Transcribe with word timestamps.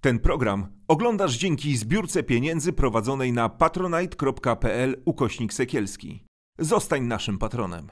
Ten 0.00 0.18
program 0.18 0.66
oglądasz 0.88 1.36
dzięki 1.36 1.76
zbiórce 1.76 2.22
pieniędzy 2.22 2.72
prowadzonej 2.72 3.32
na 3.32 3.48
patronite.pl 3.48 5.02
ukośnik 5.04 5.52
Sekielski. 5.52 6.24
Zostań 6.58 7.02
naszym 7.02 7.38
patronem. 7.38 7.88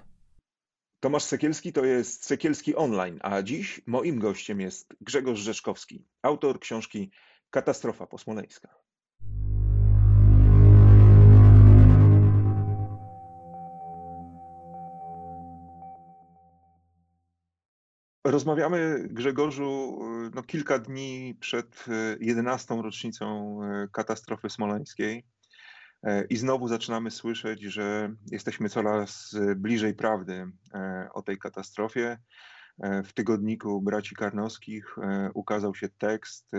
Tomasz 1.01 1.23
Sekielski 1.23 1.73
to 1.73 1.85
jest 1.85 2.25
Sekielski 2.25 2.75
Online, 2.75 3.19
a 3.23 3.43
dziś 3.43 3.81
moim 3.87 4.19
gościem 4.19 4.61
jest 4.61 4.97
Grzegorz 5.01 5.41
Rzeszkowski, 5.41 6.05
autor 6.23 6.61
książki 6.61 7.11
Katastrofa 7.51 8.07
posmoleńska. 8.07 8.86
Rozmawiamy, 18.27 19.09
Grzegorzu, 19.11 19.99
no, 20.35 20.43
kilka 20.43 20.79
dni 20.79 21.37
przed 21.41 21.85
11. 22.21 22.75
E, 22.75 22.83
rocznicą 22.83 23.59
e, 23.63 23.89
katastrofy 23.93 24.51
smoleńskiej. 24.51 25.27
E, 26.03 26.25
I 26.25 26.37
znowu 26.37 26.69
zaczynamy 26.69 27.11
słyszeć, 27.11 27.63
że 27.63 28.15
jesteśmy 28.31 28.69
coraz 28.69 29.35
bliżej 29.57 29.95
prawdy 29.95 30.47
o 31.15 31.23
tej 31.23 31.39
katastrofie. 31.39 32.19
W 33.05 33.13
tygodniku 33.13 33.83
braci 33.83 34.15
Karnowskich 34.15 34.97
ukazał 35.35 35.75
się 35.75 35.89
tekst, 35.89 36.51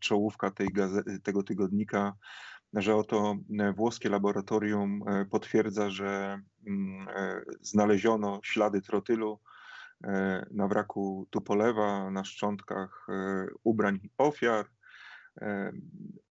czołówka 0.00 0.50
tej 0.50 0.68
tego 1.22 1.42
tygodnika, 1.42 2.12
że 2.74 2.96
oto 2.96 3.36
włoskie 3.76 4.08
laboratorium 4.08 5.04
potwierdza, 5.30 5.90
że 5.90 6.40
mm, 6.66 7.06
znaleziono 7.60 8.40
ślady 8.42 8.82
trotylu 8.82 9.40
na 10.50 10.68
wraku 10.68 11.26
Tupolewa, 11.30 12.10
na 12.10 12.24
szczątkach 12.24 13.06
e, 13.08 13.46
ubrań 13.64 14.00
ofiar. 14.18 14.66
E, 15.40 15.72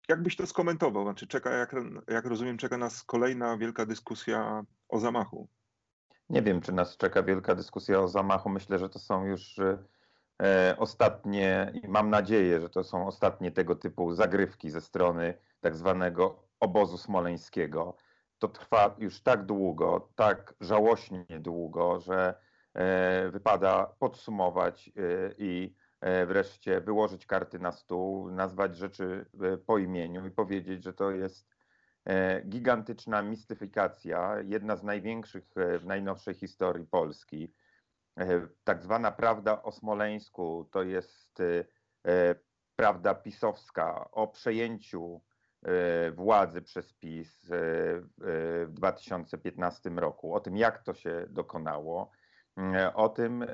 jak 0.09 0.23
byś 0.23 0.35
to 0.35 0.47
skomentował? 0.47 1.03
Znaczy 1.03 1.27
czeka, 1.27 1.49
jak, 1.49 1.75
jak 2.07 2.25
rozumiem, 2.25 2.57
czeka 2.57 2.77
nas 2.77 3.03
kolejna 3.03 3.57
wielka 3.57 3.85
dyskusja 3.85 4.65
o 4.89 4.99
zamachu. 4.99 5.47
Nie 6.29 6.41
wiem, 6.41 6.61
czy 6.61 6.71
nas 6.71 6.97
czeka 6.97 7.23
wielka 7.23 7.55
dyskusja 7.55 7.99
o 7.99 8.07
zamachu. 8.07 8.49
Myślę, 8.49 8.79
że 8.79 8.89
to 8.89 8.99
są 8.99 9.25
już 9.25 9.59
ostatnie, 10.77 11.71
i 11.83 11.87
mam 11.87 12.09
nadzieję, 12.09 12.61
że 12.61 12.69
to 12.69 12.83
są 12.83 13.07
ostatnie 13.07 13.51
tego 13.51 13.75
typu 13.75 14.13
zagrywki 14.13 14.69
ze 14.69 14.81
strony 14.81 15.33
tak 15.59 15.75
zwanego 15.75 16.43
obozu 16.59 16.97
smoleńskiego. 16.97 17.97
To 18.39 18.47
trwa 18.47 18.95
już 18.97 19.21
tak 19.21 19.45
długo, 19.45 20.09
tak 20.15 20.53
żałośnie 20.61 21.25
długo, 21.39 21.99
że 21.99 22.35
E, 22.35 22.50
wypada 23.31 23.95
podsumować 23.99 24.89
e, 24.89 24.91
i 25.37 25.75
e, 26.01 26.25
wreszcie 26.25 26.81
wyłożyć 26.81 27.25
karty 27.25 27.59
na 27.59 27.71
stół, 27.71 28.31
nazwać 28.31 28.77
rzeczy 28.77 29.25
po 29.65 29.77
imieniu 29.77 30.27
i 30.27 30.31
powiedzieć, 30.31 30.83
że 30.83 30.93
to 30.93 31.11
jest 31.11 31.51
gigantyczna 32.45 33.21
mistyfikacja, 33.21 34.35
jedna 34.45 34.75
z 34.75 34.83
największych 34.83 35.43
w 35.79 35.85
najnowszej 35.85 36.33
historii 36.33 36.85
Polski. 36.85 37.53
Tak 38.63 38.83
zwana 38.83 39.11
prawda 39.11 39.63
o 39.63 39.71
Smoleńsku 39.71 40.69
to 40.71 40.83
jest 40.83 41.41
prawda 42.75 43.15
pisowska 43.15 44.11
o 44.11 44.27
przejęciu 44.27 45.21
władzy 46.15 46.61
przez 46.61 46.93
PiS 46.93 47.45
w 48.17 48.67
2015 48.69 49.89
roku, 49.89 50.33
o 50.33 50.39
tym 50.39 50.57
jak 50.57 50.83
to 50.83 50.93
się 50.93 51.25
dokonało 51.29 52.11
E, 52.11 52.20
o 52.93 53.09
tym, 53.09 53.43
e, 53.43 53.47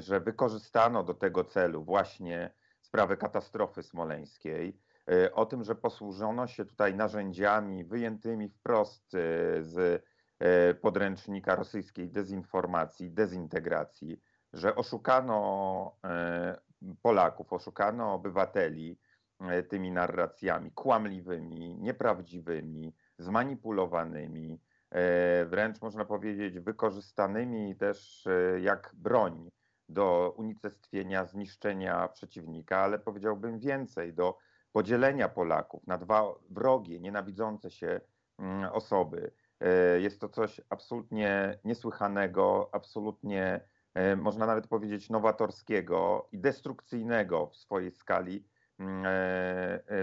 że 0.00 0.20
wykorzystano 0.20 1.04
do 1.04 1.14
tego 1.14 1.44
celu 1.44 1.84
właśnie 1.84 2.50
sprawę 2.80 3.16
katastrofy 3.16 3.82
smoleńskiej, 3.82 4.78
e, 5.10 5.34
o 5.34 5.46
tym, 5.46 5.64
że 5.64 5.74
posłużono 5.74 6.46
się 6.46 6.64
tutaj 6.64 6.94
narzędziami 6.94 7.84
wyjętymi 7.84 8.48
wprost 8.48 9.16
z 9.60 10.02
podręcznika 10.80 11.54
rosyjskiej 11.54 12.08
dezinformacji, 12.08 13.10
dezintegracji, 13.10 14.20
że 14.52 14.74
oszukano 14.74 15.96
Polaków, 17.02 17.52
oszukano 17.52 18.14
obywateli 18.14 18.98
tymi 19.68 19.92
narracjami 19.92 20.72
kłamliwymi, 20.72 21.76
nieprawdziwymi, 21.78 22.94
zmanipulowanymi, 23.18 24.60
E, 24.60 24.69
wręcz 25.46 25.80
można 25.80 26.04
powiedzieć 26.04 26.60
wykorzystanymi 26.60 27.76
też 27.76 28.26
e, 28.26 28.60
jak 28.60 28.90
broń 28.94 29.50
do 29.88 30.34
unicestwienia, 30.36 31.24
zniszczenia 31.24 32.08
przeciwnika, 32.08 32.78
ale 32.78 32.98
powiedziałbym 32.98 33.58
więcej, 33.58 34.14
do 34.14 34.38
podzielenia 34.72 35.28
Polaków 35.28 35.86
na 35.86 35.98
dwa 35.98 36.34
wrogie, 36.50 37.00
nienawidzące 37.00 37.70
się 37.70 38.00
mm, 38.38 38.72
osoby. 38.72 39.32
E, 39.60 40.00
jest 40.00 40.20
to 40.20 40.28
coś 40.28 40.60
absolutnie 40.68 41.58
niesłychanego, 41.64 42.68
absolutnie 42.72 43.60
można 44.16 44.46
nawet 44.46 44.66
powiedzieć 44.66 45.10
nowatorskiego 45.10 46.28
i 46.32 46.38
destrukcyjnego 46.38 47.46
w 47.46 47.56
swojej 47.56 47.92
skali 47.92 48.44
mm, 48.78 49.04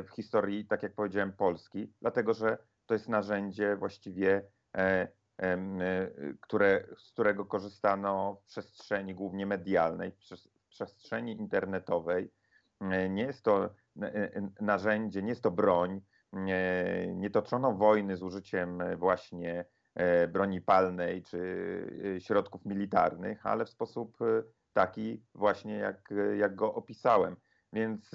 w 0.03 0.09
historii, 0.15 0.65
tak 0.65 0.83
jak 0.83 0.93
powiedziałem, 0.93 1.33
Polski, 1.33 1.93
dlatego 2.01 2.33
że 2.33 2.57
to 2.85 2.93
jest 2.93 3.09
narzędzie 3.09 3.75
właściwie 3.75 4.41
E, 4.41 4.41
e, 4.41 4.56
które, 6.41 6.88
z 6.97 7.11
którego 7.11 7.45
korzystano 7.45 8.38
w 8.41 8.45
przestrzeni 8.45 9.16
głównie 9.16 9.45
medialnej, 9.45 10.11
w 10.11 10.67
przestrzeni 10.69 11.31
internetowej. 11.31 12.31
E, 12.81 13.09
nie 13.09 13.23
jest 13.23 13.44
to 13.44 13.69
narzędzie, 14.61 15.22
nie 15.22 15.29
jest 15.29 15.44
to 15.44 15.51
broń, 15.51 16.01
nie 17.16 17.29
toczono 17.29 17.73
wojny 17.73 18.17
z 18.17 18.23
użyciem 18.23 18.83
właśnie 18.97 19.66
broni 20.29 20.61
palnej 20.61 21.23
czy 21.23 22.19
środków 22.19 22.66
militarnych, 22.66 23.45
ale 23.45 23.66
w 23.66 23.69
sposób 23.69 24.17
taki 24.73 25.23
właśnie, 25.35 25.75
jak, 25.75 26.13
jak 26.38 26.55
go 26.55 26.73
opisałem. 26.73 27.35
Więc 27.73 28.11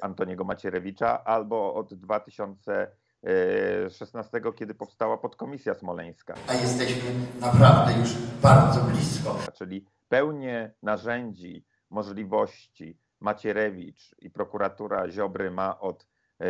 Antoniego 0.00 0.44
Macierewicza, 0.44 1.24
albo 1.24 1.74
od 1.74 1.94
2016, 1.94 4.40
kiedy 4.56 4.74
powstała 4.74 5.18
podkomisja 5.18 5.74
smoleńska. 5.74 6.34
A 6.48 6.54
jesteśmy 6.54 7.10
naprawdę 7.40 7.92
już 8.00 8.14
bardzo 8.42 8.80
blisko. 8.80 9.38
Czyli 9.54 9.86
pełnię 10.08 10.74
narzędzi, 10.82 11.64
możliwości, 11.90 12.98
Macierewicz 13.20 14.14
i 14.18 14.30
prokuratura 14.30 15.10
Ziobry 15.10 15.50
ma 15.50 15.80
od 15.80 16.06
e, 16.40 16.48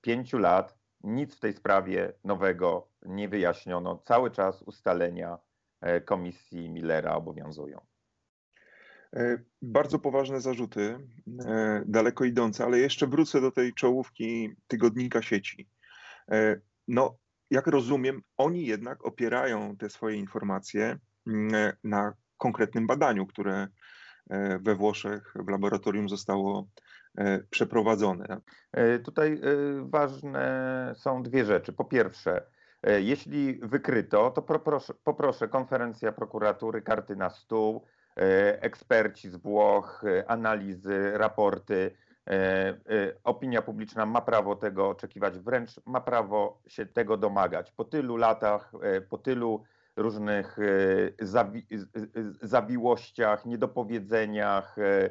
pięciu 0.00 0.38
lat. 0.38 0.78
Nic 1.04 1.36
w 1.36 1.40
tej 1.40 1.52
sprawie 1.52 2.12
nowego 2.24 2.88
nie 3.02 3.28
wyjaśniono. 3.28 4.02
Cały 4.04 4.30
czas 4.30 4.62
ustalenia 4.62 5.38
e, 5.80 6.00
komisji 6.00 6.70
Millera 6.70 7.14
obowiązują. 7.14 7.80
E, 9.16 9.38
bardzo 9.62 9.98
poważne 9.98 10.40
zarzuty, 10.40 10.98
daleko 11.86 12.24
idące, 12.24 12.64
ale 12.64 12.78
jeszcze 12.78 13.06
wrócę 13.06 13.40
do 13.40 13.50
tej 13.50 13.74
czołówki 13.74 14.54
tygodnika 14.66 15.22
sieci. 15.22 15.68
No, 16.88 17.18
jak 17.50 17.66
rozumiem, 17.66 18.22
oni 18.36 18.66
jednak 18.66 19.06
opierają 19.06 19.76
te 19.76 19.90
swoje 19.90 20.16
informacje 20.16 20.98
mm, 21.26 21.72
na 21.84 22.14
konkretnym 22.36 22.86
badaniu, 22.86 23.26
które 23.26 23.68
we 24.60 24.74
Włoszech 24.74 25.34
w 25.34 25.48
laboratorium 25.48 26.08
zostało 26.08 26.66
e, 27.18 27.38
przeprowadzone. 27.38 28.40
E, 28.72 28.98
tutaj 28.98 29.40
ważne 29.82 30.92
są 30.96 31.22
dwie 31.22 31.44
rzeczy. 31.44 31.72
Po 31.72 31.84
pierwsze, 31.84 32.46
jeśli 32.82 33.60
wykryto, 33.62 34.30
to 34.30 34.42
poproszę, 34.42 34.94
poproszę 35.04 35.48
konferencja 35.48 36.12
prokuratury, 36.12 36.82
karty 36.82 37.16
na 37.16 37.30
stół, 37.30 37.84
eksperci 38.60 39.30
z 39.30 39.36
Włoch, 39.36 40.02
analizy, 40.26 41.18
raporty. 41.18 41.96
Opinia 43.24 43.62
publiczna 43.62 44.06
ma 44.06 44.20
prawo 44.20 44.56
tego 44.56 44.88
oczekiwać, 44.88 45.38
wręcz 45.38 45.70
ma 45.86 46.00
prawo 46.00 46.62
się 46.66 46.86
tego 46.86 47.16
domagać. 47.16 47.72
Po 47.72 47.84
tylu 47.84 48.16
latach, 48.16 48.72
po 49.08 49.18
tylu 49.18 49.64
różnych 49.96 50.58
e, 50.58 51.26
zawi 51.26 51.66
zawiłościach, 52.42 53.46
niedopowiedzeniach. 53.46 54.78
E, 54.78 55.10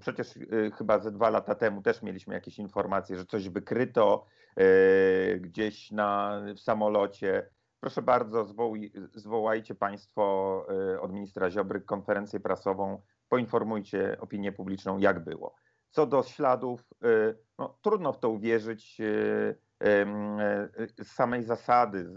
przecież 0.00 0.36
e, 0.36 0.40
chyba 0.70 0.98
ze 0.98 1.12
dwa 1.12 1.30
lata 1.30 1.54
temu 1.54 1.82
też 1.82 2.02
mieliśmy 2.02 2.34
jakieś 2.34 2.58
informacje, 2.58 3.16
że 3.16 3.26
coś 3.26 3.48
wykryto 3.48 4.26
gdzieś 5.40 5.90
na, 5.90 6.40
w 6.56 6.60
samolocie. 6.60 7.48
Proszę 7.80 8.02
bardzo, 8.02 8.46
zwołajcie 9.14 9.74
Państwo 9.74 10.66
od 11.00 11.12
ministra 11.12 11.50
Ziobry 11.50 11.80
konferencję 11.80 12.40
prasową 12.40 13.02
poinformujcie 13.28 14.16
opinię 14.20 14.52
publiczną, 14.52 14.98
jak 14.98 15.24
było. 15.24 15.54
Co 15.90 16.06
do 16.06 16.22
śladów, 16.22 16.84
no, 17.58 17.78
trudno 17.82 18.12
w 18.12 18.18
to 18.18 18.28
uwierzyć 18.28 19.00
z 20.98 21.12
samej 21.12 21.42
zasady, 21.42 22.08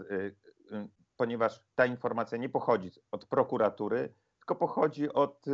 ponieważ 1.16 1.64
ta 1.74 1.86
informacja 1.86 2.38
nie 2.38 2.48
pochodzi 2.48 2.90
od 3.10 3.26
prokuratury, 3.26 4.14
tylko 4.38 4.54
pochodzi 4.54 5.12
od 5.12 5.44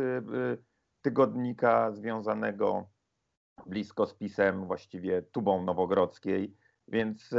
tygodnika 1.01 1.91
związanego 1.91 2.87
blisko 3.65 4.05
z 4.05 4.13
pisem, 4.13 4.65
właściwie 4.65 5.21
tubą 5.21 5.63
nowogrodzkiej, 5.63 6.57
więc 6.87 7.29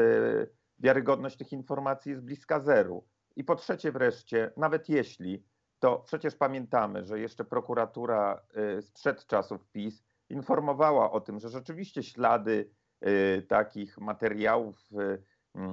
wiarygodność 0.78 1.36
tych 1.36 1.52
informacji 1.52 2.10
jest 2.10 2.24
bliska 2.24 2.60
zeru. 2.60 3.04
I 3.36 3.44
po 3.44 3.56
trzecie 3.56 3.92
wreszcie, 3.92 4.50
nawet 4.56 4.88
jeśli, 4.88 5.44
to 5.78 5.98
przecież 5.98 6.34
pamiętamy, 6.34 7.04
że 7.04 7.20
jeszcze 7.20 7.44
prokuratura 7.44 8.40
y, 8.78 8.82
sprzed 8.82 9.26
czasów 9.26 9.66
PiS 9.66 10.04
informowała 10.30 11.12
o 11.12 11.20
tym, 11.20 11.40
że 11.40 11.48
rzeczywiście 11.48 12.02
ślady 12.02 12.70
y, 13.06 13.42
takich 13.42 13.98
materiałów, 13.98 14.88
y, 14.92 15.22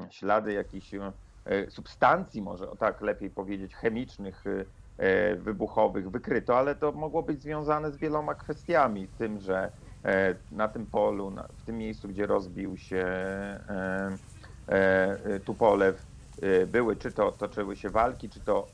ślady 0.10 0.54
jakichś 0.54 0.94
substancji, 1.70 2.42
może 2.42 2.68
tak 2.80 3.02
lepiej 3.02 3.30
powiedzieć, 3.30 3.76
chemicznych, 3.76 4.44
wybuchowych 5.38 6.12
wykryto, 6.12 6.58
ale 6.58 6.76
to 6.76 6.92
mogło 6.92 7.24
być 7.24 7.42
związane 7.42 7.92
z 7.92 7.98
wieloma 7.98 8.36
kwestiami, 8.36 9.08
tym, 9.08 9.40
że 9.40 9.72
na 10.52 10.68
tym 10.68 10.86
polu, 10.86 11.34
w 11.58 11.64
tym 11.66 11.78
miejscu, 11.78 12.08
gdzie 12.08 12.26
rozbił 12.26 12.78
się 12.78 13.06
Tupolew, 15.46 16.06
były, 16.68 16.96
czy 16.96 17.12
to 17.12 17.32
toczyły 17.32 17.76
się 17.76 17.90
walki, 17.90 18.30
czy 18.30 18.40
to 18.40 18.68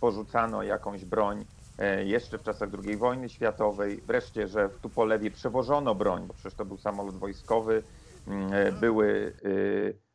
porzucano 0.00 0.62
jakąś 0.62 1.04
broń 1.04 1.44
e, 1.78 2.04
jeszcze 2.04 2.38
w 2.38 2.42
czasach 2.42 2.68
II 2.84 2.96
wojny 2.96 3.28
światowej, 3.28 4.02
wreszcie, 4.06 4.48
że 4.48 4.68
w 4.68 4.78
Tupolewie 4.80 5.30
przewożono 5.30 5.94
broń, 5.94 6.26
bo 6.26 6.34
przecież 6.34 6.54
to 6.54 6.64
był 6.64 6.78
samolot 6.78 7.18
wojskowy, 7.18 7.82
e, 8.50 8.72
były, 8.72 9.32
e, 9.44 10.07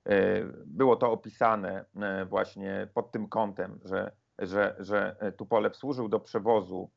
było 0.65 0.95
to 0.95 1.11
opisane 1.11 1.85
właśnie 2.29 2.87
pod 2.93 3.11
tym 3.11 3.29
kątem, 3.29 3.79
że, 3.85 4.11
że, 4.39 4.75
że 4.79 5.15
Tupolew 5.37 5.75
służył 5.75 6.09
do 6.09 6.19
przewozu 6.19 6.91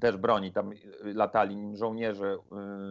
też 0.00 0.16
broni, 0.16 0.52
tam 0.52 0.70
latali 1.02 1.56
nim 1.56 1.76
żołnierze 1.76 2.38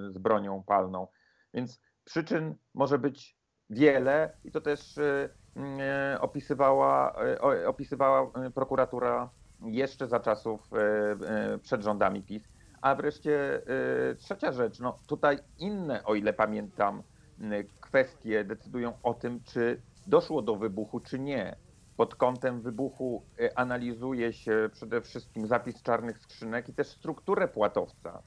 z 0.10 0.18
bronią 0.18 0.64
palną, 0.64 1.08
więc 1.54 1.82
przyczyn 2.04 2.56
może 2.74 3.00
być 3.00 3.38
wiele 3.70 4.38
i 4.44 4.52
to 4.52 4.62
też 4.62 5.00
E, 5.80 6.18
opisywała, 6.22 7.16
e, 7.42 7.68
opisywała 7.68 8.32
e, 8.46 8.52
prokuratura 8.52 9.30
jeszcze 9.62 10.08
za 10.08 10.20
czasów 10.20 10.70
przed 11.62 11.82
rządami 11.82 12.24
PiS. 12.24 12.44
A 12.82 12.96
wreszcie 12.96 13.62
trzecia 14.18 14.52
rzecz, 14.52 14.80
no 14.80 15.00
tutaj 15.08 15.40
inne, 15.58 16.04
o 16.04 16.16
ile 16.16 16.34
pamiętam, 16.34 17.04
kwestie 17.80 18.44
decydują 18.44 18.94
o 19.04 19.14
tym, 19.14 19.44
czy 19.44 19.82
doszło 20.08 20.42
do 20.42 20.56
wybuchu, 20.56 21.00
czy 21.00 21.20
nie. 21.20 21.56
Pod 21.98 22.16
kątem 22.16 22.62
wybuchu 22.62 23.24
analizuje 23.56 24.34
się 24.34 24.70
przede 24.74 25.02
wszystkim 25.02 25.48
zapis 25.48 25.82
czarnych 25.82 26.20
skrzynek 26.20 26.70
i 26.70 26.74
też 26.74 26.88
strukturę 26.88 27.48
płatowca. 27.48 28.24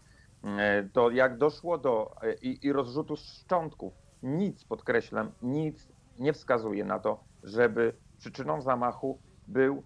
To 0.92 1.10
jak 1.10 1.38
doszło 1.38 1.78
do 1.78 2.14
i, 2.42 2.58
i 2.62 2.72
rozrzutu 2.72 3.16
szczątków. 3.16 3.94
Nic, 4.22 4.64
podkreślam, 4.64 5.32
nic 5.42 5.88
nie 6.18 6.32
wskazuje 6.32 6.84
na 6.84 6.98
to, 6.98 7.24
żeby 7.42 7.94
przyczyną 8.18 8.60
zamachu 8.60 9.18
był 9.48 9.82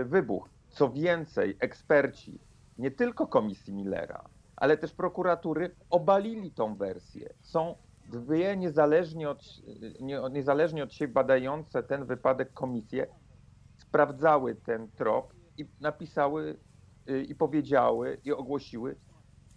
y, 0.00 0.04
wybuch. 0.04 0.48
Co 0.68 0.90
więcej, 0.90 1.56
eksperci 1.60 2.40
nie 2.78 2.90
tylko 2.90 3.26
komisji 3.26 3.74
Millera, 3.74 4.24
ale 4.56 4.76
też 4.76 4.92
prokuratury 4.92 5.74
obalili 5.90 6.50
tą 6.50 6.74
wersję. 6.74 7.34
Są 7.40 7.74
dwie 8.08 8.56
niezależnie 8.56 9.30
od, 9.30 9.44
niezależnie 10.30 10.84
od 10.84 10.92
siebie 10.92 11.12
badające 11.12 11.82
ten 11.82 12.06
wypadek 12.06 12.52
komisje, 12.52 13.06
sprawdzały 13.76 14.54
ten 14.54 14.90
trop 14.90 15.32
i 15.56 15.66
napisały 15.80 16.60
y, 17.10 17.22
i 17.22 17.34
powiedziały 17.34 18.20
i 18.24 18.32
ogłosiły, 18.32 18.96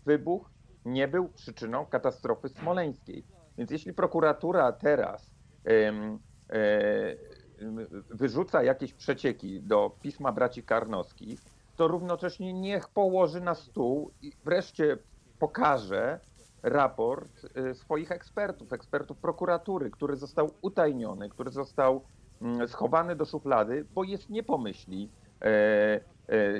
wybuch 0.05 0.51
nie 0.85 1.07
był 1.07 1.29
przyczyną 1.29 1.85
katastrofy 1.85 2.49
smoleńskiej. 2.49 3.27
Więc 3.57 3.71
jeśli 3.71 3.93
prokuratura 3.93 4.71
teraz 4.71 5.39
E, 6.49 7.15
wyrzuca 8.09 8.63
jakieś 8.63 8.93
przecieki 8.93 9.61
do 9.61 9.97
pisma 10.01 10.31
braci 10.31 10.63
Karnowskich, 10.63 11.39
to 11.75 11.87
równocześnie 11.87 12.53
niech 12.53 12.89
położy 12.89 13.41
na 13.41 13.55
stół 13.55 14.11
i 14.21 14.31
wreszcie 14.43 14.97
pokaże 15.39 16.19
raport 16.63 17.45
e, 17.55 17.73
swoich 17.73 18.11
ekspertów, 18.11 18.73
ekspertów 18.73 19.17
prokuratury, 19.17 19.91
który 19.91 20.15
został 20.15 20.51
utajniony, 20.61 21.29
który 21.29 21.51
został 21.51 22.05
mm, 22.41 22.67
schowany 22.67 23.15
do 23.15 23.25
szuflady, 23.25 23.85
bo 23.93 24.03
jest 24.03 24.29
nie 24.29 24.43
pomyśli 24.43 25.09
e, 25.41 25.99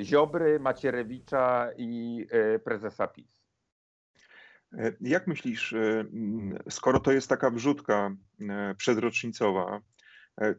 Ziobry, 0.03 0.59
Macierewicza 0.59 1.69
i 1.77 2.27
prezesa 2.63 3.07
PiS. 3.07 3.39
E, 4.77 4.93
jak 5.01 5.27
myślisz, 5.27 5.73
e, 5.73 6.05
skoro 6.69 6.99
to 6.99 7.11
jest 7.11 7.29
taka 7.29 7.49
wrzutka 7.49 8.15
e, 8.41 8.75
przedrocznicowa, 8.75 9.81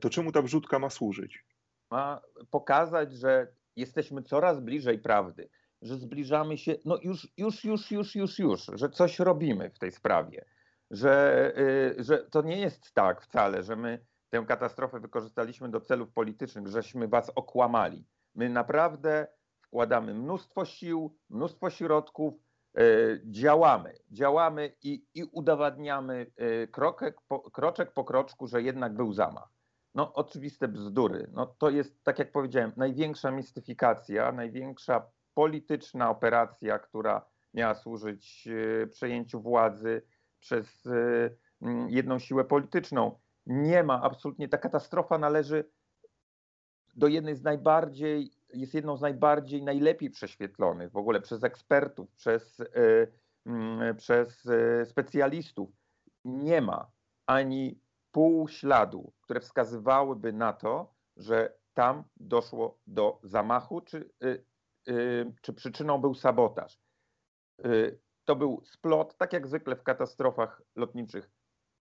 to 0.00 0.10
czemu 0.10 0.32
ta 0.32 0.42
wrzutka 0.42 0.78
ma 0.78 0.90
służyć? 0.90 1.44
Ma 1.90 2.20
pokazać, 2.50 3.12
że 3.12 3.52
jesteśmy 3.76 4.22
coraz 4.22 4.60
bliżej 4.60 4.98
prawdy, 4.98 5.48
że 5.82 5.96
zbliżamy 5.96 6.58
się, 6.58 6.76
no 6.84 6.98
już, 7.02 7.28
już, 7.36 7.64
już, 7.64 7.90
już, 7.90 8.14
już, 8.14 8.38
już, 8.38 8.70
że 8.74 8.90
coś 8.90 9.18
robimy 9.18 9.70
w 9.70 9.78
tej 9.78 9.92
sprawie, 9.92 10.44
że, 10.90 11.52
że 11.98 12.18
to 12.18 12.42
nie 12.42 12.58
jest 12.58 12.94
tak 12.94 13.22
wcale, 13.22 13.62
że 13.62 13.76
my 13.76 14.06
tę 14.30 14.44
katastrofę 14.48 15.00
wykorzystaliśmy 15.00 15.68
do 15.68 15.80
celów 15.80 16.12
politycznych, 16.12 16.66
żeśmy 16.66 17.08
was 17.08 17.30
okłamali. 17.34 18.04
My 18.34 18.48
naprawdę 18.48 19.26
wkładamy 19.62 20.14
mnóstwo 20.14 20.64
sił, 20.64 21.16
mnóstwo 21.30 21.70
środków, 21.70 22.34
E, 22.78 22.82
działamy, 23.24 23.94
działamy 24.10 24.76
i, 24.82 25.06
i 25.14 25.24
udowadniamy 25.24 26.26
e, 26.36 26.66
kroczek 26.66 27.20
po, 27.28 27.50
kroczek 27.50 27.92
po 27.92 28.04
kroczku, 28.04 28.46
że 28.46 28.62
jednak 28.62 28.94
był 28.94 29.12
zamach. 29.12 29.48
No 29.94 30.14
oczywiste 30.14 30.68
bzdury. 30.68 31.30
No, 31.32 31.46
to 31.46 31.70
jest, 31.70 32.04
tak 32.04 32.18
jak 32.18 32.32
powiedziałem, 32.32 32.72
największa 32.76 33.30
mistyfikacja, 33.30 34.32
największa 34.32 35.10
polityczna 35.34 36.10
operacja, 36.10 36.78
która 36.78 37.26
miała 37.54 37.74
służyć 37.74 38.48
e, 38.82 38.86
przejęciu 38.86 39.40
władzy 39.40 40.02
przez 40.40 40.88
jedną 41.88 42.18
siłę 42.18 42.44
polityczną. 42.44 43.18
Nie 43.46 43.82
ma 43.82 44.02
absolutnie, 44.02 44.48
ta 44.48 44.58
katastrofa 44.58 45.18
należy 45.18 45.70
do 46.94 47.06
jednej 47.06 47.36
z 47.36 47.42
najbardziej 47.42 48.30
jest 48.54 48.74
jedną 48.74 48.96
z 48.96 49.00
najbardziej, 49.00 49.62
najlepiej 49.62 50.10
prześwietlonych 50.10 50.90
w 50.90 50.96
ogóle 50.96 51.20
przez 51.20 51.44
ekspertów, 51.44 52.12
przez, 52.12 52.60
e, 52.60 53.94
przez 53.94 54.46
e, 54.46 54.86
specjalistów. 54.86 55.70
Nie 56.24 56.60
ma 56.60 56.90
ani 57.26 57.80
pół 58.12 58.48
śladu, 58.48 59.12
które 59.20 59.40
wskazywałyby 59.40 60.32
na 60.32 60.52
to, 60.52 60.94
że 61.16 61.54
tam 61.74 62.04
doszło 62.16 62.78
do 62.86 63.20
zamachu, 63.22 63.80
czy, 63.80 64.10
e, 64.22 64.38
czy 65.42 65.52
przyczyną 65.52 65.98
był 65.98 66.14
sabotaż. 66.14 66.80
To 68.24 68.36
był 68.36 68.62
splot, 68.64 69.16
tak 69.16 69.32
jak 69.32 69.46
zwykle 69.46 69.76
w 69.76 69.82
katastrofach 69.82 70.62
lotniczych, 70.76 71.30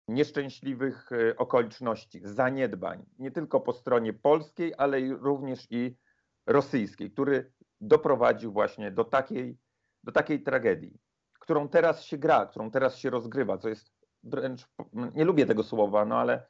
nieszczęśliwych 0.08 1.10
okoliczności, 1.38 2.22
zaniedbań, 2.24 3.06
nie 3.20 3.32
tylko 3.32 3.60
po 3.60 3.74
stronie 3.74 4.13
polskiej, 4.13 4.74
ale 4.77 5.00
również 5.08 5.68
i 5.70 5.98
rosyjskiej, 6.46 7.12
który 7.12 7.51
doprowadził 7.82 8.51
właśnie 8.51 8.91
do 8.91 9.06
takiej, 9.06 9.58
do 10.03 10.12
takiej 10.12 10.44
tragedii, 10.44 11.00
którą 11.39 11.70
teraz 11.70 12.03
się 12.03 12.18
gra, 12.18 12.46
którą 12.46 12.72
teraz 12.72 12.98
się 12.98 13.10
rozgrywa, 13.10 13.58
co 13.58 13.70
jest 13.70 13.91
wręcz, 14.24 14.68
nie 14.94 15.25
lubię 15.25 15.46
tego 15.46 15.63
słowa, 15.63 16.06
no 16.06 16.18
ale, 16.18 16.48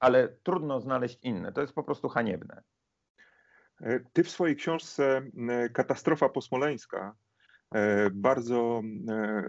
ale 0.00 0.28
trudno 0.28 0.80
znaleźć 0.80 1.18
inne. 1.22 1.52
To 1.52 1.60
jest 1.60 1.72
po 1.72 1.82
prostu 1.82 2.08
haniebne. 2.08 2.62
E, 3.80 4.00
ty 4.12 4.24
w 4.24 4.30
swojej 4.30 4.56
książce 4.56 5.22
e, 5.48 5.68
Katastrofa 5.68 6.28
posmoleńska 6.28 7.14
e, 7.74 8.10
bardzo 8.10 8.82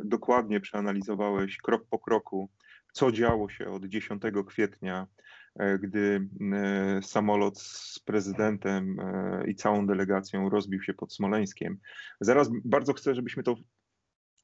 dokładnie 0.04 0.60
przeanalizowałeś 0.60 1.58
krok 1.58 1.88
po 1.90 2.00
kroku, 2.00 2.50
co 2.94 3.12
działo 3.12 3.50
się 3.50 3.66
od 3.66 3.86
10 3.86 4.22
kwietnia 4.48 5.08
E, 5.60 5.80
gdy 5.80 6.28
e, 6.54 7.02
samolot 7.04 7.60
z 7.60 8.00
prezydentem 8.00 9.00
e, 9.00 9.44
i 9.48 9.56
całą 9.56 9.88
delegacją 9.88 10.50
rozbił 10.50 10.82
się 10.82 10.94
pod 10.94 11.14
Smoleńskiem. 11.14 11.78
Zaraz 12.22 12.50
bardzo 12.66 12.94
chcę, 12.94 13.16
żebyśmy 13.16 13.44
to 13.44 13.56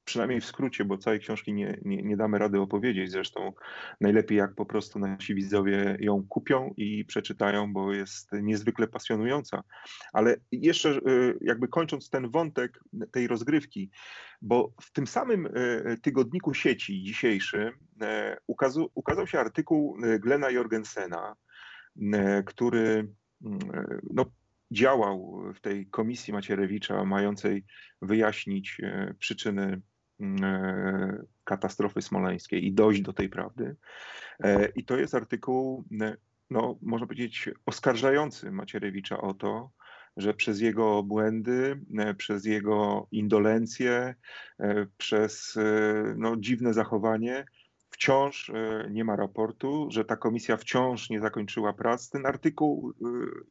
przynajmniej 0.07 0.41
w 0.41 0.45
skrócie, 0.45 0.85
bo 0.85 0.97
całej 0.97 1.19
książki 1.19 1.53
nie, 1.53 1.77
nie, 1.85 2.03
nie, 2.03 2.17
damy 2.17 2.37
rady 2.39 2.59
opowiedzieć. 2.59 3.11
Zresztą 3.11 3.53
najlepiej 4.01 4.37
jak 4.37 4.55
po 4.55 4.65
prostu 4.65 4.99
nasi 4.99 5.35
widzowie 5.35 5.97
ją 5.99 6.27
kupią 6.29 6.73
i 6.77 7.05
przeczytają, 7.05 7.73
bo 7.73 7.93
jest 7.93 8.31
niezwykle 8.31 8.87
pasjonująca. 8.87 9.63
Ale 10.13 10.35
jeszcze 10.51 10.89
y, 10.89 11.37
jakby 11.41 11.67
kończąc 11.67 12.09
ten 12.09 12.29
wątek 12.29 12.79
tej 13.11 13.27
rozgrywki, 13.27 13.89
bo 14.41 14.71
w 14.81 14.91
tym 14.91 15.07
samym 15.07 15.45
y, 15.45 15.97
tygodniku 16.01 16.53
sieci 16.53 17.03
dzisiejszym 17.03 17.67
y, 17.67 17.73
ukazał, 18.47 18.91
ukazał 18.95 19.27
się 19.27 19.39
artykuł 19.39 19.97
Glena 20.19 20.49
Jorgensena, 20.49 21.35
który 22.45 23.07
no, 24.13 24.25
działał 24.71 25.43
w 25.55 25.61
tej 25.61 25.87
komisji 25.87 26.33
Macierewicza 26.33 27.05
mającej 27.05 27.65
wyjaśnić 28.01 28.81
przyczyny 29.19 29.81
katastrofy 31.43 32.01
smoleńskiej 32.01 32.65
i 32.65 32.73
dojść 32.73 33.01
do 33.01 33.13
tej 33.13 33.29
prawdy. 33.29 33.75
E, 34.39 34.69
I 34.75 34.85
to 34.85 34.97
jest 34.97 35.15
artykuł, 35.15 35.83
no, 36.49 36.77
można 36.81 37.07
powiedzieć, 37.07 37.49
oskarżający 37.65 38.51
Macierewicza 38.51 39.21
o 39.21 39.33
to, 39.33 39.71
że 40.17 40.33
przez 40.33 40.61
jego 40.61 41.03
błędy, 41.03 41.81
e, 41.97 42.13
przez 42.13 42.45
jego 42.45 43.07
indolencję, 43.11 44.15
przez 44.97 45.57
no, 46.15 46.35
dziwne 46.37 46.73
zachowanie 46.73 47.45
wciąż 47.97 48.51
nie 48.89 49.03
ma 49.03 49.15
raportu, 49.15 49.87
że 49.91 50.05
ta 50.05 50.17
komisja 50.17 50.57
wciąż 50.57 51.09
nie 51.09 51.19
zakończyła 51.19 51.73
prac. 51.73 52.09
Ten 52.09 52.25
artykuł 52.25 52.93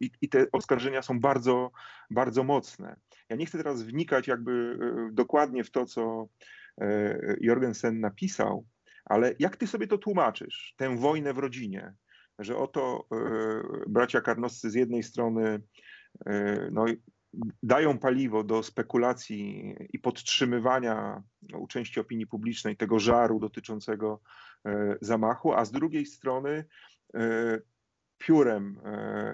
i, 0.01 0.11
i 0.23 0.29
te 0.29 0.47
oskarżenia 0.53 1.03
są 1.03 1.21
bardzo, 1.21 1.71
bardzo 2.11 2.45
mocne. 2.45 2.97
Ja 3.29 3.37
nie 3.37 3.47
chcę 3.47 3.59
teraz 3.59 3.83
wnikać 3.83 4.29
jakby 4.29 4.79
dokładnie 5.13 5.65
w 5.65 5.71
to, 5.71 5.87
co 5.87 6.29
E, 6.81 7.19
Jorgensen 7.41 8.01
napisał, 8.01 8.67
ale 9.05 9.35
jak 9.39 9.57
ty 9.57 9.67
sobie 9.67 9.87
to 9.87 9.99
tłumaczysz, 9.99 10.75
tę 10.77 10.97
wojnę 10.97 11.35
w 11.35 11.39
rodzinie, 11.39 11.95
że 12.39 12.57
oto 12.57 13.07
e, 13.13 13.17
bracia 13.89 14.21
karnoscy 14.21 14.71
z 14.71 14.75
jednej 14.75 15.03
strony 15.03 15.61
e, 16.27 16.69
no, 16.73 16.85
dają 17.63 17.99
paliwo 17.99 18.45
do 18.45 18.63
spekulacji 18.63 19.75
i 19.93 19.99
podtrzymywania 19.99 21.23
u 21.55 21.67
części 21.67 22.01
opinii 22.01 22.27
publicznej 22.27 22.77
tego 22.77 22.99
żaru 22.99 23.41
dotyczącego 23.41 24.21
zamachu, 25.01 25.53
a 25.53 25.65
z 25.65 25.73
drugiej 25.73 26.07
strony 26.07 26.65
piórem 28.19 28.81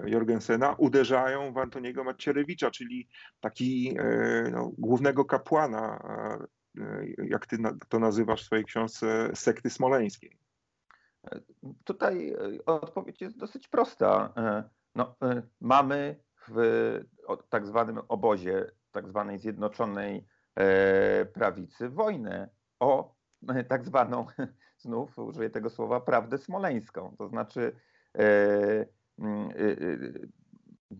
Jorgensena 0.05 0.75
uderzają 0.77 1.53
w 1.53 1.57
Antoniego 1.57 2.03
Macierewicza, 2.03 2.71
czyli 2.71 3.07
taki 3.39 3.95
no, 4.51 4.71
głównego 4.77 5.25
kapłana 5.25 5.99
E, 6.81 7.05
jak 7.27 7.45
ty 7.45 7.57
to 7.89 7.99
nazywasz 7.99 8.41
w 8.41 8.45
swojej 8.45 8.65
książce, 8.65 9.31
sekty 9.33 9.69
smoleńskiej? 9.69 10.37
Tutaj 11.83 12.29
e, 12.29 12.65
odpowiedź 12.65 13.21
jest 13.21 13.37
dosyć 13.37 13.67
prosta. 13.67 14.33
E, 14.37 14.63
no, 14.95 15.15
mamy 15.61 16.23
w 16.47 16.55
tak 17.49 17.65
zwanym 17.65 17.99
obozie, 18.07 18.71
tak 18.91 19.07
zwanej 19.07 19.39
zjednoczonej 19.39 20.27
prawicy 21.33 21.89
wojnę 21.89 22.49
o 22.79 23.15
tak 23.67 23.85
zwaną, 23.85 24.25
znów 24.83 25.17
użyję 25.17 25.49
tego 25.49 25.69
słowa, 25.69 26.01
prawdę 26.01 26.37
smoleńską. 26.37 27.15
To 27.17 27.27
znaczy, 27.27 27.75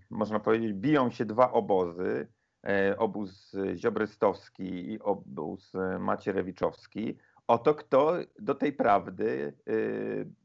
można 0.10 0.40
powiedzieć, 0.40 0.74
biją 0.74 1.12
się 1.12 1.26
dwa 1.26 1.52
obozy 1.52 2.28
E, 2.68 2.98
obóz 2.98 3.56
ziobrystowski 3.76 4.92
i 4.92 5.00
obóz 5.00 5.74
macierewiczowski, 6.00 7.18
o 7.48 7.58
to, 7.58 7.76
kto 7.76 8.14
do 8.40 8.56
tej 8.56 8.74
prawdy 8.74 9.54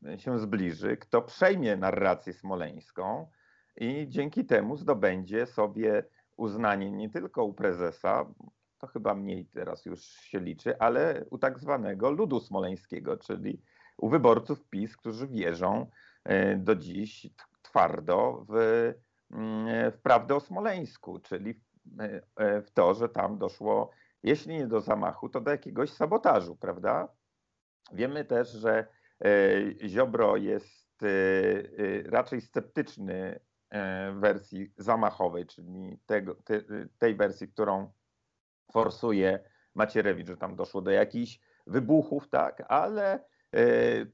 e, 0.04 0.18
się 0.18 0.38
zbliży, 0.38 0.96
kto 0.96 1.22
przejmie 1.22 1.76
narrację 1.76 2.32
smoleńską 2.32 3.30
i 3.76 4.06
dzięki 4.08 4.44
temu 4.44 4.76
zdobędzie 4.76 5.46
sobie 5.46 6.04
uznanie 6.36 6.90
nie 6.90 7.10
tylko 7.10 7.44
u 7.44 7.54
prezesa, 7.54 8.26
to 8.78 8.86
chyba 8.86 9.14
mniej 9.14 9.46
teraz 9.46 9.84
już 9.86 10.00
się 10.04 10.40
liczy, 10.40 10.78
ale 10.78 11.24
u 11.30 11.38
tak 11.38 11.58
zwanego 11.58 12.10
ludu 12.10 12.40
smoleńskiego, 12.40 13.16
czyli 13.16 13.62
u 13.96 14.08
wyborców 14.08 14.64
PiS, 14.64 14.96
którzy 14.96 15.28
wierzą 15.28 15.90
e, 16.24 16.56
do 16.56 16.76
dziś 16.76 17.26
twardo 17.62 18.46
w, 18.48 18.54
mm, 19.30 19.92
w 19.92 19.98
prawdę 20.02 20.34
o 20.34 20.40
Smoleńsku, 20.40 21.18
czyli 21.18 21.54
w 21.54 21.68
E, 22.00 22.22
e, 22.36 22.62
w 22.62 22.70
to, 22.70 22.94
że 22.94 23.08
tam 23.08 23.38
doszło, 23.38 23.90
jeśli 24.22 24.54
nie 24.54 24.66
do 24.66 24.80
zamachu, 24.80 25.28
to 25.28 25.40
do 25.40 25.50
jakiegoś 25.50 25.90
sabotażu, 25.90 26.56
prawda? 26.56 27.08
Wiemy 27.92 28.24
też, 28.24 28.48
że 28.48 28.86
e, 29.24 29.88
Ziobro 29.88 30.36
jest 30.36 30.88
raczej 32.04 32.40
sceptyczny 32.40 33.40
wersji 34.14 34.72
zamachowej, 34.76 35.46
czyli 35.46 35.98
tego, 36.06 36.36
tej 36.98 37.14
wersji, 37.14 37.48
którą 37.48 37.92
forsuje 38.72 39.40
Macierewicz, 39.74 40.26
że 40.26 40.36
tam 40.36 40.56
doszło 40.56 40.80
do 40.82 40.90
jakichś 40.90 41.40
wybuchów, 41.66 42.28
tak, 42.28 42.62
ale 42.68 43.24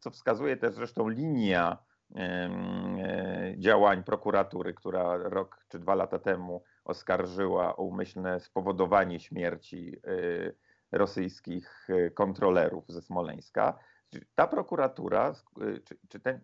co 0.01 0.11
wskazuje 0.11 0.57
też 0.57 0.75
zresztą 0.75 1.09
linia 1.09 1.79
działań 3.59 4.05
prokuratury, 4.05 4.75
która 4.75 5.17
rok 5.17 5.65
czy 5.69 5.79
dwa 5.79 5.95
lata 5.95 6.19
temu 6.19 6.63
oskarżyła 6.85 7.77
o 7.77 7.83
umyślne 7.83 8.41
spowodowanie 8.41 9.21
śmierci 9.21 9.97
y, 10.09 10.55
rosyjskich 10.93 11.89
kontrolerów 12.15 12.85
ze 12.89 13.03
Smoleńska. 13.03 13.79
Ta 14.35 14.47
prokuratura, 14.47 15.33
czy, 16.09 16.21
ten 16.21 16.41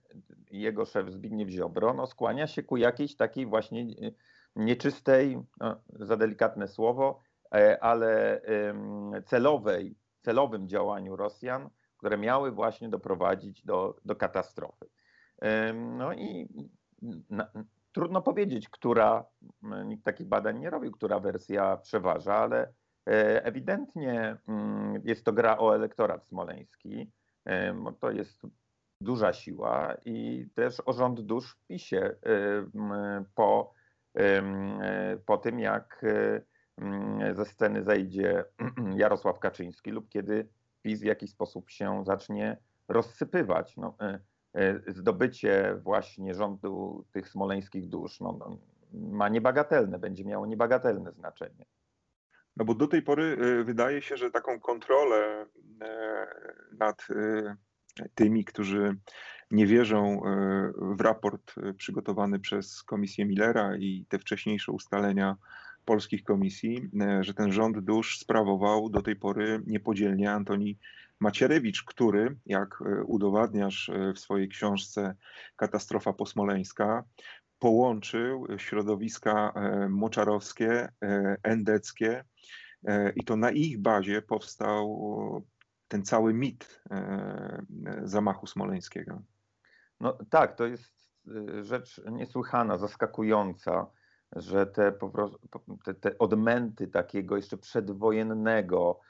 jego 0.50 0.84
szef 0.84 1.10
Zbigniew 1.10 1.48
Ziobro, 1.48 1.94
no, 1.94 2.06
skłania 2.06 2.46
się 2.46 2.62
ku 2.62 2.76
jakiejś 2.76 3.16
takiej 3.16 3.46
właśnie 3.46 3.86
nieczystej, 4.56 5.42
no, 5.60 5.80
za 5.88 6.16
delikatne 6.16 6.68
słowo, 6.68 7.20
e, 7.20 7.29
ale 7.80 8.40
celowej, 9.26 9.94
celowym 10.20 10.68
działaniu 10.68 11.16
Rosjan, 11.16 11.70
które 11.96 12.18
miały 12.18 12.52
właśnie 12.52 12.88
doprowadzić 12.88 13.64
do, 13.64 13.96
do 14.04 14.16
katastrofy. 14.16 14.86
No 15.74 16.12
i 16.12 16.48
na, 17.30 17.50
Trudno 17.92 18.22
powiedzieć, 18.22 18.68
która, 18.68 19.24
nikt 19.84 20.04
takich 20.04 20.26
badań 20.26 20.58
nie 20.58 20.70
robił, 20.70 20.92
która 20.92 21.20
wersja 21.20 21.76
przeważa, 21.76 22.34
ale 22.34 22.72
e, 23.06 23.44
ewidentnie 23.44 24.36
mm, 24.48 25.02
jest 25.04 25.24
to 25.24 25.32
gra 25.32 25.58
o 25.58 25.74
elektorat 25.74 26.26
smoleński. 26.26 27.10
E, 27.46 27.74
to 28.00 28.10
jest 28.10 28.42
duża 29.00 29.32
siła 29.32 29.94
i 30.04 30.46
też 30.54 30.82
o 30.86 30.92
rząd 30.92 31.20
dusz 31.20 31.52
w 31.52 31.66
PiSie 31.66 32.02
e, 32.02 32.16
po, 33.34 33.74
po 35.26 35.38
tym, 35.38 35.60
jak 35.60 36.04
ze 37.32 37.44
sceny 37.44 37.84
zejdzie 37.84 38.44
Jarosław 38.96 39.38
Kaczyński 39.38 39.90
lub 39.90 40.08
kiedy 40.08 40.48
PiS 40.82 41.00
w 41.00 41.04
jakiś 41.04 41.30
sposób 41.30 41.70
się 41.70 42.02
zacznie 42.06 42.56
rozsypywać. 42.88 43.76
No, 43.76 43.96
E, 44.54 44.80
zdobycie 44.92 45.76
właśnie 45.82 46.34
rządu 46.34 47.04
tych 47.12 47.28
smoleńskich 47.28 47.88
dusz 47.88 48.20
no, 48.20 48.36
no, 48.40 48.58
ma 48.92 49.28
niebagatelne, 49.28 49.98
będzie 49.98 50.24
miało 50.24 50.46
niebagatelne 50.46 51.12
znaczenie. 51.12 51.64
No 52.56 52.64
bo 52.64 52.74
do 52.74 52.86
tej 52.86 53.02
pory 53.02 53.36
e, 53.40 53.64
wydaje 53.64 54.02
się, 54.02 54.16
że 54.16 54.30
taką 54.30 54.60
kontrolę 54.60 55.46
e, 55.82 56.26
nad 56.78 57.06
tymi, 58.14 58.44
którzy 58.44 58.96
nie 59.50 59.66
wierzą 59.66 60.22
w 60.74 61.00
raport 61.00 61.54
przygotowany 61.76 62.38
przez 62.38 62.82
Komisję 62.82 63.26
Millera 63.26 63.76
i 63.76 64.06
te 64.08 64.18
wcześniejsze 64.18 64.72
ustalenia 64.72 65.36
polskich 65.90 66.24
komisji, 66.24 66.90
że 67.20 67.34
ten 67.34 67.52
rząd 67.52 67.78
dusz 67.78 68.18
sprawował 68.18 68.90
do 68.90 69.02
tej 69.02 69.16
pory 69.16 69.62
niepodzielnie 69.66 70.32
Antoni 70.32 70.78
Macierewicz, 71.20 71.82
który, 71.84 72.36
jak 72.46 72.82
e, 72.82 73.04
udowadniasz 73.04 73.88
e, 73.88 74.12
w 74.12 74.18
swojej 74.18 74.48
książce 74.48 75.14
Katastrofa 75.56 76.12
posmoleńska, 76.12 77.04
połączył 77.58 78.46
środowiska 78.56 79.52
e, 79.54 79.88
moczarowskie, 79.88 80.88
endeckie 81.42 82.24
i 83.16 83.24
to 83.24 83.36
na 83.36 83.50
ich 83.50 83.78
bazie 83.78 84.22
powstał 84.22 84.84
ten 85.88 86.04
cały 86.04 86.34
mit 86.34 86.82
zamachu 88.02 88.46
smoleńskiego. 88.46 89.22
No 90.00 90.18
tak, 90.30 90.56
to 90.56 90.66
jest 90.66 91.10
rzecz 91.62 92.00
niesłychana, 92.10 92.78
zaskakująca, 92.78 93.86
że 94.36 94.66
te, 94.66 94.92
te, 95.84 95.94
te 95.94 96.18
odmęty 96.18 96.88
takiego 96.88 97.36
jeszcze 97.36 97.56
przedwojennego 97.56 99.00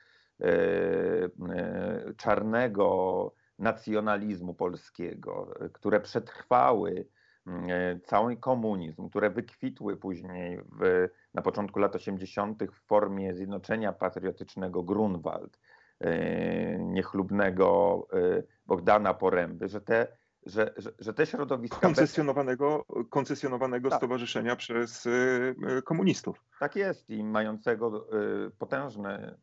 E, 0.41 1.25
e, 1.55 2.15
czarnego 2.17 3.33
nacjonalizmu 3.59 4.55
polskiego, 4.55 5.55
które 5.73 6.01
przetrwały 6.01 7.07
e, 7.47 8.01
cały 8.01 8.37
komunizm, 8.37 9.09
które 9.09 9.31
wykwitły 9.31 9.97
później 9.97 10.59
w, 10.59 11.09
na 11.35 11.43
początku 11.43 11.79
lat 11.79 11.97
80. 11.97 12.63
w 12.65 12.87
formie 12.87 13.35
Zjednoczenia 13.35 13.93
Patriotycznego 13.93 14.83
Grunwald, 14.83 15.59
niechlubnego 16.79 18.07
Bogdana 18.67 19.15
Poręby, 19.15 19.69
że 19.69 19.81
te, 19.81 20.07
że, 20.47 20.75
że, 20.77 20.93
że 20.99 21.15
te 21.15 21.27
środowiska... 21.27 21.81
Koncesjonowanego, 21.81 22.85
koncesjonowanego 23.11 23.91
tak. 23.91 23.99
stowarzyszenia 23.99 24.57
przez 24.57 25.09
komunistów. 25.85 26.45
Tak 26.61 26.77
jest 26.77 27.11
i 27.11 27.25
mającego 27.25 28.09
potężne, 28.59 29.39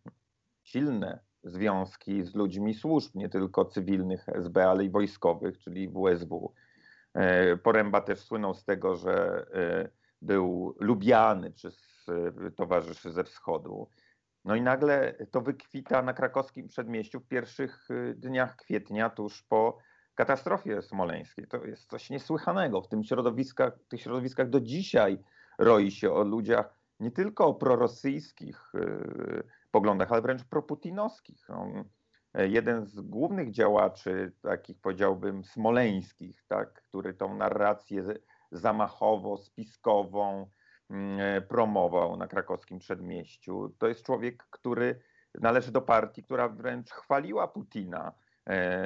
silne 0.63 1.19
związki 1.43 2.23
z 2.23 2.35
ludźmi 2.35 2.73
służb, 2.73 3.15
nie 3.15 3.29
tylko 3.29 3.65
cywilnych 3.65 4.29
SB, 4.29 4.69
ale 4.69 4.83
i 4.83 4.89
wojskowych, 4.89 5.57
czyli 5.57 5.89
WSW. 5.89 6.53
E, 7.13 7.57
Poręba 7.57 8.01
też 8.01 8.19
słynął 8.19 8.53
z 8.53 8.65
tego, 8.65 8.95
że 8.95 9.45
e, 9.53 9.89
był 10.21 10.75
lubiany 10.79 11.51
przez 11.51 12.05
e, 12.47 12.51
towarzyszy 12.51 13.11
ze 13.11 13.23
wschodu. 13.23 13.89
No 14.45 14.55
i 14.55 14.61
nagle 14.61 15.15
to 15.31 15.41
wykwita 15.41 16.01
na 16.01 16.13
krakowskim 16.13 16.67
przedmieściu 16.67 17.19
w 17.19 17.27
pierwszych 17.27 17.87
dniach 18.15 18.55
kwietnia, 18.55 19.09
tuż 19.09 19.43
po 19.43 19.77
katastrofie 20.17 20.81
smoleńskiej. 20.81 21.47
To 21.47 21.65
jest 21.65 21.89
coś 21.89 22.09
niesłychanego. 22.09 22.81
W 22.81 22.87
tym 22.87 23.03
środowiskach, 23.03 23.73
tych 23.89 24.01
środowiskach 24.01 24.49
do 24.49 24.61
dzisiaj 24.61 25.19
roi 25.57 25.91
się 25.91 26.11
o 26.11 26.23
ludziach 26.23 26.77
nie 26.99 27.11
tylko 27.11 27.53
prorosyjskich 27.53 28.71
poglądach, 29.71 30.11
ale 30.11 30.21
wręcz 30.21 30.43
proputinowskich. 30.43 31.49
No, 31.49 31.67
jeden 32.33 32.85
z 32.85 33.01
głównych 33.01 33.51
działaczy, 33.51 34.33
takich 34.41 34.79
powiedziałbym 34.81 35.43
smoleńskich, 35.43 36.43
tak, 36.47 36.73
który 36.73 37.13
tą 37.13 37.35
narrację 37.35 38.03
zamachowo-spiskową 38.51 40.45
mm, 40.89 41.41
promował 41.47 42.17
na 42.17 42.27
krakowskim 42.27 42.79
przedmieściu, 42.79 43.75
to 43.77 43.87
jest 43.87 44.05
człowiek, 44.05 44.47
który 44.49 44.99
należy 45.41 45.71
do 45.71 45.81
partii, 45.81 46.23
która 46.23 46.49
wręcz 46.49 46.91
chwaliła 46.91 47.47
Putina 47.47 48.13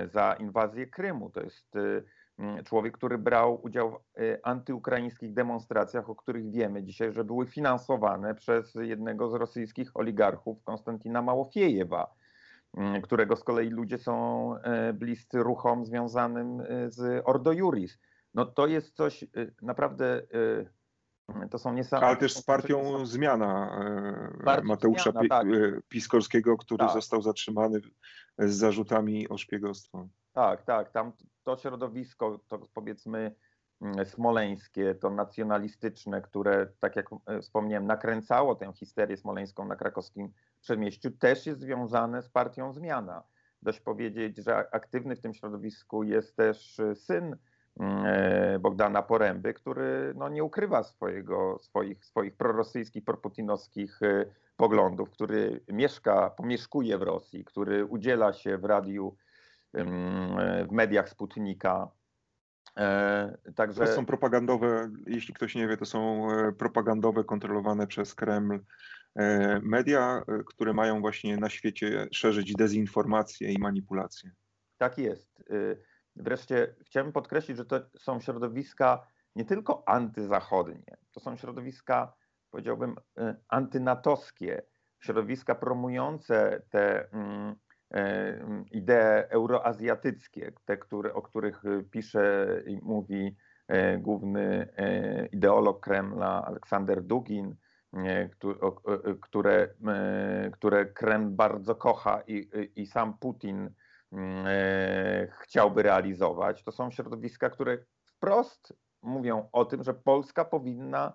za 0.05 0.33
inwazję 0.33 0.87
Krymu. 0.87 1.29
To 1.29 1.41
jest 1.41 1.75
e, 1.75 2.01
Mm, 2.41 2.63
człowiek, 2.63 2.97
który 2.97 3.17
brał 3.17 3.59
udział 3.63 3.91
w 3.91 4.19
y, 4.21 4.39
antyukraińskich 4.43 5.33
demonstracjach, 5.33 6.09
o 6.09 6.15
których 6.15 6.51
wiemy 6.51 6.83
dzisiaj, 6.83 7.13
że 7.13 7.23
były 7.23 7.47
finansowane 7.47 8.35
przez 8.35 8.75
jednego 8.75 9.29
z 9.29 9.33
rosyjskich 9.33 9.91
oligarchów, 9.93 10.63
Konstantina 10.63 11.21
Małofiejewa, 11.21 12.13
mm, 12.77 13.01
którego 13.01 13.35
z 13.35 13.43
kolei 13.43 13.69
ludzie 13.69 13.97
są 13.97 14.55
e, 14.57 14.93
bliscy 14.93 15.43
ruchom 15.43 15.85
związanym 15.85 16.61
e, 16.61 16.89
z 16.89 17.21
Ordo 17.25 17.51
Juris. 17.51 17.99
No 18.33 18.45
to 18.45 18.67
jest 18.67 18.95
coś 18.95 19.23
y, 19.23 19.27
naprawdę 19.61 20.21
y, 20.35 20.69
to 21.51 21.59
są 21.59 21.73
niesamowite. 21.73 22.07
Ale 22.07 22.17
też 22.17 22.33
z 22.33 22.43
partią 22.43 23.05
Zmiana 23.05 23.79
e, 24.39 24.43
partią 24.43 24.67
Mateusza 24.67 25.11
zmiana, 25.11 25.27
tak. 25.29 25.47
Piskorskiego, 25.89 26.57
który 26.57 26.85
tak. 26.85 26.93
został 26.93 27.21
zatrzymany 27.21 27.79
z 28.37 28.53
zarzutami 28.53 29.29
o 29.29 29.37
szpiegostwo. 29.37 30.07
Tak, 30.33 30.63
tak. 30.63 30.91
Tam 30.91 31.11
to 31.43 31.57
środowisko, 31.57 32.39
to 32.47 32.59
powiedzmy 32.73 33.35
mm, 33.81 34.05
smoleńskie, 34.05 34.95
to 34.95 35.09
nacjonalistyczne, 35.09 36.21
które, 36.21 36.67
tak 36.79 36.95
jak 36.95 37.09
e, 37.25 37.41
wspomniałem, 37.41 37.87
nakręcało 37.87 38.55
tę 38.55 38.73
histerię 38.73 39.17
smoleńską 39.17 39.65
na 39.65 39.75
krakowskim 39.75 40.33
przedmieściu, 40.61 41.11
też 41.11 41.45
jest 41.45 41.59
związane 41.59 42.21
z 42.21 42.29
partią 42.29 42.73
Zmiana. 42.73 43.23
Dość 43.61 43.79
powiedzieć, 43.79 44.37
że 44.37 44.75
aktywny 44.75 45.15
w 45.15 45.21
tym 45.21 45.33
środowisku 45.33 46.03
jest 46.03 46.35
też 46.35 46.79
e, 46.79 46.95
syn 46.95 47.33
e, 47.33 47.37
Bogdana 48.59 49.01
Poręby, 49.01 49.53
który 49.53 50.13
no, 50.15 50.29
nie 50.29 50.43
ukrywa 50.43 50.83
swojego, 50.83 51.57
swoich, 51.59 52.05
swoich 52.05 52.35
prorosyjskich, 52.35 53.03
proputinowskich 53.03 53.99
poglądów, 54.55 55.09
który 55.09 55.63
mieszka, 55.67 56.29
pomieszkuje 56.29 56.97
w 56.97 57.01
Rosji, 57.01 57.45
który 57.45 57.85
udziela 57.85 58.33
się 58.33 58.57
w 58.57 58.65
radiu 58.65 59.15
w 60.67 60.71
mediach 60.71 61.09
Sputnika. 61.09 61.91
E, 62.77 63.37
także... 63.55 63.85
To 63.85 63.93
są 63.93 64.05
propagandowe, 64.05 64.91
jeśli 65.07 65.33
ktoś 65.33 65.55
nie 65.55 65.67
wie, 65.67 65.77
to 65.77 65.85
są 65.85 66.31
e, 66.31 66.51
propagandowe, 66.51 67.23
kontrolowane 67.23 67.87
przez 67.87 68.15
Kreml 68.15 68.59
e, 69.15 69.59
media, 69.63 70.23
które 70.45 70.73
mają 70.73 71.01
właśnie 71.01 71.37
na 71.37 71.49
świecie 71.49 72.07
szerzyć 72.11 72.53
dezinformację 72.53 73.51
i 73.53 73.59
manipulację. 73.59 74.31
Tak 74.77 74.97
jest. 74.97 75.43
Wreszcie 76.15 76.75
chciałbym 76.85 77.13
podkreślić, 77.13 77.57
że 77.57 77.65
to 77.65 77.79
są 77.97 78.19
środowiska 78.19 79.07
nie 79.35 79.45
tylko 79.45 79.83
antyzachodnie, 79.85 80.97
to 81.11 81.19
są 81.19 81.35
środowiska, 81.35 82.13
powiedziałbym, 82.49 82.95
antynatowskie, 83.47 84.61
środowiska 84.99 85.55
promujące 85.55 86.61
te 86.69 87.11
mm, 87.11 87.55
E, 87.93 88.39
idee 88.71 89.29
euroazjatyckie, 89.29 90.51
te, 90.65 90.77
które, 90.77 91.13
o 91.13 91.21
których 91.21 91.63
pisze 91.91 92.47
i 92.65 92.79
mówi 92.81 93.35
główny 93.99 94.67
ideolog 95.31 95.79
Kremla 95.79 96.45
Aleksander 96.45 97.03
Dugin, 97.03 97.55
które, 99.21 99.67
które 100.51 100.85
Kreml 100.85 101.29
bardzo 101.29 101.75
kocha 101.75 102.21
i, 102.27 102.49
i 102.75 102.85
sam 102.85 103.17
Putin 103.17 103.69
chciałby 105.41 105.83
realizować. 105.83 106.63
To 106.63 106.71
są 106.71 106.91
środowiska, 106.91 107.49
które 107.49 107.77
wprost 108.05 108.73
mówią 109.01 109.49
o 109.51 109.65
tym, 109.65 109.83
że 109.83 109.93
Polska 109.93 110.45
powinna 110.45 111.13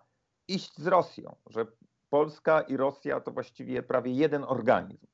iść 0.48 0.78
z 0.78 0.86
Rosją, 0.86 1.36
że 1.46 1.66
Polska 2.10 2.60
i 2.60 2.76
Rosja 2.76 3.20
to 3.20 3.30
właściwie 3.30 3.82
prawie 3.82 4.12
jeden 4.12 4.44
organizm. 4.44 5.06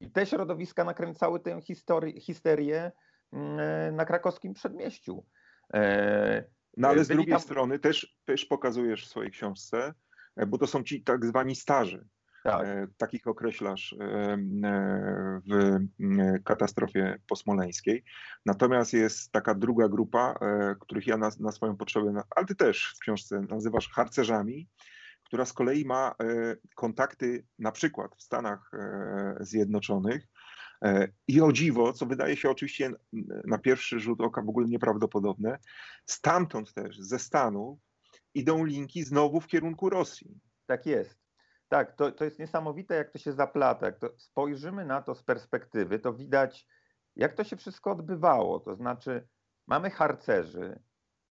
I 0.00 0.10
te 0.10 0.26
środowiska 0.26 0.84
nakręcały 0.84 1.40
tę 1.40 1.60
histori- 1.60 2.20
histerię 2.20 2.92
mm, 3.32 3.96
na 3.96 4.04
krakowskim 4.04 4.54
przedmieściu. 4.54 5.26
E, 5.74 6.44
no 6.76 6.88
ale 6.88 7.04
z 7.04 7.08
drugiej 7.08 7.32
tam... 7.32 7.40
strony 7.40 7.78
też, 7.78 8.18
też 8.24 8.44
pokazujesz 8.44 9.06
w 9.06 9.08
swojej 9.08 9.30
książce, 9.30 9.94
e, 10.36 10.46
bo 10.46 10.58
to 10.58 10.66
są 10.66 10.82
ci 10.82 11.04
tak 11.04 11.26
zwani 11.26 11.56
starzy. 11.56 12.08
Tak. 12.44 12.66
E, 12.66 12.86
takich 12.96 13.26
określasz 13.26 13.94
w 15.46 15.78
katastrofie 16.44 17.18
posmoleńskiej. 17.28 18.04
Natomiast 18.46 18.92
jest 18.92 19.32
taka 19.32 19.54
druga 19.54 19.88
grupa, 19.88 20.34
których 20.80 21.06
ja 21.06 21.16
na, 21.16 21.30
na 21.40 21.52
swoją 21.52 21.76
potrzebę, 21.76 22.22
ale 22.36 22.46
ty 22.46 22.54
też 22.54 22.94
w 22.96 22.98
książce 22.98 23.40
nazywasz 23.40 23.88
harcerzami, 23.88 24.68
która 25.30 25.44
z 25.44 25.52
kolei 25.52 25.84
ma 25.84 26.14
e, 26.22 26.56
kontakty 26.74 27.46
na 27.58 27.72
przykład 27.72 28.16
w 28.16 28.22
Stanach 28.22 28.70
e, 28.74 29.36
Zjednoczonych. 29.40 30.28
E, 30.84 31.08
I 31.28 31.40
o 31.40 31.52
dziwo, 31.52 31.92
co 31.92 32.06
wydaje 32.06 32.36
się 32.36 32.50
oczywiście 32.50 32.90
na 33.44 33.58
pierwszy 33.58 34.00
rzut 34.00 34.20
oka 34.20 34.42
w 34.42 34.48
ogóle 34.48 34.68
nieprawdopodobne, 34.68 35.58
stamtąd 36.06 36.74
też, 36.74 36.98
ze 37.00 37.18
Stanów, 37.18 37.78
idą 38.34 38.64
linki 38.64 39.04
znowu 39.04 39.40
w 39.40 39.46
kierunku 39.46 39.90
Rosji. 39.90 40.40
Tak 40.66 40.86
jest. 40.86 41.19
Tak, 41.70 41.92
to, 41.96 42.12
to 42.12 42.24
jest 42.24 42.38
niesamowite, 42.38 42.94
jak 42.94 43.10
to 43.10 43.18
się 43.18 43.32
zaplata. 43.32 43.86
Jak 43.86 43.98
to 43.98 44.10
spojrzymy 44.16 44.84
na 44.84 45.02
to 45.02 45.14
z 45.14 45.22
perspektywy, 45.22 45.98
to 45.98 46.12
widać, 46.12 46.66
jak 47.16 47.34
to 47.34 47.44
się 47.44 47.56
wszystko 47.56 47.90
odbywało. 47.90 48.60
To 48.60 48.74
znaczy, 48.74 49.28
mamy 49.66 49.90
harcerzy, 49.90 50.80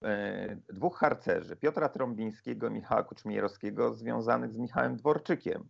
E, 0.05 0.57
dwóch 0.69 0.97
harcerzy, 0.97 1.55
Piotra 1.55 1.89
Trąbińskiego 1.89 2.69
Michała 2.69 3.03
Kuczmierowskiego, 3.03 3.93
związanych 3.93 4.53
z 4.53 4.57
Michałem 4.57 4.95
Dworczykiem, 4.95 5.69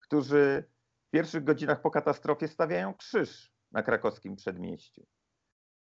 którzy 0.00 0.64
w 1.06 1.10
pierwszych 1.10 1.44
godzinach 1.44 1.80
po 1.80 1.90
katastrofie 1.90 2.48
stawiają 2.48 2.94
krzyż 2.94 3.52
na 3.72 3.82
krakowskim 3.82 4.36
przedmieściu. 4.36 5.06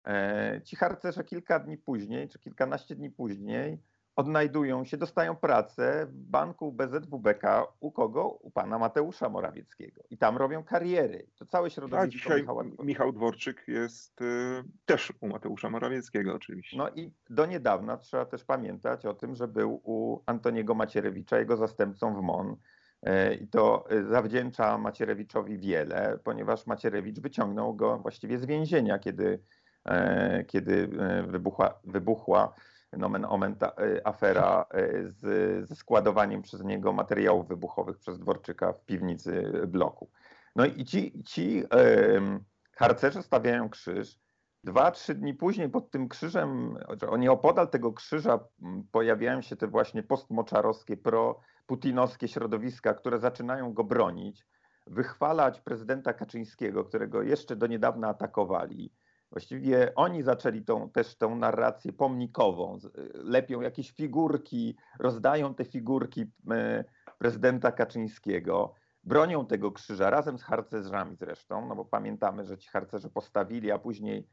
E, 0.07 0.61
ci 0.65 0.75
harcerze 0.75 1.23
kilka 1.23 1.59
dni 1.59 1.77
później, 1.77 2.29
czy 2.29 2.39
kilkanaście 2.39 2.95
dni 2.95 3.09
później, 3.09 3.83
odnajdują 4.15 4.85
się, 4.85 4.97
dostają 4.97 5.35
pracę 5.35 6.05
w 6.09 6.13
banku 6.13 6.71
BZWBK 6.71 7.43
u 7.79 7.91
kogo? 7.91 8.27
U 8.29 8.51
pana 8.51 8.79
Mateusza 8.79 9.29
Morawieckiego. 9.29 10.03
I 10.09 10.17
tam 10.17 10.37
robią 10.37 10.63
kariery. 10.63 11.27
To 11.35 11.45
całe 11.45 11.69
środowisko 11.69 12.03
A 12.03 12.07
dzisiaj 12.07 12.41
Michała 12.41 12.63
Michał 12.83 13.11
Dworczyk 13.11 13.67
jest 13.67 14.21
y, 14.21 14.63
też 14.85 15.13
u 15.21 15.27
Mateusza 15.27 15.69
Morawieckiego 15.69 16.33
oczywiście. 16.33 16.77
No 16.77 16.89
i 16.89 17.11
do 17.29 17.45
niedawna 17.45 17.97
trzeba 17.97 18.25
też 18.25 18.43
pamiętać 18.43 19.05
o 19.05 19.13
tym, 19.13 19.35
że 19.35 19.47
był 19.47 19.81
u 19.83 20.19
Antoniego 20.25 20.75
Macierewicza, 20.75 21.39
jego 21.39 21.57
zastępcą 21.57 22.15
w 22.15 22.21
MON. 22.21 22.55
E, 23.03 23.33
I 23.33 23.47
to 23.47 23.85
y, 23.91 24.05
zawdzięcza 24.05 24.77
Macierewiczowi 24.77 25.57
wiele, 25.57 26.19
ponieważ 26.23 26.67
Macierewicz 26.67 27.19
wyciągnął 27.19 27.75
go 27.75 27.97
właściwie 27.97 28.39
z 28.39 28.45
więzienia, 28.45 28.99
kiedy, 28.99 29.39
e, 29.85 30.43
kiedy 30.43 30.89
e, 30.99 31.23
wybuchła, 31.23 31.79
wybuchła 31.83 32.53
nomen 32.97 33.25
omen 33.25 33.55
ta, 33.55 33.73
y, 33.81 34.05
afera 34.05 34.65
y, 34.75 35.09
z, 35.09 35.67
ze 35.67 35.75
składowaniem 35.75 36.41
przez 36.41 36.63
niego 36.63 36.93
materiałów 36.93 37.47
wybuchowych 37.47 37.97
przez 37.97 38.19
Dworczyka 38.19 38.73
w 38.73 38.85
piwnicy 38.85 39.61
bloku. 39.67 40.09
No 40.55 40.65
i 40.65 40.85
ci, 40.85 41.23
ci 41.23 41.63
harcerze 42.75 43.23
stawiają 43.23 43.69
krzyż. 43.69 44.19
Dwa, 44.63 44.91
trzy 44.91 45.15
dni 45.15 45.33
później 45.33 45.69
pod 45.69 45.91
tym 45.91 46.09
krzyżem, 46.09 46.77
oni 47.09 47.29
opodal 47.29 47.69
tego 47.69 47.93
krzyża 47.93 48.39
pojawiają 48.91 49.41
się 49.41 49.55
te 49.55 49.67
właśnie 49.67 50.03
postmoczarowskie, 50.03 50.97
pro-putinowskie 50.97 52.27
środowiska, 52.27 52.93
które 52.93 53.19
zaczynają 53.19 53.73
go 53.73 53.83
bronić. 53.83 54.45
wychwalać 54.87 55.61
prezydenta 55.61 56.13
Kaczyńskiego, 56.13 56.85
którego 56.85 57.21
jeszcze 57.21 57.55
do 57.55 57.67
niedawna 57.67 58.07
atakowali. 58.07 58.91
Właściwie 59.33 59.95
oni 59.95 60.23
zaczęli 60.23 60.61
tą, 60.65 60.89
też 60.89 61.15
tą 61.15 61.35
narrację 61.35 61.93
pomnikową. 61.93 62.79
Lepią 63.13 63.61
jakieś 63.61 63.91
figurki, 63.91 64.77
rozdają 64.99 65.55
te 65.55 65.65
figurki 65.65 66.31
e, 66.51 66.83
prezydenta 67.17 67.71
Kaczyńskiego, 67.71 68.73
bronią 69.03 69.45
tego 69.45 69.71
krzyża 69.71 70.09
razem 70.09 70.37
z 70.37 70.43
harcerzami 70.43 71.15
zresztą, 71.15 71.67
no 71.67 71.75
bo 71.75 71.85
pamiętamy, 71.85 72.45
że 72.45 72.57
ci 72.57 72.69
harcerze 72.69 73.09
postawili, 73.09 73.71
a 73.71 73.79
później, 73.79 74.27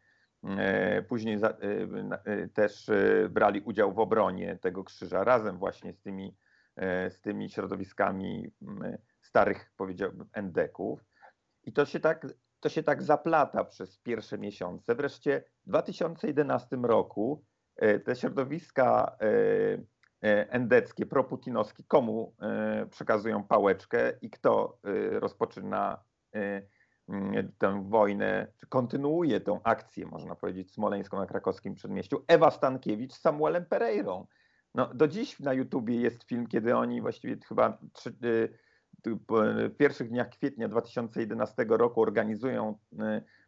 e, 0.44 1.02
później 1.02 1.38
też 2.54 2.90
brali 3.30 3.60
udział 3.60 3.92
w 3.92 3.98
obronie 3.98 4.56
tego 4.56 4.84
krzyża 4.84 5.24
razem 5.24 5.58
właśnie 5.58 5.92
z 5.92 6.00
tymi, 6.00 6.36
z 7.10 7.20
tymi 7.20 7.50
środowiskami 7.50 8.52
starych, 9.22 9.72
powiedziałbym, 9.76 10.28
endeków. 10.32 11.04
I 11.64 11.72
to 11.72 11.86
się 11.86 12.00
tak, 12.00 12.26
to 12.60 12.68
się 12.68 12.82
tak 12.82 13.02
zaplata 13.02 13.64
przez 13.64 13.98
pierwsze 13.98 14.38
miesiące. 14.38 14.94
Wreszcie 14.94 15.44
w 15.66 15.68
2011 15.68 16.76
roku 16.82 17.44
e, 17.76 18.00
te 18.00 18.16
środowiska 18.16 19.16
e, 19.20 20.28
e, 20.28 20.50
endeckie, 20.50 21.06
proputinowskie, 21.06 21.84
komu 21.88 22.34
przekazują 22.90 23.44
pałeczkę 23.44 24.12
i 24.22 24.30
kto 24.30 24.78
rozpoczyna 25.10 26.04
tę 27.58 27.84
wojnę, 27.88 28.46
czy 28.58 28.66
kontynuuje 28.66 29.40
tę 29.40 29.60
akcję, 29.64 30.06
można 30.06 30.34
powiedzieć, 30.34 30.72
smoleńską 30.72 31.16
na 31.16 31.26
krakowskim 31.26 31.74
przedmieściu, 31.74 32.24
Ewa 32.28 32.50
Stankiewicz 32.50 33.12
z 33.12 33.20
Samuelem 33.20 33.66
Pereirą. 33.66 34.26
No, 34.74 34.94
do 34.94 35.08
dziś 35.08 35.40
na 35.40 35.52
YouTubie 35.52 35.96
jest 36.00 36.24
film, 36.24 36.46
kiedy 36.46 36.76
oni 36.76 37.00
właściwie 37.00 37.36
chyba 37.48 37.78
w 39.68 39.76
pierwszych 39.76 40.08
dniach 40.08 40.28
kwietnia 40.28 40.68
2011 40.68 41.66
roku 41.68 42.02
organizują 42.02 42.78
y, 42.92 42.96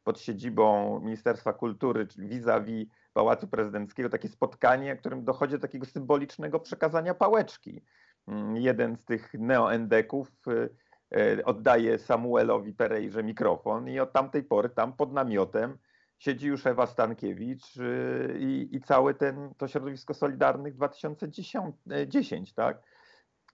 pod 0.04 0.20
siedzibą 0.20 1.00
Ministerstwa 1.00 1.52
Kultury, 1.52 2.06
czyli 2.06 2.28
vis-a-vis 2.28 2.88
Pałacu 3.12 3.48
Prezydenckiego, 3.48 4.08
takie 4.08 4.28
spotkanie, 4.28 4.96
w 4.96 5.00
którym 5.00 5.24
dochodzi 5.24 5.52
do 5.52 5.58
takiego 5.58 5.86
symbolicznego 5.86 6.60
przekazania 6.60 7.14
pałeczki. 7.14 7.82
Mm, 8.28 8.56
jeden 8.56 8.96
z 8.96 9.04
tych 9.04 9.34
neoendeków 9.34 10.32
y, 10.48 10.70
y, 11.18 11.44
oddaje 11.44 11.98
Samuelowi 11.98 12.72
Pereirze 12.72 13.22
mikrofon 13.22 13.88
i 13.88 14.00
od 14.00 14.12
tamtej 14.12 14.42
pory 14.42 14.68
tam 14.68 14.92
pod 14.92 15.12
namiotem 15.12 15.78
siedzi 16.22 16.46
już 16.46 16.66
Ewa 16.66 16.86
Stankiewicz 16.86 17.78
i, 18.38 18.68
i 18.72 18.80
całe 18.80 19.14
ten, 19.14 19.54
to 19.58 19.68
środowisko 19.68 20.14
Solidarnych 20.14 20.74
2010, 20.74 22.52
tak? 22.54 22.82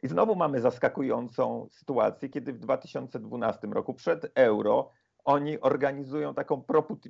I 0.02 0.08
znowu 0.08 0.36
mamy 0.36 0.60
zaskakującą 0.60 1.68
sytuację, 1.72 2.28
kiedy 2.28 2.52
w 2.52 2.58
2012 2.58 3.66
roku 3.66 3.94
przed 3.94 4.32
euro 4.34 4.90
oni 5.24 5.60
organizują 5.60 6.34
taką 6.34 6.62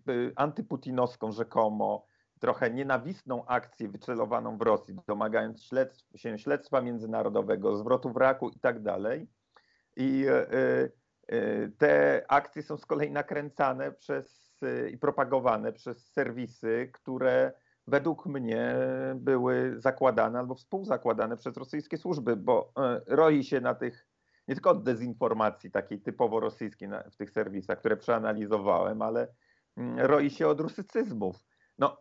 y, 0.08 0.32
antyputinowską 0.36 1.32
rzekomo, 1.32 2.06
trochę 2.40 2.70
nienawistną 2.70 3.46
akcję 3.46 3.88
wycelowaną 3.88 4.58
w 4.58 4.62
Rosji, 4.62 4.96
domagając 5.06 5.62
śledstw, 5.62 6.20
się 6.20 6.38
śledztwa 6.38 6.80
międzynarodowego, 6.80 7.76
zwrotu 7.76 8.12
wraku 8.12 8.48
i 8.48 8.60
tak 8.60 8.82
dalej. 8.82 9.28
I 9.96 10.26
y, 10.28 11.34
y, 11.34 11.72
te 11.78 12.24
akcje 12.28 12.62
są 12.62 12.76
z 12.76 12.86
kolei 12.86 13.10
nakręcane 13.10 13.92
przez 13.92 14.48
i 14.92 14.98
propagowane 14.98 15.72
przez 15.72 16.12
serwisy, 16.12 16.90
które 16.92 17.52
według 17.88 18.26
mnie 18.26 18.74
były 19.14 19.74
zakładane 19.76 20.38
albo 20.38 20.54
współzakładane 20.54 21.36
przez 21.36 21.56
rosyjskie 21.56 21.96
służby, 21.96 22.36
bo 22.36 22.72
e, 22.78 23.00
roi 23.06 23.44
się 23.44 23.60
na 23.60 23.74
tych, 23.74 24.08
nie 24.48 24.54
tylko 24.54 24.70
od 24.70 24.82
dezinformacji 24.82 25.70
takiej 25.70 26.00
typowo 26.00 26.40
rosyjskiej 26.40 26.88
w 27.12 27.16
tych 27.16 27.30
serwisach, 27.30 27.78
które 27.78 27.96
przeanalizowałem, 27.96 29.02
ale 29.02 29.28
mm, 29.76 29.98
roi 29.98 30.30
się 30.30 30.48
od 30.48 30.60
rusycyzmów. 30.60 31.36
No, 31.78 31.98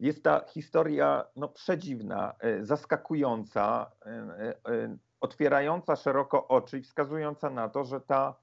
jest 0.00 0.24
ta 0.24 0.44
historia 0.48 1.24
no, 1.36 1.48
przedziwna, 1.48 2.34
e, 2.40 2.64
zaskakująca, 2.64 3.90
e, 4.06 4.96
otwierająca 5.20 5.96
szeroko 5.96 6.48
oczy 6.48 6.78
i 6.78 6.82
wskazująca 6.82 7.50
na 7.50 7.68
to, 7.68 7.84
że 7.84 8.00
ta 8.00 8.34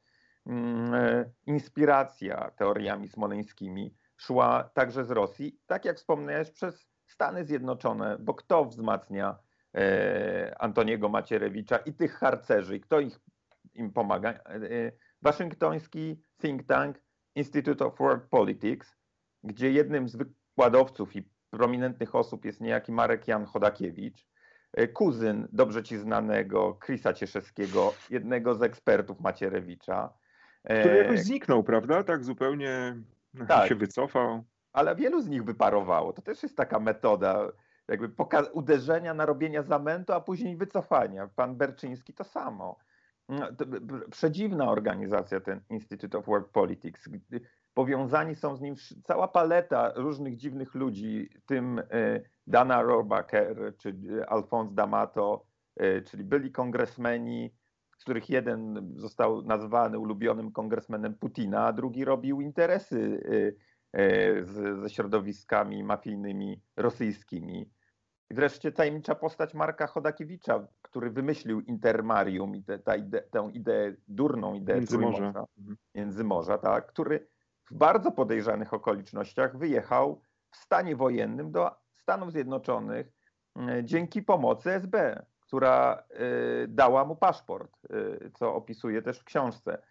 mm, 0.46 0.92
inspiracja 1.46 2.52
teoriami 2.58 3.08
smoleńskimi 3.08 3.96
szła 4.18 4.70
także 4.74 5.06
z 5.06 5.12
Rosji, 5.12 5.60
tak 5.68 5.86
jak 5.86 5.98
wspomniałeś, 5.98 6.52
przez 6.52 6.88
Stany 7.08 7.46
Zjednoczone, 7.46 8.18
bo 8.20 8.34
kto 8.34 8.66
wzmacnia 8.66 9.38
e, 9.76 10.56
Antoniego 10.60 11.10
Macierewicza 11.10 11.78
i 11.78 11.94
tych 11.94 12.14
harcerzy, 12.14 12.80
kto 12.80 13.00
ich, 13.00 13.20
im 13.74 13.94
pomaga? 13.94 14.30
E, 14.30 14.40
waszyngtoński 15.22 16.22
think 16.42 16.64
tank 16.64 17.02
Institute 17.36 17.86
of 17.86 18.00
World 18.00 18.24
Politics, 18.30 18.96
gdzie 19.44 19.72
jednym 19.72 20.10
z 20.10 20.16
wykładowców 20.16 21.16
i 21.16 21.30
prominentnych 21.50 22.16
osób 22.16 22.46
jest 22.46 22.62
niejaki 22.62 22.92
Marek 22.92 23.28
Jan 23.28 23.46
Chodakiewicz, 23.46 24.26
e, 24.74 24.88
kuzyn 24.88 25.48
dobrze 25.52 25.84
ci 25.84 25.98
znanego 25.98 26.74
Krisa 26.74 27.14
Cieszewskiego, 27.14 27.94
jednego 28.10 28.56
z 28.56 28.62
ekspertów 28.62 29.20
Macierewicza. 29.20 30.14
Który 30.64 30.98
jakoś 30.98 31.20
zniknął, 31.20 31.64
prawda? 31.64 32.04
Tak 32.04 32.24
zupełnie 32.24 32.96
tak. 33.48 33.70
się 33.70 33.76
wycofał. 33.76 34.44
Ale 34.74 34.96
wielu 34.96 35.22
z 35.22 35.28
nich 35.28 35.44
wyparowało. 35.44 36.14
To 36.14 36.22
też 36.22 36.44
jest 36.44 36.58
taka 36.58 36.80
metoda 36.80 37.52
jakby 37.88 38.12
uderzenia, 38.54 39.14
narobienia 39.14 39.64
zamętu, 39.64 40.14
a 40.14 40.22
później 40.22 40.58
wycofania. 40.58 41.30
Pan 41.36 41.56
Berczyński 41.56 42.14
to 42.14 42.24
samo. 42.24 42.78
No, 43.30 43.54
to 43.54 43.66
przedziwna 44.12 44.70
organizacja, 44.70 45.40
ten 45.40 45.62
Institute 45.70 46.18
of 46.18 46.26
World 46.26 46.48
Politics. 46.48 47.10
Powiązani 47.74 48.36
są 48.36 48.56
z 48.56 48.62
nim 48.62 48.76
cała 49.04 49.28
paleta 49.28 49.92
różnych 49.96 50.36
dziwnych 50.36 50.76
ludzi, 50.76 51.30
tym 51.46 51.80
e, 51.80 51.84
Dana 52.48 52.82
Rohrbacher 52.82 53.74
czy 53.78 53.96
e, 54.22 54.30
Alphonse 54.30 54.76
D'Amato, 54.76 55.40
e, 55.76 56.02
czyli 56.02 56.24
byli 56.24 56.52
kongresmeni, 56.52 57.54
z 57.98 58.04
których 58.04 58.30
jeden 58.30 58.92
został 58.96 59.42
nazwany 59.42 60.00
ulubionym 60.00 60.52
kongresmenem 60.52 61.16
Putina, 61.16 61.66
a 61.66 61.74
drugi 61.74 62.06
robił 62.06 62.42
interesy 62.42 62.98
y, 62.98 63.56
y, 64.00 64.46
z, 64.46 64.80
ze 64.82 64.90
środowiskami 64.90 65.84
mafijnymi 65.84 66.62
rosyjskimi. 66.76 67.72
I 68.30 68.34
wreszcie 68.34 68.72
tajemnicza 68.72 69.16
postać 69.16 69.54
Marka 69.54 69.88
Chodakiewicza, 69.88 70.68
który 70.82 71.10
wymyślił 71.10 71.62
Intermarium 71.62 72.56
i 72.56 72.64
te, 72.64 72.98
ide, 72.98 73.22
tę 73.22 73.50
ideę, 73.54 73.96
durną 74.08 74.54
ideę 74.54 74.76
Międzymorza, 74.76 75.26
mhm. 75.58 75.78
Międzymorza 75.96 76.58
tak, 76.58 76.88
który 76.88 77.28
w 77.72 77.74
bardzo 77.74 78.12
podejrzanych 78.12 78.74
okolicznościach 78.74 79.58
wyjechał 79.58 80.22
w 80.52 80.58
stanie 80.58 80.96
wojennym 80.96 81.52
do 81.52 81.72
Stanów 81.94 82.32
Zjednoczonych 82.32 83.12
y, 83.58 83.84
dzięki 83.84 84.22
pomocy 84.22 84.72
SB 84.72 85.26
która 85.48 86.04
y, 86.64 86.68
dała 86.68 87.06
mu 87.06 87.16
paszport, 87.16 87.78
y, 87.86 88.32
co 88.34 88.56
opisuje 88.56 89.02
też 89.02 89.20
w 89.20 89.24
książce. 89.24 89.82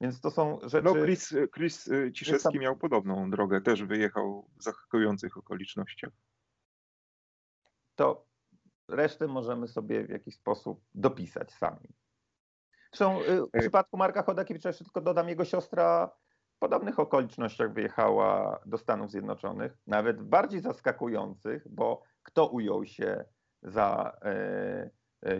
Więc 0.00 0.20
to 0.20 0.30
są 0.30 0.58
rzeczy. 0.62 0.82
No, 0.84 0.94
Chris, 0.94 1.34
Chris 1.54 1.88
y, 1.88 2.12
Ciszewski 2.12 2.58
miał 2.58 2.76
podobną 2.76 3.30
drogę, 3.30 3.60
też 3.60 3.84
wyjechał 3.84 4.48
w 4.56 4.62
zaskakujących 4.62 5.36
okolicznościach. 5.36 6.10
To 7.94 8.26
resztę 8.88 9.26
możemy 9.26 9.68
sobie 9.68 10.04
w 10.04 10.10
jakiś 10.10 10.34
sposób 10.34 10.84
dopisać 10.94 11.52
sami. 11.52 11.88
Zresztą 12.92 13.18
w 13.54 13.58
przypadku 13.58 13.96
Marka 13.96 14.22
Chodakiewicza 14.22 14.68
jeszcze 14.68 14.84
tylko 14.84 15.00
dodam, 15.00 15.28
jego 15.28 15.44
siostra 15.44 16.10
w 16.56 16.58
podobnych 16.58 16.98
okolicznościach 16.98 17.72
wyjechała 17.72 18.60
do 18.66 18.78
Stanów 18.78 19.10
Zjednoczonych, 19.10 19.78
nawet 19.86 20.22
bardziej 20.22 20.60
zaskakujących, 20.60 21.68
bo 21.68 22.02
kto 22.22 22.46
ujął 22.46 22.84
się 22.84 23.24
za 23.62 24.16
E, 24.22 24.90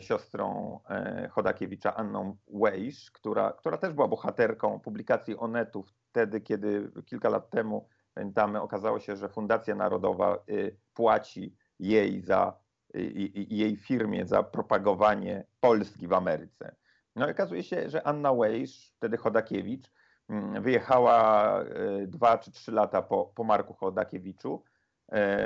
siostrą 0.00 0.78
e, 0.90 1.28
Chodakiewicza, 1.28 1.94
Anną 1.96 2.36
Wejsz, 2.48 3.10
która, 3.10 3.52
która 3.52 3.78
też 3.78 3.92
była 3.92 4.08
bohaterką 4.08 4.80
publikacji 4.80 5.36
Onetu 5.38 5.82
wtedy, 5.82 6.40
kiedy 6.40 6.90
kilka 7.06 7.28
lat 7.28 7.50
temu, 7.50 7.88
pamiętamy, 8.14 8.60
okazało 8.60 9.00
się, 9.00 9.16
że 9.16 9.28
Fundacja 9.28 9.74
Narodowa 9.74 10.38
y, 10.48 10.76
płaci 10.94 11.56
jej 11.78 12.20
za 12.20 12.62
i 12.94 13.56
jej 13.58 13.76
firmie 13.76 14.26
za 14.26 14.42
propagowanie 14.42 15.44
Polski 15.60 16.08
w 16.08 16.12
Ameryce. 16.12 16.74
No 17.16 17.28
i 17.28 17.30
okazuje 17.30 17.62
się, 17.62 17.90
że 17.90 18.06
Anna 18.06 18.34
Wejsz, 18.34 18.92
wtedy 18.96 19.16
Chodakiewicz, 19.16 19.90
mm, 20.28 20.62
wyjechała 20.62 21.62
y, 21.62 22.06
dwa 22.06 22.38
czy 22.38 22.50
trzy 22.50 22.72
lata 22.72 23.02
po, 23.02 23.32
po 23.34 23.44
Marku 23.44 23.74
Chodakiewiczu 23.74 24.62
E, 24.62 24.71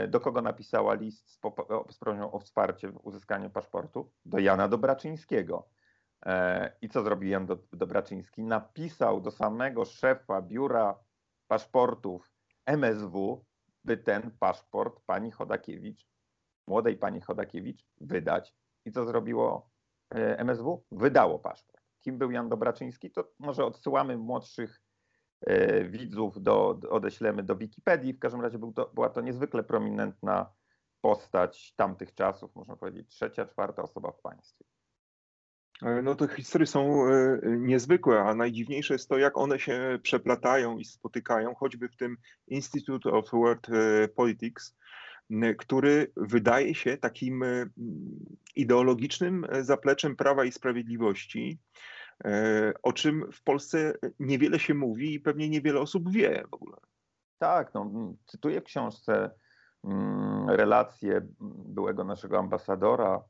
do 0.08 0.20
kogo 0.20 0.42
napisała 0.42 0.94
list 0.94 1.30
z, 1.30 1.40
z 1.90 1.98
prośbą 1.98 2.32
o 2.32 2.38
wsparcie 2.38 2.88
w 2.88 3.06
uzyskaniu 3.06 3.50
paszportu? 3.50 4.12
Do 4.24 4.38
Jana 4.38 4.68
Dobraczyńskiego. 4.68 5.68
E, 6.26 6.72
I 6.82 6.88
co 6.88 7.02
zrobił 7.02 7.30
Jan 7.30 7.46
Dobraczyński? 7.72 8.42
Napisał 8.42 9.20
do 9.20 9.30
samego 9.30 9.84
szefa 9.84 10.42
biura 10.42 10.98
paszportów 11.48 12.32
MSW, 12.66 13.44
by 13.84 13.96
ten 13.96 14.30
paszport 14.38 15.00
pani 15.06 15.30
Chodakiewicz, 15.30 16.08
młodej 16.66 16.96
pani 16.96 17.20
Chodakiewicz, 17.20 17.86
wydać. 18.00 18.54
I 18.84 18.92
co 18.92 19.04
zrobiło 19.04 19.70
e, 20.14 20.38
MSW? 20.38 20.84
Wydało 20.92 21.38
paszport. 21.38 21.82
kim 22.00 22.18
był 22.18 22.30
Jan 22.30 22.48
Dobraczyński, 22.48 23.10
to 23.10 23.32
może 23.38 23.64
odsyłamy 23.64 24.16
młodszych 24.16 24.80
e, 24.80 24.85
widzów, 25.88 26.42
do, 26.42 26.78
odeślemy 26.90 27.42
do 27.42 27.56
Wikipedii. 27.56 28.12
W 28.12 28.18
każdym 28.18 28.40
razie 28.40 28.58
był 28.58 28.72
to, 28.72 28.90
była 28.94 29.10
to 29.10 29.20
niezwykle 29.20 29.62
prominentna 29.62 30.52
postać 31.00 31.74
tamtych 31.76 32.14
czasów, 32.14 32.54
można 32.54 32.76
powiedzieć 32.76 33.08
trzecia, 33.08 33.46
czwarta 33.46 33.82
osoba 33.82 34.12
w 34.12 34.20
państwie. 34.20 34.64
E, 35.82 36.02
no 36.02 36.14
te 36.14 36.28
historie 36.28 36.66
są 36.66 37.06
e, 37.06 37.40
niezwykłe, 37.44 38.20
a 38.20 38.34
najdziwniejsze 38.34 38.94
jest 38.94 39.08
to, 39.08 39.18
jak 39.18 39.38
one 39.38 39.58
się 39.58 39.98
przeplatają 40.02 40.78
i 40.78 40.84
spotykają, 40.84 41.54
choćby 41.54 41.88
w 41.88 41.96
tym 41.96 42.16
Institute 42.46 43.10
of 43.10 43.30
World 43.32 43.68
e, 43.68 44.08
Politics, 44.08 44.76
który 45.58 46.12
wydaje 46.16 46.74
się 46.74 46.96
takim 46.96 47.44
ideologicznym 48.56 49.46
zapleczem 49.60 50.16
Prawa 50.16 50.44
i 50.44 50.52
Sprawiedliwości, 50.52 51.58
o 52.82 52.92
czym 52.92 53.32
w 53.32 53.42
Polsce 53.42 53.94
niewiele 54.20 54.58
się 54.58 54.74
mówi 54.74 55.14
i 55.14 55.20
pewnie 55.20 55.48
niewiele 55.48 55.80
osób 55.80 56.10
wie 56.10 56.44
w 56.50 56.54
ogóle. 56.54 56.76
Tak, 57.38 57.74
no, 57.74 57.90
cytuję 58.26 58.60
w 58.60 58.64
książce 58.64 59.30
relacje 60.48 61.26
byłego 61.40 62.04
naszego 62.04 62.38
ambasadora 62.38 63.24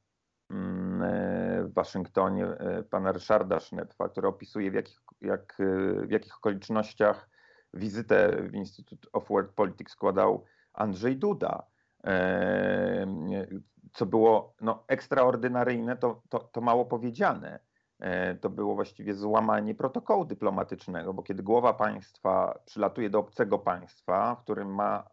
Mm, 0.51 1.03
e, 1.03 1.65
w 1.65 1.73
Waszyngtonie 1.73 2.47
e, 2.47 2.83
pana 2.83 3.13
Ryszarda 3.13 3.61
Sznepfa, 3.61 4.09
który 4.09 4.29
opisuje 4.29 4.71
w 4.71 4.75
jakich, 4.75 5.01
jak, 5.21 5.57
e, 5.61 6.07
w 6.07 6.11
jakich 6.11 6.37
okolicznościach 6.37 7.29
wizytę 7.75 8.43
w 8.43 8.55
Institute 8.55 9.09
of 9.13 9.29
World 9.29 9.51
Politics 9.51 9.93
składał 9.93 10.45
Andrzej 10.73 11.17
Duda. 11.17 11.63
Co 13.93 14.07
było 14.07 14.55
no, 14.61 14.85
ekstraordynaryjne, 14.89 15.97
to, 15.97 16.23
to, 16.29 16.39
to 16.39 16.61
mało 16.61 16.85
powiedziane. 16.85 17.59
To 18.41 18.51
było 18.51 18.75
właściwie 18.75 19.15
złamanie 19.15 19.75
protokołu 19.75 20.25
dyplomatycznego, 20.25 21.15
bo 21.15 21.23
kiedy 21.23 21.43
głowa 21.43 21.75
państwa 21.75 22.59
przylatuje 22.65 23.11
do 23.11 23.19
obcego 23.19 23.59
państwa, 23.59 24.35
w 24.35 24.43
którym 24.43 24.75
ma 24.75 25.05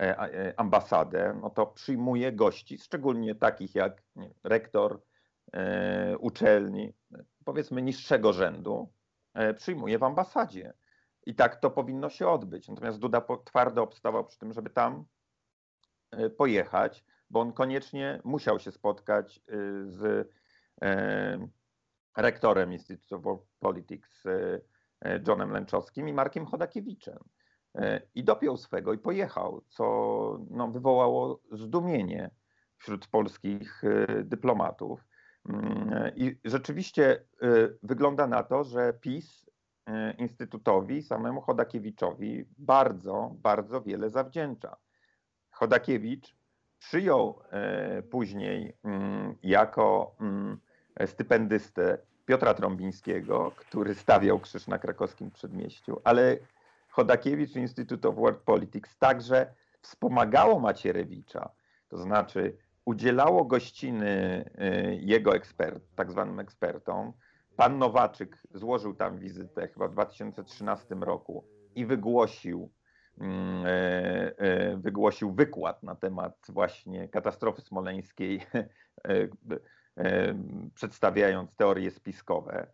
E, 0.00 0.18
e, 0.18 0.60
ambasadę, 0.60 1.38
no 1.42 1.50
to 1.50 1.66
przyjmuje 1.66 2.32
gości, 2.32 2.78
szczególnie 2.78 3.34
takich 3.34 3.74
jak 3.74 4.02
rektor 4.44 5.02
e, 5.52 6.18
uczelni, 6.18 6.94
powiedzmy 7.44 7.82
niższego 7.82 8.32
rzędu, 8.32 8.92
przyjmuje 9.56 9.98
w 9.98 10.02
ambasadzie. 10.02 10.72
I 11.26 11.34
tak 11.34 11.56
to 11.56 11.70
powinno 11.70 12.10
się 12.10 12.28
odbyć. 12.28 12.68
Natomiast 12.68 12.98
Duda 12.98 13.22
twardo 13.44 13.82
obstawał 13.82 14.24
przy 14.24 14.38
tym, 14.38 14.52
żeby 14.52 14.70
tam 14.70 15.04
pojechać, 16.36 17.04
bo 17.30 17.40
on 17.40 17.52
koniecznie 17.52 18.20
musiał 18.24 18.58
się 18.58 18.72
spotkać 18.72 19.40
z 19.84 20.28
rektorem 22.16 22.72
Institute 22.72 23.16
of 23.16 23.40
Politics 23.60 24.24
Johnem 25.28 25.50
Lęczowskim 25.50 26.08
i 26.08 26.12
Markiem 26.12 26.46
Chodakiewiczem. 26.46 27.18
E, 27.76 28.00
i 28.14 28.24
dopiął 28.24 28.56
swego 28.56 28.92
i 28.92 28.98
pojechał, 28.98 29.62
co 29.68 29.84
no, 30.50 30.68
wywołało 30.68 31.40
zdumienie 31.52 32.30
wśród 32.76 33.06
polskich 33.06 33.82
e, 33.84 34.22
dyplomatów. 34.24 35.04
Mm, 35.48 36.10
I 36.16 36.38
rzeczywiście 36.44 37.10
e, 37.12 37.46
wygląda 37.82 38.26
na 38.26 38.42
to, 38.42 38.64
że 38.64 38.92
PiS 39.00 39.46
Instytutowi, 40.18 41.02
samemu 41.02 41.40
Chodakiewiczowi 41.40 42.44
bardzo, 42.58 43.34
bardzo 43.34 43.82
wiele 43.82 44.10
zawdzięcza. 44.10 44.76
Chodakiewicz 45.50 46.36
przyjął 46.78 47.42
później 48.10 48.76
mm, 48.84 49.34
jako 49.42 50.16
mm, 50.20 50.60
stypendystę 51.06 51.98
Piotra 52.26 52.54
Trąbińskiego, 52.54 53.52
który 53.56 53.94
stawiał 53.94 54.40
krzyż 54.40 54.66
na 54.66 54.78
krakowskim 54.78 55.30
przedmieściu, 55.30 56.00
ale 56.04 56.38
Chodakiewicz 56.88 57.56
Institute 57.56 58.08
of 58.08 58.16
World 58.16 58.38
Politics 58.38 58.98
także 58.98 59.54
wspomagało 59.80 60.60
Macierewicza, 60.60 61.50
to 61.88 61.98
znaczy 61.98 62.56
udzielało 62.84 63.44
gościny 63.44 64.44
y, 64.60 64.98
jego 65.00 65.34
ekspert, 65.34 65.82
tak 65.94 66.10
zwanym 66.10 66.40
ekspertom. 66.40 67.12
Pan 67.56 67.78
Nowaczyk 67.78 68.42
złożył 68.54 68.94
tam 68.94 69.18
wizytę 69.18 69.68
chyba 69.68 69.88
w 69.88 69.92
2013 69.92 70.94
roku 70.94 71.44
i 71.74 71.86
wygłosił, 71.86 72.70
mm, 73.18 73.66
y, 73.66 74.34
y, 74.72 74.76
wygłosił 74.76 75.32
wykład 75.32 75.82
na 75.82 75.94
temat 75.94 76.36
właśnie 76.48 77.08
katastrofy 77.08 77.62
smoleńskiej, 77.62 78.40
przedstawiając 80.74 81.56
teorie 81.56 81.90
spiskowe 81.90 82.66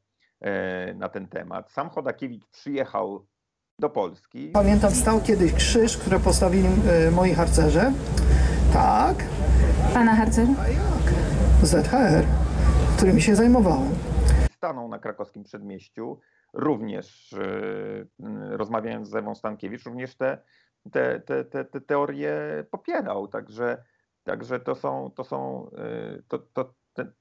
na 0.94 1.08
ten 1.08 1.28
temat. 1.28 1.72
Sam 1.72 1.90
Chodakiewicz 1.90 2.46
przyjechał 2.46 3.26
do 3.78 3.90
Polski. 3.90 4.48
Pamiętam, 4.48 4.90
stał 4.90 5.20
kiedyś 5.20 5.52
krzyż, 5.52 5.98
który 5.98 6.18
postawili 6.18 6.68
moi 7.12 7.34
harcerze. 7.34 7.92
Tak. 8.72 9.16
Pana 9.94 10.16
jak? 10.16 11.14
ZHR, 11.62 12.24
którymi 12.96 13.22
się 13.22 13.36
zajmowałem. 13.36 13.94
Stanął 14.52 14.88
na 14.88 14.98
krakowskim 14.98 15.44
przedmieściu, 15.44 16.20
również 16.52 17.34
rozmawiając 18.50 19.08
z 19.08 19.14
Ewą 19.14 19.34
Stankiewicz, 19.34 19.84
również 19.84 20.16
te, 20.16 20.38
te, 20.92 21.20
te, 21.20 21.44
te, 21.44 21.64
te 21.64 21.80
teorie 21.80 22.34
popierał. 22.70 23.28
Także, 23.28 23.84
także 24.24 24.60
to 24.60 24.74
są, 24.74 25.10
to 25.16 25.24
są 25.24 25.70
to, 26.28 26.38
to, 26.38 26.74
ten, 26.92 27.12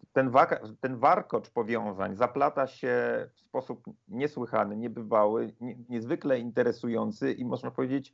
ten, 0.82 0.98
warkocz 0.98 1.50
powiązań 1.50 2.16
zaplata 2.16 2.68
się 2.68 3.28
w 3.34 3.40
sposób 3.40 3.84
niesłychany, 4.08 4.78
niebywały, 4.78 5.54
nie, 5.62 5.76
niezwykle 5.90 6.40
interesujący 6.40 7.34
i 7.34 7.46
można 7.46 7.72
powiedzieć 7.72 8.14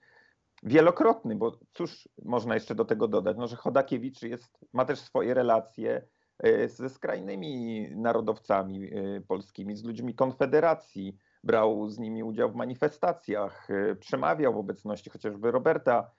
wielokrotny, 0.63 1.35
bo 1.35 1.59
cóż 1.73 2.09
można 2.25 2.53
jeszcze 2.53 2.75
do 2.75 2.85
tego 2.85 3.07
dodać, 3.07 3.37
no, 3.37 3.47
że 3.47 3.55
Chodakiewicz 3.55 4.21
jest, 4.21 4.57
ma 4.73 4.85
też 4.85 4.99
swoje 4.99 5.33
relacje 5.33 6.07
e, 6.39 6.69
ze 6.69 6.89
skrajnymi 6.89 7.87
narodowcami 7.95 8.85
e, 8.85 9.21
polskimi, 9.21 9.75
z 9.75 9.83
ludźmi 9.83 10.15
Konfederacji, 10.15 11.17
brał 11.43 11.89
z 11.89 11.99
nimi 11.99 12.23
udział 12.23 12.51
w 12.51 12.55
manifestacjach, 12.55 13.67
e, 13.69 13.95
przemawiał 13.95 14.53
w 14.53 14.57
obecności 14.57 15.09
chociażby 15.09 15.51
Roberta 15.51 16.11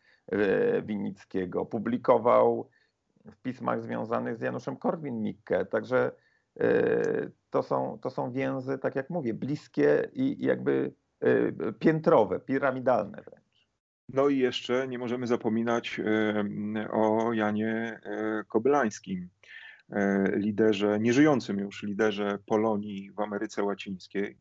Winnickiego, 0.83 1.67
publikował 1.67 2.69
w 3.33 3.37
pismach 3.37 3.83
związanych 3.83 4.37
z 4.37 4.41
Januszem 4.41 4.77
Korwin-Mikke. 4.77 5.67
Także 5.67 6.13
e, 6.61 7.31
to 7.51 7.63
są, 7.63 7.99
to 8.03 8.11
są 8.11 8.33
więzy, 8.33 8.79
tak 8.79 8.97
jak 8.97 9.11
mówię, 9.11 9.35
bliskie 9.35 10.09
i 10.13 10.45
jakby 10.45 10.95
e, 11.21 11.73
piętrowe, 11.73 12.41
piramidalne 12.41 13.23
wręcz. 13.23 13.69
No 14.09 14.29
i 14.29 14.39
jeszcze 14.39 14.89
nie 14.89 14.99
możemy 14.99 15.27
zapominać 15.27 16.01
e, 16.01 16.91
o 16.91 17.33
Janie 17.33 18.01
Kobylańskim, 18.49 19.29
liderze, 20.33 20.99
nieżyjącym 21.01 21.59
już 21.59 21.83
liderze 21.83 22.39
Polonii 22.47 23.13
w 23.13 23.21
Ameryce 23.21 23.63
Łacińskiej, 23.63 24.39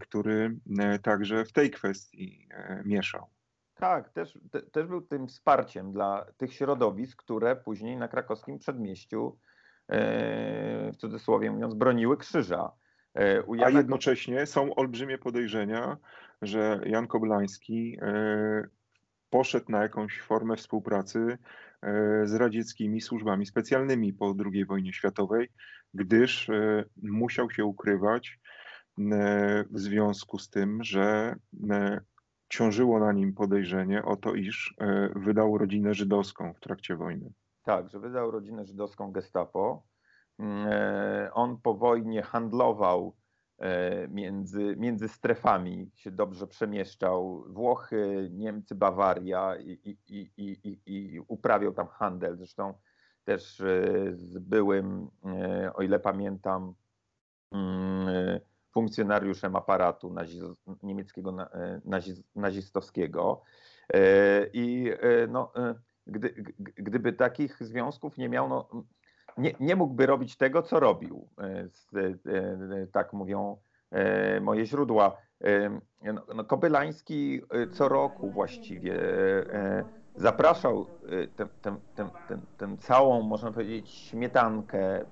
który 0.00 0.56
także 1.02 1.44
w 1.44 1.52
tej 1.52 1.70
kwestii 1.70 2.48
mieszał. 2.84 3.26
Tak, 3.74 4.08
też, 4.08 4.38
te, 4.50 4.62
też 4.62 4.86
był 4.86 5.02
tym 5.02 5.28
wsparciem 5.28 5.92
dla 5.92 6.26
tych 6.36 6.54
środowisk, 6.54 7.22
które 7.22 7.56
później 7.56 7.96
na 7.96 8.08
krakowskim 8.08 8.58
przedmieściu, 8.58 9.38
e, 9.88 10.92
w 10.92 10.96
cudzysłowie 10.96 11.50
mówiąc, 11.50 11.74
broniły 11.74 12.16
krzyża. 12.16 12.72
E, 13.16 13.42
A 13.64 13.70
jednocześnie 13.70 14.46
są 14.46 14.74
olbrzymie 14.74 15.18
podejrzenia, 15.18 15.96
że 16.42 16.80
Jan 16.86 17.06
Koblański 17.06 17.98
e, 18.02 18.64
poszedł 19.30 19.72
na 19.72 19.82
jakąś 19.82 20.20
formę 20.20 20.56
współpracy 20.56 21.38
z 22.24 22.34
radzieckimi 22.34 23.00
służbami 23.00 23.46
specjalnymi 23.46 24.12
po 24.12 24.34
II 24.52 24.64
wojnie 24.64 24.92
światowej, 24.92 25.48
gdyż 25.94 26.50
musiał 27.02 27.50
się 27.50 27.64
ukrywać 27.64 28.38
w 29.70 29.78
związku 29.78 30.38
z 30.38 30.50
tym, 30.50 30.84
że 30.84 31.36
ciążyło 32.48 33.00
na 33.00 33.12
nim 33.12 33.34
podejrzenie 33.34 34.04
o 34.04 34.16
to, 34.16 34.34
iż 34.34 34.74
e, 34.80 35.08
wydał 35.16 35.58
rodzinę 35.58 35.94
żydowską 35.94 36.52
w 36.52 36.60
trakcie 36.60 36.96
wojny. 36.96 37.32
Tak, 37.62 37.88
że 37.88 38.00
wydał 38.00 38.30
rodzinę 38.30 38.64
żydowską 38.64 39.12
gestapo. 39.12 39.82
Mm, 40.38 40.66
e, 40.70 41.30
on 41.32 41.60
po 41.60 41.74
wojnie 41.74 42.22
handlował 42.22 43.16
e, 43.58 44.08
między, 44.08 44.76
między 44.78 45.08
strefami, 45.08 45.90
się 45.94 46.10
dobrze 46.10 46.46
przemieszczał. 46.46 47.44
Włochy, 47.48 48.28
Niemcy, 48.32 48.74
Bawaria 48.74 49.56
i, 49.56 49.70
i, 49.84 49.98
i, 50.08 50.30
i, 50.36 50.80
i 50.86 51.20
uprawiał 51.20 51.72
tam 51.72 51.86
handel. 51.86 52.36
Zresztą 52.36 52.74
też 53.24 53.62
z 54.12 54.38
byłym, 54.38 55.08
o 55.74 55.82
ile 55.82 56.00
pamiętam, 56.00 56.74
mm, 57.52 58.40
funkcjonariuszem 58.74 59.56
aparatu 59.56 60.12
naziz, 60.12 60.42
niemieckiego 60.82 61.36
e, 61.54 61.80
naziz, 61.84 62.22
nazistowskiego. 62.36 63.42
E, 63.94 64.46
I 64.52 64.90
e, 65.00 65.26
no, 65.26 65.52
gdy, 66.06 66.34
gdyby 66.58 67.12
takich 67.12 67.62
związków 67.62 68.18
nie 68.18 68.28
miał, 68.28 68.48
no, 68.48 68.68
nie, 69.38 69.54
nie 69.60 69.76
mógłby 69.76 70.06
robić 70.06 70.36
tego, 70.36 70.62
co 70.62 70.80
robił. 70.80 71.28
Tak 72.92 73.12
mówią 73.12 73.56
moje 74.40 74.66
źródła. 74.66 75.16
No, 76.02 76.26
no, 76.34 76.44
Kobylański 76.44 77.42
co 77.72 77.88
roku 77.88 78.30
właściwie 78.30 78.98
zapraszał 80.16 80.86
tę 82.56 82.76
całą, 82.78 83.22
można 83.22 83.52
powiedzieć, 83.52 83.90
śmietankę 83.90 85.04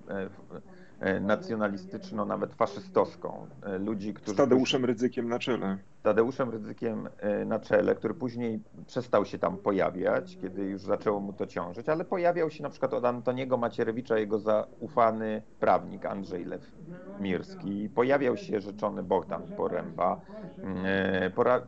nacjonalistyczną, 1.20 2.26
nawet 2.26 2.54
faszystowską. 2.54 3.46
E, 3.62 3.78
ludzi, 3.78 4.14
którzy... 4.14 4.34
Z 4.34 4.36
Tadeuszem 4.36 4.84
Rydzykiem 4.84 5.28
na 5.28 5.38
czele. 5.38 5.78
Tadeuszem 6.02 6.50
Rydzykiem 6.50 7.08
e, 7.18 7.44
na 7.44 7.58
czele, 7.58 7.94
który 7.94 8.14
później 8.14 8.60
przestał 8.86 9.24
się 9.24 9.38
tam 9.38 9.56
pojawiać, 9.56 10.38
kiedy 10.40 10.62
już 10.62 10.82
zaczęło 10.82 11.20
mu 11.20 11.32
to 11.32 11.46
ciążyć, 11.46 11.88
ale 11.88 12.04
pojawiał 12.04 12.50
się 12.50 12.62
na 12.62 12.70
przykład 12.70 12.94
od 12.94 13.04
Antoniego 13.04 13.56
Macierewicza 13.56 14.18
jego 14.18 14.38
zaufany 14.38 15.42
prawnik 15.60 16.06
Andrzej 16.06 16.44
Lew 16.44 16.72
Mirski, 17.20 17.88
pojawiał 17.88 18.36
się 18.36 18.60
rzeczony 18.60 19.02
Bogdan 19.02 19.42
Poręba, 19.56 20.20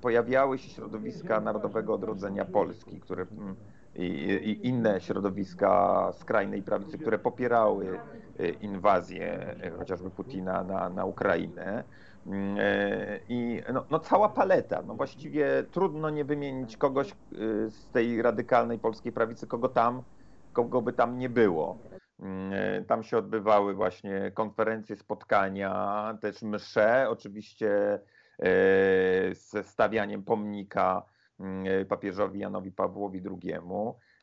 pojawiały 0.01 0.59
się 0.59 0.68
środowiska 0.70 1.40
Narodowego 1.40 1.94
Odrodzenia 1.94 2.44
Polski, 2.44 3.01
które 3.01 3.27
i, 3.97 4.05
i, 4.05 4.68
inne 4.68 5.01
środowiska 5.01 6.11
skrajnej 6.12 6.62
prawicy, 6.62 6.99
które 6.99 7.18
popierały 7.18 7.99
e, 7.99 8.24
inwazję 8.61 9.57
e, 9.62 9.70
chociażby 9.70 10.11
Putina 10.11 10.64
na, 10.64 10.88
na 10.88 11.05
Ukrainę. 11.05 11.85
Mm, 12.27 12.57
e, 12.61 13.20
I 13.29 13.62
no, 13.73 13.85
no, 13.90 13.99
cała 13.99 14.29
paleta. 14.29 14.83
No 14.83 14.94
właściwie 14.94 15.64
trudno 15.70 16.11
nie 16.11 16.25
wymienić 16.25 16.77
kogoś 16.77 17.14
z 17.68 17.90
tej 17.90 18.23
radykalnej 18.23 18.79
polskiej 18.79 19.12
prawicy, 19.12 19.47
kogo 19.47 19.68
tam, 19.68 20.03
kogo 20.53 20.83
by 20.83 20.92
tam 20.92 21.18
nie 21.18 21.29
było. 21.29 21.79
Mm, 22.20 22.85
tam 22.85 23.03
się 23.03 23.18
odbywały 23.18 23.75
właśnie 23.75 24.31
konferencje, 24.35 24.97
spotkania, 24.97 26.18
też 26.20 26.42
msze, 26.42 27.07
oczywiście 27.11 28.01
ze 29.33 29.62
stawianiem 29.62 30.23
pomnika 30.23 31.03
papieżowi 31.88 32.40
Janowi 32.40 32.73
Pawłowi 32.73 33.23
II. 33.27 33.55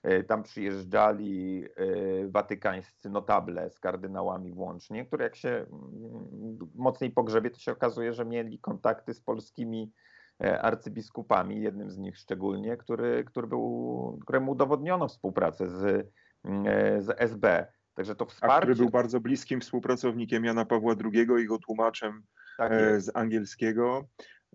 E, 0.04 0.24
tam 0.24 0.44
przyjeżdżali 0.44 1.66
e, 1.76 2.28
watykańscy 2.28 3.10
notable 3.10 3.70
z 3.70 3.80
kardynałami 3.80 4.54
włącznie, 4.54 5.06
które 5.06 5.24
jak 5.24 5.36
się 5.36 5.50
mm, 5.50 6.58
mocniej 6.76 7.12
pogrzebie, 7.12 7.50
to 7.50 7.60
się 7.60 7.72
okazuje, 7.72 8.14
że 8.14 8.26
mieli 8.26 8.60
kontakty 8.60 9.14
z 9.14 9.22
polskimi 9.22 9.92
e, 10.44 10.62
arcybiskupami, 10.62 11.62
jednym 11.62 11.92
z 11.92 11.98
nich 11.98 12.18
szczególnie, 12.18 12.78
który, 12.78 13.24
który 13.24 13.48
był, 13.48 14.20
któremu 14.22 14.52
udowodniono 14.52 15.08
współpracę 15.08 15.70
z, 15.70 16.08
mm, 16.44 16.66
z 17.02 17.16
SB. 17.18 17.68
Także 17.94 18.16
to 18.16 18.26
wsparcie... 18.26 18.56
A 18.56 18.60
który 18.60 18.76
był 18.76 18.90
bardzo 18.90 19.20
bliskim 19.20 19.62
współpracownikiem 19.62 20.46
Jana 20.46 20.66
Pawła 20.66 20.96
II 21.14 21.28
i 21.38 21.42
jego 21.42 21.58
tłumaczem 21.58 22.24
tak 22.58 23.02
z 23.02 23.12
angielskiego. 23.16 24.08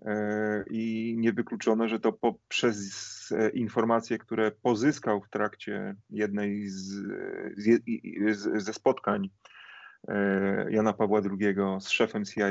E, 0.05 0.63
i 0.69 1.15
niewykluczone, 1.17 1.89
że 1.89 1.99
to 1.99 2.11
poprzez 2.13 3.31
e, 3.31 3.49
informacje, 3.49 4.17
które 4.17 4.51
pozyskał 4.51 5.21
w 5.21 5.29
trakcie 5.29 5.95
jednej 6.09 6.67
z, 6.67 7.03
z, 7.57 8.63
ze 8.63 8.73
spotkań 8.73 9.29
e, 10.07 10.71
Jana 10.71 10.93
Pawła 10.93 11.21
II 11.39 11.55
z 11.79 11.89
szefem 11.89 12.25
CIA, 12.25 12.49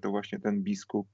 to 0.00 0.10
właśnie 0.10 0.40
ten 0.40 0.62
biskup 0.62 1.08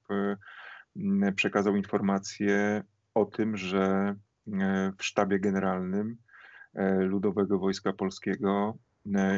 przekazał 1.37 1.77
informację 1.77 2.83
o 3.15 3.25
tym, 3.25 3.57
że 3.57 4.15
w 4.99 5.05
sztabie 5.05 5.39
generalnym 5.39 6.17
Ludowego 6.99 7.59
Wojska 7.59 7.93
Polskiego 7.93 8.79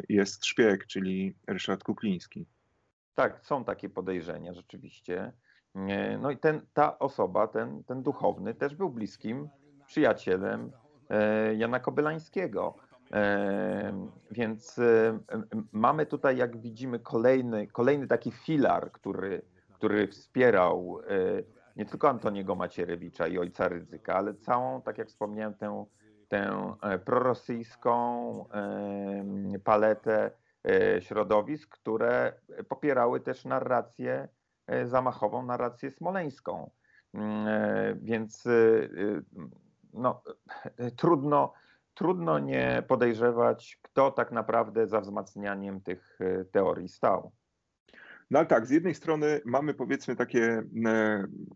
jest 0.09 0.47
szpieg, 0.47 0.87
czyli 0.87 1.35
Ryszard 1.47 1.85
Kukliński. 1.85 2.47
Tak, 3.14 3.40
są 3.47 3.64
takie 3.64 3.88
podejrzenia 3.88 4.55
rzeczywiście. 4.55 5.33
No 6.19 6.31
i 6.31 6.39
ten, 6.39 6.61
ta 6.73 6.99
osoba, 6.99 7.47
ten, 7.47 7.85
ten 7.85 8.03
duchowny, 8.03 8.55
też 8.55 8.75
był 8.75 8.91
bliskim 8.91 9.49
przyjacielem 9.87 10.73
e, 11.11 11.55
Jana 11.55 11.81
Kobylańskiego. 11.81 12.75
E, 13.12 14.09
więc 14.31 14.79
e, 14.79 15.19
mamy 15.73 16.07
tutaj, 16.07 16.37
jak 16.37 16.57
widzimy, 16.57 16.99
kolejny, 16.99 17.67
kolejny 17.67 18.07
taki 18.07 18.31
filar, 18.31 18.93
który, 18.93 19.43
który 19.75 20.09
wspierał 20.09 21.01
nie 21.77 21.85
tylko 21.85 22.09
Antoniego 22.09 22.55
Macierewicza 22.55 23.27
i 23.27 23.39
ojca 23.39 23.69
Rydzyka, 23.69 24.15
ale 24.15 24.35
całą, 24.35 24.83
tak 24.83 24.99
jak 24.99 25.09
wspomniałem, 25.09 25.55
tę, 25.55 25.85
tę 26.29 26.75
prorosyjską 27.05 28.45
paletę 29.65 30.31
środowisk, 31.01 31.69
które 31.69 32.33
popierały 32.69 33.21
też 33.21 33.45
narrację 33.45 34.29
E, 34.29 34.36
zamachową 34.85 35.46
narrację 35.46 35.90
smoleńską. 35.90 36.70
Mm, 37.14 37.46
e, 37.48 37.96
więc 38.02 38.46
e, 38.46 38.50
no, 39.92 40.22
trudno, 40.96 41.52
trudno 41.94 42.38
nie 42.38 42.83
podejrzewać, 42.88 43.79
kto 43.83 44.11
tak 44.11 44.33
naprawdę 44.33 44.87
za 44.87 45.00
wzmacnianiem 45.00 45.81
tych 45.81 46.18
teorii 46.52 46.88
stał. 46.88 47.33
No 48.31 48.38
ale 48.38 48.48
tak, 48.48 48.66
z 48.66 48.70
jednej 48.70 48.94
strony 48.94 49.40
mamy 49.44 49.74
powiedzmy 49.74 50.16
takie 50.16 50.62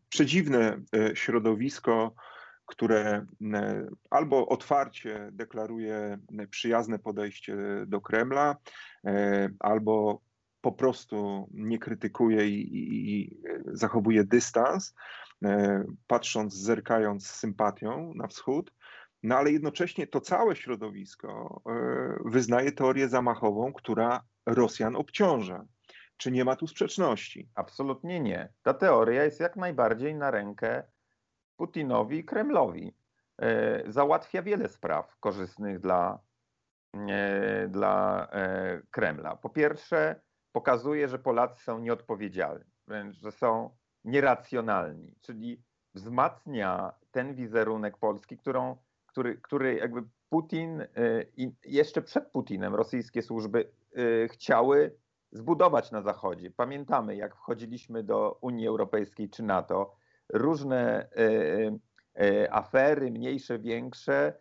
przedziwne 0.08 0.80
środowisko, 1.14 2.14
które 2.66 3.26
albo 4.10 4.48
otwarcie 4.48 5.28
deklaruje 5.32 6.18
przyjazne 6.50 6.98
podejście 6.98 7.56
do 7.86 8.00
Kremla, 8.00 8.56
albo 9.58 10.20
po 10.60 10.72
prostu 10.72 11.48
nie 11.54 11.78
krytykuje 11.78 12.48
i, 12.48 12.76
i, 12.76 13.20
i 13.20 13.40
zachowuje 13.66 14.24
dystans, 14.24 14.94
e, 15.44 15.84
patrząc, 16.06 16.54
zerkając 16.54 17.26
z 17.26 17.34
sympatią 17.34 18.12
na 18.14 18.26
wschód, 18.26 18.72
no 19.22 19.36
ale 19.36 19.52
jednocześnie 19.52 20.06
to 20.06 20.20
całe 20.20 20.56
środowisko 20.56 21.62
e, 21.66 21.72
wyznaje 22.24 22.72
teorię 22.72 23.08
zamachową, 23.08 23.72
która 23.72 24.24
Rosjan 24.46 24.96
obciąża. 24.96 25.64
Czy 26.16 26.30
nie 26.30 26.44
ma 26.44 26.56
tu 26.56 26.66
sprzeczności? 26.66 27.48
Absolutnie 27.54 28.20
nie. 28.20 28.52
Ta 28.62 28.74
teoria 28.74 29.24
jest 29.24 29.40
jak 29.40 29.56
najbardziej 29.56 30.14
na 30.14 30.30
rękę 30.30 30.82
Putinowi 31.56 32.18
i 32.18 32.24
Kremlowi. 32.24 32.94
E, 33.42 33.82
załatwia 33.92 34.42
wiele 34.42 34.68
spraw 34.68 35.16
korzystnych 35.20 35.80
dla, 35.80 36.18
dla 37.68 38.28
Kremla. 38.90 39.36
Po 39.36 39.50
pierwsze, 39.50 40.20
pokazuje, 40.52 41.08
że 41.08 41.18
Polacy 41.18 41.62
są 41.62 41.78
nieodpowiedzialni, 41.78 42.64
wręcz, 42.86 43.16
że 43.16 43.32
są 43.32 43.70
nieracjonalni, 44.04 45.14
czyli 45.20 45.62
wzmacnia 45.94 46.92
ten 47.10 47.34
wizerunek 47.34 47.98
Polski, 47.98 48.38
którą, 48.38 48.76
który, 49.06 49.38
który 49.38 49.74
jakby 49.74 50.02
Putin 50.28 50.80
y, 50.80 50.86
i 51.36 51.52
jeszcze 51.64 52.02
przed 52.02 52.30
Putinem 52.30 52.74
rosyjskie 52.74 53.22
służby 53.22 53.72
y, 53.98 54.28
chciały 54.32 54.96
zbudować 55.32 55.90
na 55.90 56.02
Zachodzie. 56.02 56.50
Pamiętamy, 56.50 57.16
jak 57.16 57.36
wchodziliśmy 57.36 58.02
do 58.02 58.38
Unii 58.40 58.66
Europejskiej 58.66 59.30
czy 59.30 59.42
NATO, 59.42 59.96
różne 60.28 61.08
y, 62.20 62.52
afery, 62.52 63.10
mniejsze, 63.10 63.58
większe, 63.58 64.40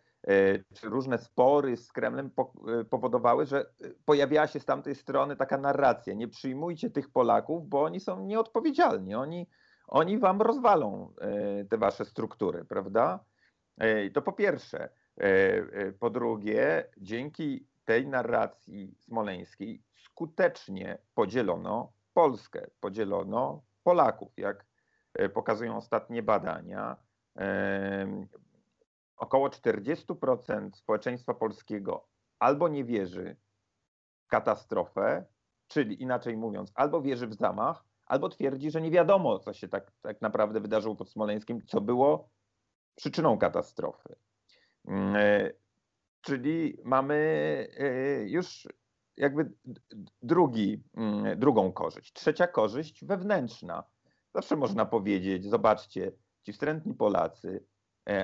czy 0.74 0.88
różne 0.88 1.18
spory 1.18 1.76
z 1.76 1.92
Kremlem 1.92 2.30
e, 2.80 2.84
powodowały, 2.84 3.46
że 3.46 3.60
e, 3.60 3.64
pojawiała 4.04 4.46
się 4.46 4.60
z 4.60 4.64
tamtej 4.64 4.94
strony 4.94 5.36
taka 5.36 5.58
narracja: 5.58 6.14
nie 6.14 6.28
przyjmujcie 6.28 6.90
tych 6.90 7.10
Polaków, 7.10 7.68
bo 7.68 7.82
oni 7.82 8.00
są 8.00 8.26
nieodpowiedzialni, 8.26 9.14
oni, 9.14 9.46
oni 9.86 10.18
wam 10.18 10.42
rozwalą 10.42 11.14
te 11.70 11.78
wasze 11.78 12.04
struktury, 12.04 12.64
prawda? 12.64 13.24
To 14.14 14.22
po 14.22 14.32
pierwsze. 14.32 14.88
Po 15.98 16.10
drugie, 16.10 16.84
dzięki 16.96 17.66
tej 17.84 18.06
narracji 18.06 18.94
smoleńskiej 18.98 19.82
skutecznie 19.94 20.98
podzielono 21.14 21.92
Polskę, 22.14 22.66
podzielono 22.80 23.62
Polaków, 23.82 24.32
jak 24.36 24.66
pokazują 25.34 25.76
ostatnie 25.76 26.22
badania 26.22 26.96
około 29.20 29.48
40% 29.48 30.70
społeczeństwa 30.74 31.34
polskiego 31.34 32.08
albo 32.38 32.68
nie 32.68 32.84
wierzy 32.84 33.36
w 34.24 34.26
katastrofę, 34.26 35.24
czyli 35.68 36.02
inaczej 36.02 36.36
mówiąc, 36.36 36.72
albo 36.74 37.02
wierzy 37.02 37.26
w 37.26 37.34
zamach, 37.34 37.84
albo 38.06 38.28
twierdzi, 38.28 38.70
że 38.70 38.80
nie 38.80 38.90
wiadomo, 38.90 39.38
co 39.38 39.52
się 39.52 39.68
tak, 39.68 39.92
tak 40.02 40.20
naprawdę 40.20 40.60
wydarzyło 40.60 40.96
pod 40.96 41.10
Smoleńskiem, 41.10 41.66
co 41.66 41.80
było 41.80 42.28
przyczyną 42.94 43.38
katastrofy. 43.38 44.16
Mm, 44.84 45.16
e, 45.16 45.50
czyli 46.20 46.78
mamy 46.84 47.14
e, 47.78 48.28
już 48.28 48.68
jakby 49.16 49.52
drugi, 50.22 50.82
mm, 50.94 51.38
drugą 51.38 51.72
korzyść. 51.72 52.12
Trzecia 52.12 52.46
korzyść 52.46 53.04
wewnętrzna. 53.04 53.84
Zawsze 54.34 54.56
można 54.56 54.86
powiedzieć, 54.86 55.44
zobaczcie, 55.44 56.12
ci 56.42 56.52
wstrętni 56.52 56.94
Polacy 56.94 57.64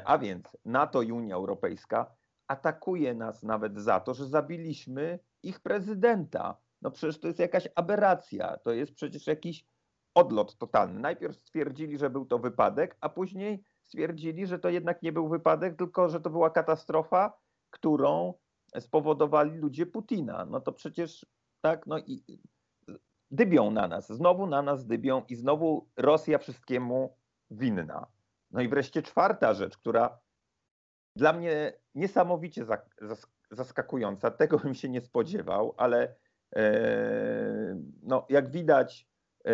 a 0.05 0.19
więc 0.19 0.57
NATO 0.65 1.03
i 1.03 1.13
Unia 1.13 1.35
Europejska 1.35 2.17
atakuje 2.49 3.15
nas 3.15 3.43
nawet 3.43 3.79
za 3.79 4.01
to, 4.01 4.15
że 4.15 4.27
zabiliśmy 4.27 5.19
ich 5.43 5.61
prezydenta. 5.61 6.57
No 6.83 6.91
przecież 6.91 7.21
to 7.21 7.27
jest 7.27 7.39
jakaś 7.39 7.69
aberracja, 7.75 8.57
to 8.57 8.73
jest 8.73 8.95
przecież 8.95 9.27
jakiś 9.27 9.67
odlot 10.15 10.59
totalny. 10.59 11.01
Najpierw 11.01 11.37
stwierdzili, 11.37 11.99
że 11.99 12.11
był 12.11 12.27
to 12.27 12.39
wypadek, 12.39 12.97
a 13.01 13.09
później 13.09 13.65
stwierdzili, 13.83 14.47
że 14.47 14.59
to 14.59 14.69
jednak 14.69 15.03
nie 15.03 15.13
był 15.13 15.29
wypadek, 15.29 15.77
tylko 15.77 16.09
że 16.09 16.21
to 16.21 16.31
była 16.31 16.51
katastrofa, 16.51 17.39
którą 17.71 18.35
spowodowali 18.81 19.59
ludzie 19.59 19.87
Putina. 19.87 20.45
No 20.45 20.61
to 20.61 20.73
przecież 20.73 21.27
tak, 21.61 21.87
no 21.87 21.99
i 21.99 22.41
dybią 23.31 23.71
na 23.71 23.89
nas, 23.89 24.13
znowu 24.13 24.47
na 24.47 24.63
nas 24.63 24.87
dybią 24.87 25.23
i 25.29 25.37
znowu 25.37 25.89
Rosja 25.97 26.39
wszystkiemu 26.39 27.17
winna. 27.51 28.07
No 28.57 28.63
i 28.63 28.69
wreszcie 28.69 29.03
czwarta 29.03 29.55
rzecz, 29.55 29.77
która 29.77 30.21
dla 31.17 31.33
mnie 31.33 31.73
niesamowicie 31.95 32.67
zaskakująca, 33.51 34.31
tego 34.31 34.59
bym 34.59 34.75
się 34.75 34.89
nie 34.89 35.01
spodziewał, 35.01 35.75
ale 35.77 36.17
e, 36.57 37.81
no, 38.03 38.27
jak 38.29 38.51
widać, 38.51 39.09
e, 39.47 39.53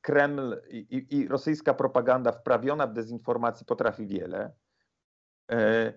Kreml 0.00 0.60
i, 0.70 1.06
i 1.10 1.28
rosyjska 1.28 1.74
propaganda 1.74 2.32
wprawiona 2.32 2.86
w 2.86 2.92
dezinformacji 2.92 3.66
potrafi 3.66 4.06
wiele. 4.06 4.52
E, 5.52 5.92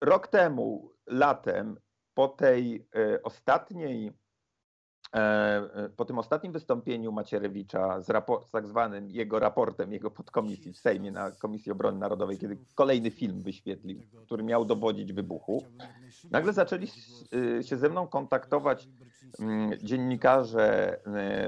rok 0.00 0.28
temu, 0.28 0.92
latem, 1.06 1.80
po 2.14 2.28
tej 2.28 2.88
ostatniej 3.22 4.12
po 5.96 6.04
tym 6.04 6.18
ostatnim 6.18 6.52
wystąpieniu 6.52 7.12
Macierewicza 7.12 8.00
z 8.02 8.06
tak 8.52 8.66
zwanym 8.66 9.10
jego 9.10 9.38
raportem, 9.38 9.92
jego 9.92 10.10
podkomisji 10.10 10.72
w 10.72 10.78
Sejmie 10.78 11.12
na 11.12 11.30
Komisji 11.30 11.72
Obrony 11.72 11.98
Narodowej, 11.98 12.38
kiedy 12.38 12.58
kolejny 12.74 13.10
film 13.10 13.42
wyświetlił, 13.42 14.02
który 14.26 14.42
miał 14.42 14.64
dowodzić 14.64 15.12
wybuchu, 15.12 15.64
nagle 16.30 16.52
zaczęli 16.52 16.86
y, 17.34 17.62
się 17.62 17.76
ze 17.76 17.88
mną 17.88 18.06
kontaktować 18.06 18.88
mm, 19.38 19.78
dziennikarze 19.82 20.98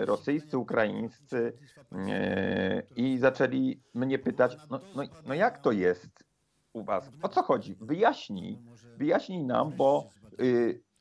y, 0.02 0.04
rosyjscy, 0.04 0.58
ukraińscy 0.58 1.52
y, 1.92 2.86
i 2.96 3.18
zaczęli 3.18 3.80
mnie 3.94 4.18
pytać, 4.18 4.56
no, 4.70 4.80
no, 4.96 5.02
no 5.26 5.34
jak 5.34 5.58
to 5.58 5.72
jest 5.72 6.24
u 6.72 6.84
was? 6.84 7.10
O 7.22 7.28
co 7.28 7.42
chodzi? 7.42 7.76
Wyjaśnij, 7.80 8.58
wyjaśnij 8.96 9.44
nam, 9.44 9.72
bo 9.76 10.08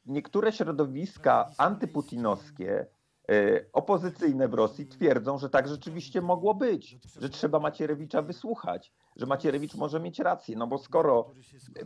niektóre 0.05 0.51
środowiska 0.51 1.49
antyputinowskie, 1.57 2.85
e, 3.31 3.65
opozycyjne 3.73 4.47
w 4.47 4.53
Rosji 4.53 4.87
twierdzą, 4.87 5.37
że 5.37 5.49
tak 5.49 5.67
rzeczywiście 5.67 6.21
mogło 6.21 6.53
być, 6.53 6.97
że 7.19 7.29
trzeba 7.29 7.59
Macierewicza 7.59 8.21
wysłuchać, 8.21 8.93
że 9.15 9.25
Macierewicz 9.25 9.75
może 9.75 9.99
mieć 9.99 10.19
rację, 10.19 10.55
no 10.57 10.67
bo 10.67 10.77
skoro 10.77 11.31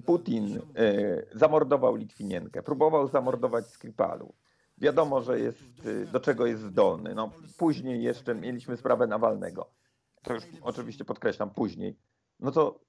Putin 0.05 0.61
e, 0.76 1.38
zamordował 1.38 1.95
Litwinienkę, 1.95 2.63
próbował 2.63 3.07
zamordować 3.07 3.68
Skripalu, 3.68 4.34
wiadomo, 4.78 5.22
że 5.22 5.39
jest, 5.39 5.63
e, 5.86 6.05
do 6.05 6.20
czego 6.20 6.45
jest 6.45 6.63
zdolny. 6.63 7.16
No, 7.16 7.32
później 7.57 8.03
jeszcze 8.03 8.36
mieliśmy 8.36 8.78
sprawę 8.78 9.07
Nawalnego, 9.07 9.70
to 10.22 10.34
już 10.34 10.43
oczywiście 10.61 11.05
podkreślam 11.05 11.49
później, 11.49 11.97
no 12.39 12.51
to 12.51 12.85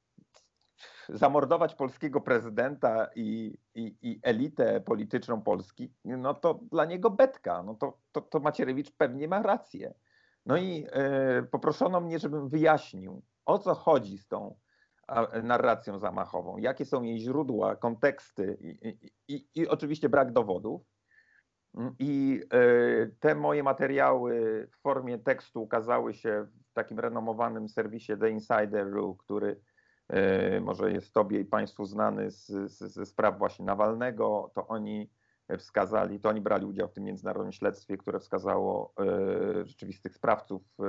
zamordować 1.08 1.74
polskiego 1.74 2.20
prezydenta 2.20 3.08
i, 3.14 3.58
i, 3.74 3.96
i, 4.02 4.20
elitę 4.22 4.80
polityczną 4.80 5.42
Polski, 5.42 5.92
no 6.04 6.34
to 6.34 6.54
dla 6.54 6.84
niego 6.84 7.10
betka. 7.10 7.62
No 7.62 7.74
to, 7.74 7.98
to, 8.12 8.20
to 8.20 8.40
Macierewicz 8.40 8.90
pewnie 8.96 9.28
ma 9.28 9.42
rację. 9.42 9.94
No 10.46 10.56
i 10.56 10.86
e, 10.92 11.42
poproszono 11.42 12.00
mnie, 12.00 12.18
żebym 12.18 12.48
wyjaśnił, 12.48 13.22
o 13.44 13.58
co 13.58 13.74
chodzi 13.74 14.18
z 14.18 14.28
tą 14.28 14.56
narracją 15.42 15.98
zamachową, 15.98 16.56
jakie 16.56 16.84
są 16.84 17.02
jej 17.02 17.18
źródła, 17.18 17.76
konteksty 17.76 18.58
i, 18.60 19.08
i, 19.28 19.48
i 19.54 19.68
oczywiście 19.68 20.08
brak 20.08 20.32
dowodów. 20.32 20.82
I 21.98 22.42
e, 22.52 23.06
te 23.20 23.34
moje 23.34 23.62
materiały 23.62 24.66
w 24.72 24.80
formie 24.80 25.18
tekstu 25.18 25.62
ukazały 25.62 26.14
się 26.14 26.46
w 26.70 26.72
takim 26.72 27.00
renomowanym 27.00 27.68
serwisie 27.68 28.12
The 28.20 28.30
Insider, 28.30 28.86
który 29.18 29.60
może 30.60 30.92
jest 30.92 31.14
Tobie 31.14 31.40
i 31.40 31.44
Państwu 31.44 31.84
znany 31.84 32.30
z, 32.30 32.46
ze 32.70 33.06
spraw 33.06 33.38
właśnie 33.38 33.64
Nawalnego, 33.64 34.50
to 34.54 34.66
oni 34.66 35.10
wskazali, 35.58 36.20
to 36.20 36.28
oni 36.28 36.40
brali 36.40 36.66
udział 36.66 36.88
w 36.88 36.92
tym 36.92 37.04
międzynarodowym 37.04 37.52
śledztwie, 37.52 37.96
które 37.96 38.20
wskazało 38.20 38.94
e, 39.00 39.64
rzeczywistych 39.64 40.14
sprawców 40.14 40.62
e, 40.80 40.84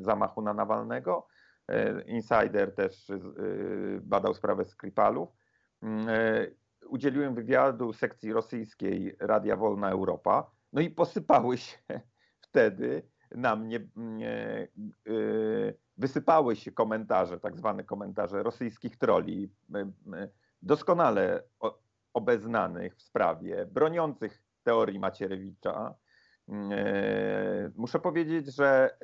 zamachu 0.00 0.42
na 0.42 0.54
Nawalnego. 0.54 1.26
Insider 2.06 2.74
też 2.74 3.12
badał 4.00 4.34
sprawę 4.34 4.64
Skripalów. 4.64 5.28
Mm, 5.82 6.06
udzieliłem 6.86 7.34
wywiadu 7.34 7.92
sekcji 7.92 8.32
rosyjskiej 8.32 9.16
Radia 9.20 9.56
Wolna 9.56 9.90
Europa, 9.90 10.50
no 10.72 10.80
i 10.80 10.90
posypały 10.90 11.58
się 11.58 11.78
wtedy 12.46 13.02
na 13.34 13.56
mnie 13.56 13.80
wysypały 15.96 16.56
się 16.56 16.72
komentarze, 16.72 17.40
tak 17.40 17.56
zwane 17.56 17.84
komentarze 17.84 18.42
rosyjskich 18.42 18.96
troli, 18.96 19.50
doskonale 20.62 21.42
obeznanych 22.14 22.96
w 22.96 23.02
sprawie, 23.02 23.66
broniących 23.66 24.42
teorii 24.62 24.98
Macierewicza. 24.98 25.94
Muszę 27.76 27.98
powiedzieć, 27.98 28.54
że 28.54 28.96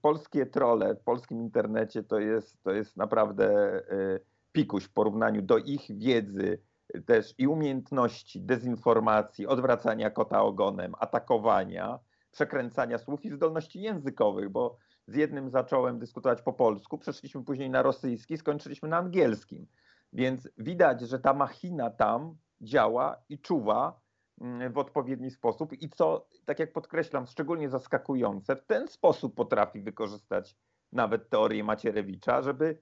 polskie 0.00 0.46
trole 0.46 0.94
w 0.94 1.00
polskim 1.00 1.40
internecie 1.40 2.02
to 2.02 2.18
jest, 2.18 2.62
to 2.62 2.72
jest 2.72 2.96
naprawdę 2.96 3.80
pikuś 4.52 4.84
w 4.84 4.92
porównaniu 4.92 5.42
do 5.42 5.58
ich 5.58 5.98
wiedzy 5.98 6.58
też 7.06 7.34
i 7.38 7.46
umiejętności 7.46 8.40
dezinformacji, 8.40 9.46
odwracania 9.46 10.10
kota 10.10 10.42
ogonem, 10.42 10.94
atakowania, 10.98 11.98
przekręcania 12.32 12.98
słów 12.98 13.24
i 13.24 13.30
zdolności 13.30 13.82
językowych, 13.82 14.48
bo 14.48 14.76
z 15.06 15.14
jednym 15.14 15.50
zacząłem 15.50 15.98
dyskutować 15.98 16.42
po 16.42 16.52
polsku, 16.52 16.98
przeszliśmy 16.98 17.44
później 17.44 17.70
na 17.70 17.82
rosyjski, 17.82 18.38
skończyliśmy 18.38 18.88
na 18.88 18.96
angielskim. 18.96 19.66
Więc 20.12 20.48
widać, 20.58 21.00
że 21.00 21.18
ta 21.18 21.34
machina 21.34 21.90
tam 21.90 22.36
działa 22.60 23.22
i 23.28 23.38
czuwa 23.38 24.00
mm, 24.40 24.72
w 24.72 24.78
odpowiedni 24.78 25.30
sposób 25.30 25.72
i 25.72 25.88
co, 25.88 26.28
tak 26.44 26.58
jak 26.58 26.72
podkreślam, 26.72 27.26
szczególnie 27.26 27.68
zaskakujące, 27.68 28.56
w 28.56 28.66
ten 28.66 28.88
sposób 28.88 29.34
potrafi 29.34 29.80
wykorzystać 29.80 30.56
nawet 30.92 31.30
teorię 31.30 31.64
Macierewicza, 31.64 32.42
żeby 32.42 32.78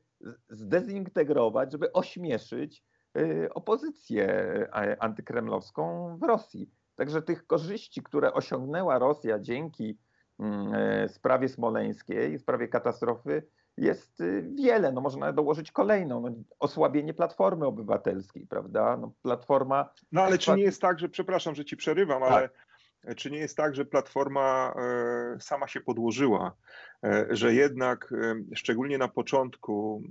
zdezintegrować, 0.48 1.72
żeby 1.72 1.92
ośmieszyć 1.92 2.84
y, 3.18 3.48
opozycję 3.54 4.68
antykremlowską 5.00 6.16
w 6.18 6.22
Rosji. 6.22 6.70
Także 7.00 7.22
tych 7.22 7.46
korzyści, 7.46 8.02
które 8.02 8.32
osiągnęła 8.32 8.98
Rosja 8.98 9.38
dzięki 9.38 9.98
Mm, 10.40 10.74
e, 10.74 11.08
sprawie 11.08 11.48
smoleńskiej, 11.48 12.38
sprawie 12.38 12.68
katastrofy 12.68 13.42
jest 13.76 14.20
y, 14.20 14.50
wiele. 14.54 14.92
No 14.92 15.00
można 15.00 15.32
dołożyć 15.32 15.72
kolejną, 15.72 16.20
no, 16.20 16.30
osłabienie 16.58 17.14
Platformy 17.14 17.66
Obywatelskiej, 17.66 18.46
prawda? 18.46 18.96
No, 18.96 19.12
platforma... 19.22 19.92
No 20.12 20.22
ale 20.22 20.38
czy 20.38 20.52
nie 20.54 20.62
jest 20.62 20.82
tak, 20.82 20.98
że, 20.98 21.08
przepraszam, 21.08 21.54
że 21.54 21.64
ci 21.64 21.76
przerywam, 21.76 22.22
tak. 22.22 22.32
ale 22.32 23.14
czy 23.14 23.30
nie 23.30 23.38
jest 23.38 23.56
tak, 23.56 23.74
że 23.74 23.84
Platforma 23.84 24.74
e, 24.76 25.40
sama 25.40 25.68
się 25.68 25.80
podłożyła, 25.80 26.56
e, 27.04 27.26
że 27.30 27.54
jednak 27.54 28.14
szczególnie 28.54 28.98
na 28.98 29.08
początku 29.08 30.02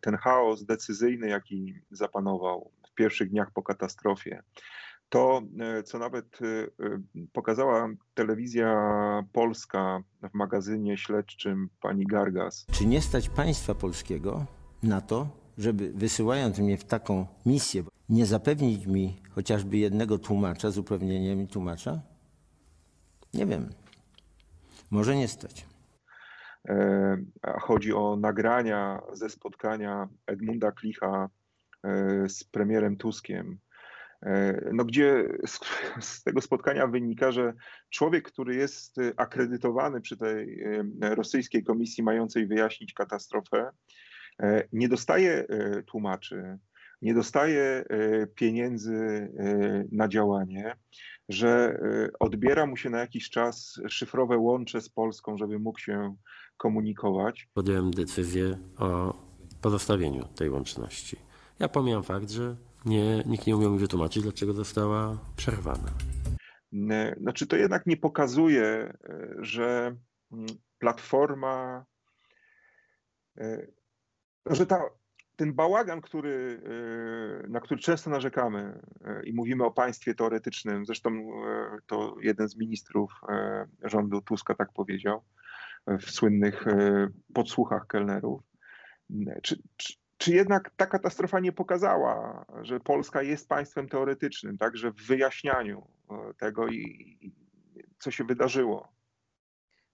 ten 0.00 0.16
chaos 0.16 0.64
decyzyjny, 0.64 1.28
jaki 1.28 1.74
zapanował 1.90 2.70
w 2.90 2.94
pierwszych 2.94 3.30
dniach 3.30 3.50
po 3.50 3.62
katastrofie, 3.62 4.42
to, 5.08 5.42
e, 5.60 5.82
co 5.82 5.98
nawet 5.98 6.38
e, 6.42 6.46
e, 6.86 7.00
pokazała 7.32 7.88
telewizja 8.14 8.74
polska 9.32 10.02
w 10.22 10.34
magazynie 10.34 10.98
śledczym 10.98 11.68
pani 11.80 12.06
Gargas. 12.06 12.66
Czy 12.72 12.86
nie 12.86 13.02
stać 13.02 13.28
państwa 13.28 13.74
polskiego 13.74 14.46
na 14.82 15.00
to, 15.00 15.28
żeby 15.58 15.92
wysyłając 15.92 16.58
mnie 16.58 16.78
w 16.78 16.84
taką 16.84 17.26
misję, 17.46 17.82
nie 18.08 18.26
zapewnić 18.26 18.86
mi 18.86 19.22
chociażby 19.30 19.76
jednego 19.76 20.18
tłumacza 20.18 20.70
z 20.70 20.78
uprawnieniem 20.78 21.46
tłumacza? 21.46 22.00
Nie 23.34 23.46
wiem. 23.46 23.68
Może 24.90 25.16
nie 25.16 25.28
stać. 25.28 25.66
Chodzi 27.60 27.92
o 27.92 28.16
nagrania 28.16 29.02
ze 29.12 29.30
spotkania 29.30 30.08
Edmunda 30.26 30.72
Klicha 30.72 31.28
z 32.28 32.44
premierem 32.44 32.96
Tuskiem 32.96 33.58
no 34.72 34.84
gdzie 34.84 35.28
z, 35.46 35.60
z, 36.00 36.22
tego 36.22 36.40
spotkania 36.40 36.86
wynika, 36.86 37.32
że 37.32 37.52
człowiek, 37.90 38.32
który 38.32 38.56
jest 38.56 38.96
akredytowany 39.16 40.00
przy 40.00 40.16
tej 40.16 40.62
e, 40.62 41.14
rosyjskiej 41.14 41.64
komisji 41.64 42.04
mającej 42.04 42.46
wyjaśnić 42.46 42.92
katastrofę, 42.92 43.70
e, 44.42 44.68
nie 44.72 44.88
dostaje 44.88 45.46
tłumaczy, 45.86 46.58
nie 47.02 47.14
dostaje 47.14 47.84
pieniędzy 48.34 49.28
na 49.92 50.08
działanie, 50.08 50.76
że 51.28 51.80
odbiera 52.20 52.66
mu 52.66 52.76
się 52.76 52.90
na 52.90 52.98
jakiś 52.98 53.30
czas 53.30 53.80
szyfrowe 53.88 54.38
łącze 54.38 54.80
z 54.80 54.88
Polską, 54.88 55.38
żeby 55.38 55.58
mógł 55.58 55.78
się 55.78 56.16
komunikować. 56.56 57.48
Podjąłem 57.54 57.90
decyzję 57.90 58.58
o 58.78 59.14
pozostawieniu 59.60 60.24
tej 60.24 60.50
łączności. 60.50 61.16
Ja 61.58 61.68
pomijam 61.68 62.02
fakt, 62.02 62.30
że 62.30 62.56
nie, 62.88 63.22
nikt 63.26 63.46
nie 63.46 63.56
umiał 63.56 63.72
mi 63.72 63.78
wytłumaczyć, 63.78 64.22
dlaczego 64.22 64.52
została 64.52 65.18
przerwana. 65.36 65.90
Znaczy, 67.20 67.46
to 67.46 67.56
jednak 67.56 67.86
nie 67.86 67.96
pokazuje, 67.96 68.64
e, 68.64 68.94
że 69.38 69.96
mm, 70.32 70.46
Platforma, 70.78 71.84
e, 73.38 73.66
że 74.46 74.66
ta, 74.66 74.80
ten 75.36 75.54
bałagan, 75.54 76.00
który, 76.00 76.62
e, 77.44 77.48
na 77.48 77.60
który 77.60 77.80
często 77.80 78.10
narzekamy 78.10 78.80
i 79.24 79.32
mówimy 79.32 79.64
o 79.64 79.70
państwie 79.70 80.14
teoretycznym, 80.14 80.86
zresztą 80.86 81.30
to 81.86 82.16
jeden 82.20 82.48
z 82.48 82.56
ministrów 82.56 83.20
rządu 83.84 84.20
Tuska 84.22 84.54
tak 84.54 84.72
powiedział 84.72 85.24
w 85.86 86.10
słynnych 86.10 86.64
podsłuchach 87.34 87.86
kelnerów. 87.86 88.42
Czy, 89.42 89.62
czy, 89.76 89.94
czy 90.18 90.34
jednak 90.34 90.70
ta 90.76 90.86
katastrofa 90.86 91.40
nie 91.40 91.52
pokazała, 91.52 92.44
że 92.62 92.80
Polska 92.80 93.22
jest 93.22 93.48
państwem 93.48 93.88
teoretycznym, 93.88 94.58
także 94.58 94.90
w 94.92 95.06
wyjaśnianiu 95.06 95.86
e, 96.10 96.34
tego, 96.34 96.68
i, 96.68 97.32
co 97.98 98.10
się 98.10 98.24
wydarzyło? 98.24 98.88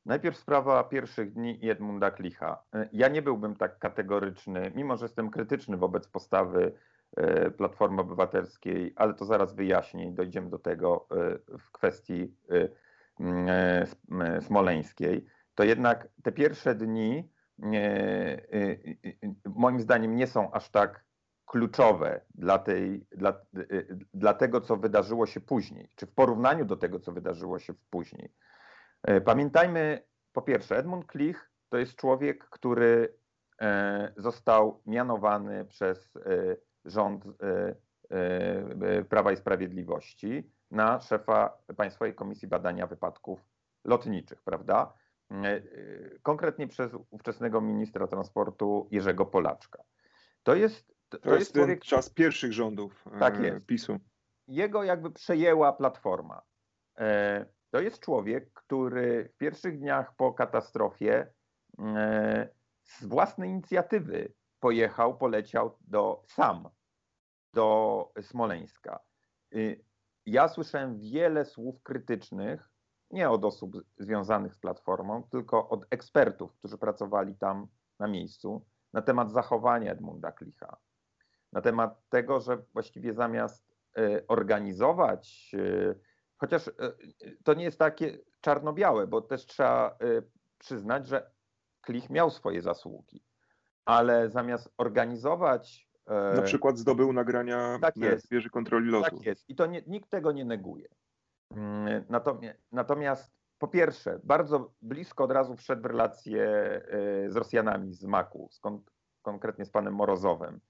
Najpierw 0.06 0.36
sprawa 0.36 0.84
pierwszych 0.84 1.32
dni 1.32 1.64
i 1.64 1.70
Edmunda 1.70 2.10
Klicha. 2.10 2.62
Ja 2.92 3.08
nie 3.08 3.22
byłbym 3.22 3.56
tak 3.56 3.78
kategoryczny, 3.78 4.72
mimo 4.74 4.96
że 4.96 5.04
jestem 5.04 5.30
krytyczny 5.30 5.76
wobec 5.76 6.08
postawy 6.08 6.72
e, 7.16 7.50
Platformy 7.50 8.00
Obywatelskiej, 8.00 8.92
ale 8.96 9.14
to 9.14 9.24
zaraz 9.24 9.54
wyjaśnię 9.54 10.08
i 10.08 10.12
dojdziemy 10.12 10.50
do 10.50 10.58
tego 10.58 11.06
e, 11.10 11.58
w 11.58 11.70
kwestii 11.70 12.34
e, 12.50 12.68
e, 14.20 14.40
smoleńskiej. 14.40 15.26
To 15.54 15.64
jednak 15.64 16.08
te 16.22 16.32
pierwsze 16.32 16.74
dni 16.74 17.18
e, 17.18 17.22
e, 17.22 17.24
e, 17.24 17.33
moim 19.44 19.80
zdaniem 19.80 20.16
nie 20.16 20.26
są 20.26 20.50
aż 20.52 20.70
tak 20.70 21.04
kluczowe 21.46 22.20
dla, 22.34 22.58
tej, 22.58 23.06
dla, 23.12 23.40
dla 24.14 24.34
tego, 24.34 24.60
co 24.60 24.76
wydarzyło 24.76 25.26
się 25.26 25.40
później, 25.40 25.88
czy 25.94 26.06
w 26.06 26.14
porównaniu 26.14 26.64
do 26.64 26.76
tego, 26.76 27.00
co 27.00 27.12
wydarzyło 27.12 27.58
się 27.58 27.74
później. 27.90 28.32
E, 29.02 29.20
Pamiętajmy, 29.20 30.02
po 30.32 30.42
pierwsze, 30.42 30.76
Edmund 30.78 31.06
Klich 31.06 31.50
to 31.68 31.78
jest 31.78 31.96
człowiek, 31.96 32.48
który 32.48 33.16
e, 33.60 34.12
został 34.16 34.82
mianowany 34.86 35.64
przez 35.64 36.16
e, 36.16 36.20
rząd 36.84 37.24
Prawa 39.08 39.32
i 39.32 39.36
Sprawiedliwości 39.36 40.50
na 40.70 41.00
szefa 41.00 41.58
Państwowej 41.76 42.14
Komisji 42.14 42.48
Badania 42.48 42.86
Wypadków 42.86 43.40
Lotniczych, 43.84 44.42
prawda? 44.42 44.92
E, 45.44 45.48
e, 45.48 45.62
Konkretnie 46.22 46.68
przez 46.68 46.92
ówczesnego 47.10 47.60
ministra 47.60 48.06
transportu 48.06 48.88
Jerzego 48.90 49.26
Polaczka. 49.26 49.82
To 50.42 50.54
jest, 50.54 50.94
to, 51.08 51.18
To, 51.18 51.34
jest 51.34 51.54
człowiek, 51.54 51.84
czas 51.84 52.10
pierwszych 52.10 52.52
rządów 52.52 53.04
e, 53.12 53.18
Tak 53.18 53.40
jest. 53.40 53.66
PiSu. 53.66 53.98
jego 54.48 54.82
jakby 54.84 55.10
przejęła 55.10 55.72
platforma. 55.72 56.42
To 57.70 57.80
jest 57.80 58.00
człowiek, 58.00 58.52
który 58.52 59.28
w 59.28 59.36
pierwszych 59.36 59.78
dniach 59.78 60.16
po 60.16 60.32
katastrofie 60.32 61.32
z 62.82 63.04
własnej 63.04 63.50
inicjatywy 63.50 64.32
pojechał, 64.60 65.18
poleciał 65.18 65.78
do 65.80 66.22
sam 66.26 66.68
do 67.54 68.12
Smoleńska. 68.22 69.00
Y, 69.54 69.84
Ja 70.26 70.48
słyszałem 70.48 70.98
wiele 70.98 71.44
słów 71.44 71.82
krytycznych, 71.82 72.70
nie 73.14 73.30
od 73.30 73.44
osób 73.44 73.72
związanych 73.98 74.54
z 74.54 74.58
platformą, 74.58 75.22
tylko 75.22 75.68
od 75.68 75.86
ekspertów, 75.90 76.54
którzy 76.54 76.78
pracowali 76.78 77.34
tam 77.34 77.66
na 77.98 78.08
miejscu, 78.08 78.64
na 78.92 79.02
temat 79.02 79.32
zachowania 79.32 79.92
Edmunda 79.92 80.32
Klicha. 80.32 80.76
Na 81.52 81.60
temat 81.60 82.08
tego, 82.08 82.40
że 82.40 82.58
właściwie 82.72 83.14
zamiast 83.14 83.64
e, 83.96 84.26
organizować, 84.28 85.54
e, 85.58 85.94
chociaż 86.36 86.68
e, 86.68 86.72
to 87.44 87.54
nie 87.54 87.64
jest 87.64 87.78
takie 87.78 88.18
czarno-białe, 88.40 89.06
bo 89.06 89.20
też 89.20 89.46
trzeba 89.46 89.98
przyznać, 90.58 91.08
że 91.08 91.30
Klich 91.80 92.10
miał 92.10 92.30
swoje 92.30 92.62
zasługi, 92.62 93.24
ale 93.84 94.30
zamiast 94.30 94.74
organizować. 94.78 95.88
Na 96.36 96.42
przykład 96.42 96.78
zdobył 96.78 97.12
nagrania 97.12 97.78
tak 97.80 97.96
jest. 97.96 98.30
wieży 98.30 98.50
kontroli 98.50 98.90
lotu. 98.90 99.16
tak 99.16 99.26
jest. 99.26 99.50
I 99.50 99.54
to 99.54 99.66
nie, 99.66 99.82
nikt 99.86 100.10
tego 100.10 100.32
nie 100.32 100.44
neguje. 100.44 100.88
Mm, 101.50 102.04
Natomiast, 102.72 103.32
po 103.58 103.68
pierwsze, 103.68 104.20
bardzo 104.24 104.74
blisko 104.82 105.24
od 105.24 105.32
razu 105.32 105.56
wszedł 105.56 105.82
w 105.82 105.86
relacje 105.86 106.42
e, 106.44 107.30
z 107.30 107.36
Rosjanami 107.36 107.94
z 107.94 108.04
Maku, 108.04 108.48
z 108.50 108.60
kon, 108.60 108.82
konkretnie 109.22 109.64
z 109.64 109.70
panem 109.70 109.94
Morozowem. 109.94 110.60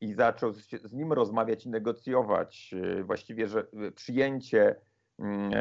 I 0.00 0.14
zaczął 0.14 0.52
z 0.52 0.92
nim 0.92 1.12
rozmawiać 1.12 1.66
i 1.66 1.70
negocjować 1.70 2.74
e, 2.98 3.02
właściwie, 3.04 3.48
że 3.48 3.60
e, 3.60 3.90
przyjęcie 3.92 4.80
mm, 5.18 5.52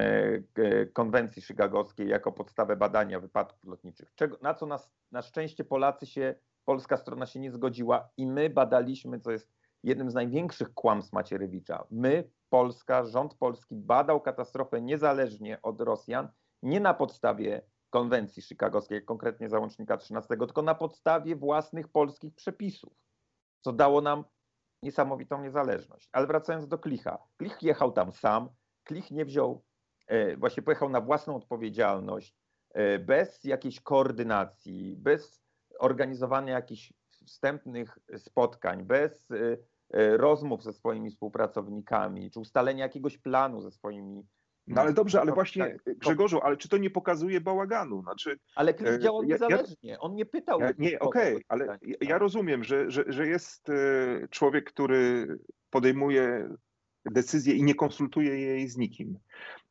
konwencji 0.93 1.41
chicagowskiej 1.41 2.07
jako 2.07 2.31
podstawę 2.31 2.75
badania 2.75 3.19
wypadków 3.19 3.69
lotniczych. 3.69 4.15
Czego, 4.15 4.37
na 4.41 4.53
co 4.53 4.65
nas, 4.65 4.91
na 5.11 5.21
szczęście 5.21 5.63
Polacy 5.63 6.05
się, 6.05 6.35
polska 6.65 6.97
strona 6.97 7.25
się 7.25 7.39
nie 7.39 7.51
zgodziła 7.51 8.09
i 8.17 8.27
my 8.27 8.49
badaliśmy, 8.49 9.19
co 9.19 9.31
jest 9.31 9.56
jednym 9.83 10.11
z 10.11 10.13
największych 10.13 10.73
kłamstw 10.73 11.13
Macierewicza. 11.13 11.83
My, 11.91 12.29
Polska, 12.49 13.05
rząd 13.05 13.33
polski 13.33 13.75
badał 13.75 14.21
katastrofę 14.21 14.81
niezależnie 14.81 15.61
od 15.61 15.81
Rosjan, 15.81 16.29
nie 16.63 16.79
na 16.79 16.93
podstawie 16.93 17.61
konwencji 17.89 18.41
chicagowskiej, 18.41 19.05
konkretnie 19.05 19.49
załącznika 19.49 19.97
13, 19.97 20.37
tylko 20.37 20.61
na 20.61 20.75
podstawie 20.75 21.35
własnych 21.35 21.87
polskich 21.87 22.35
przepisów, 22.35 22.93
co 23.61 23.73
dało 23.73 24.01
nam 24.01 24.23
niesamowitą 24.83 25.41
niezależność. 25.41 26.09
Ale 26.11 26.27
wracając 26.27 26.67
do 26.67 26.77
Klicha. 26.77 27.17
Klich 27.37 27.63
jechał 27.63 27.91
tam 27.91 28.11
sam, 28.11 28.49
Klich 28.83 29.11
nie 29.11 29.25
wziął, 29.25 29.63
e, 30.07 30.37
właśnie 30.37 30.63
pojechał 30.63 30.89
na 30.89 31.01
własną 31.01 31.35
odpowiedzialność, 31.35 32.35
e, 32.73 32.99
bez 32.99 33.43
jakiejś 33.43 33.81
koordynacji, 33.81 34.95
bez 34.95 35.43
organizowania 35.79 36.53
jakichś 36.53 36.93
wstępnych 37.27 37.97
spotkań, 38.17 38.83
bez 38.85 39.31
e, 39.31 39.57
e, 39.93 40.17
rozmów 40.17 40.63
ze 40.63 40.73
swoimi 40.73 41.09
współpracownikami, 41.11 42.31
czy 42.31 42.39
ustalenia 42.39 42.83
jakiegoś 42.83 43.17
planu 43.17 43.61
ze 43.61 43.71
swoimi. 43.71 44.23
No 44.67 44.81
ale 44.81 44.93
dobrze, 44.93 45.21
ale 45.21 45.31
właśnie 45.31 45.65
tak, 45.85 45.95
Grzegorzu, 45.97 46.39
ale 46.41 46.57
czy 46.57 46.69
to 46.69 46.77
nie 46.77 46.89
pokazuje 46.89 47.41
bałaganu? 47.41 48.01
Znaczy, 48.01 48.39
Ale 48.55 48.73
Klich 48.73 48.89
e, 48.89 48.99
działał 48.99 49.23
ja- 49.23 49.37
ja- 49.39 49.47
niezależnie. 49.47 49.99
On 49.99 50.15
nie 50.15 50.25
pytał. 50.25 50.59
ja, 50.59 50.71
nie, 50.77 50.99
okej, 50.99 51.35
o 51.35 51.39
ale 51.47 51.65
ja, 51.81 51.95
ja 52.01 52.17
rozumiem, 52.17 52.63
że, 52.63 52.91
że, 52.91 53.03
że 53.07 53.27
jest 53.27 53.69
e, 53.69 53.73
człowiek, 54.29 54.69
który 54.69 55.27
podejmuje 55.69 56.49
decyzję 57.05 57.55
i 57.55 57.63
nie 57.63 57.75
konsultuje 57.75 58.39
jej 58.39 58.67
z 58.67 58.77
nikim. 58.77 59.19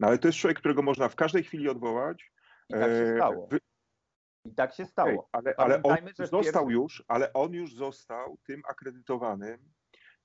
No 0.00 0.09
ale 0.09 0.18
to 0.18 0.28
jest 0.28 0.38
człowiek, 0.38 0.59
którego 0.59 0.82
można 0.82 1.09
w 1.09 1.16
każdej 1.16 1.42
chwili 1.44 1.68
odwołać. 1.68 2.32
I 2.68 2.72
tak 2.72 2.82
się 2.82 2.88
e, 2.88 3.16
stało. 3.16 3.46
wy- 3.46 3.61
I 4.47 4.55
tak 4.55 4.74
się 4.74 4.86
stało. 4.86 5.28
ale, 5.32 5.55
ale 5.57 5.82
on 5.82 5.97
został 6.16 6.42
pierwszym- 6.42 6.70
już, 6.70 7.05
ale 7.09 7.32
on 7.32 7.53
już 7.53 7.74
został 7.74 8.38
tym 8.47 8.62
akredytowanym 8.68 9.59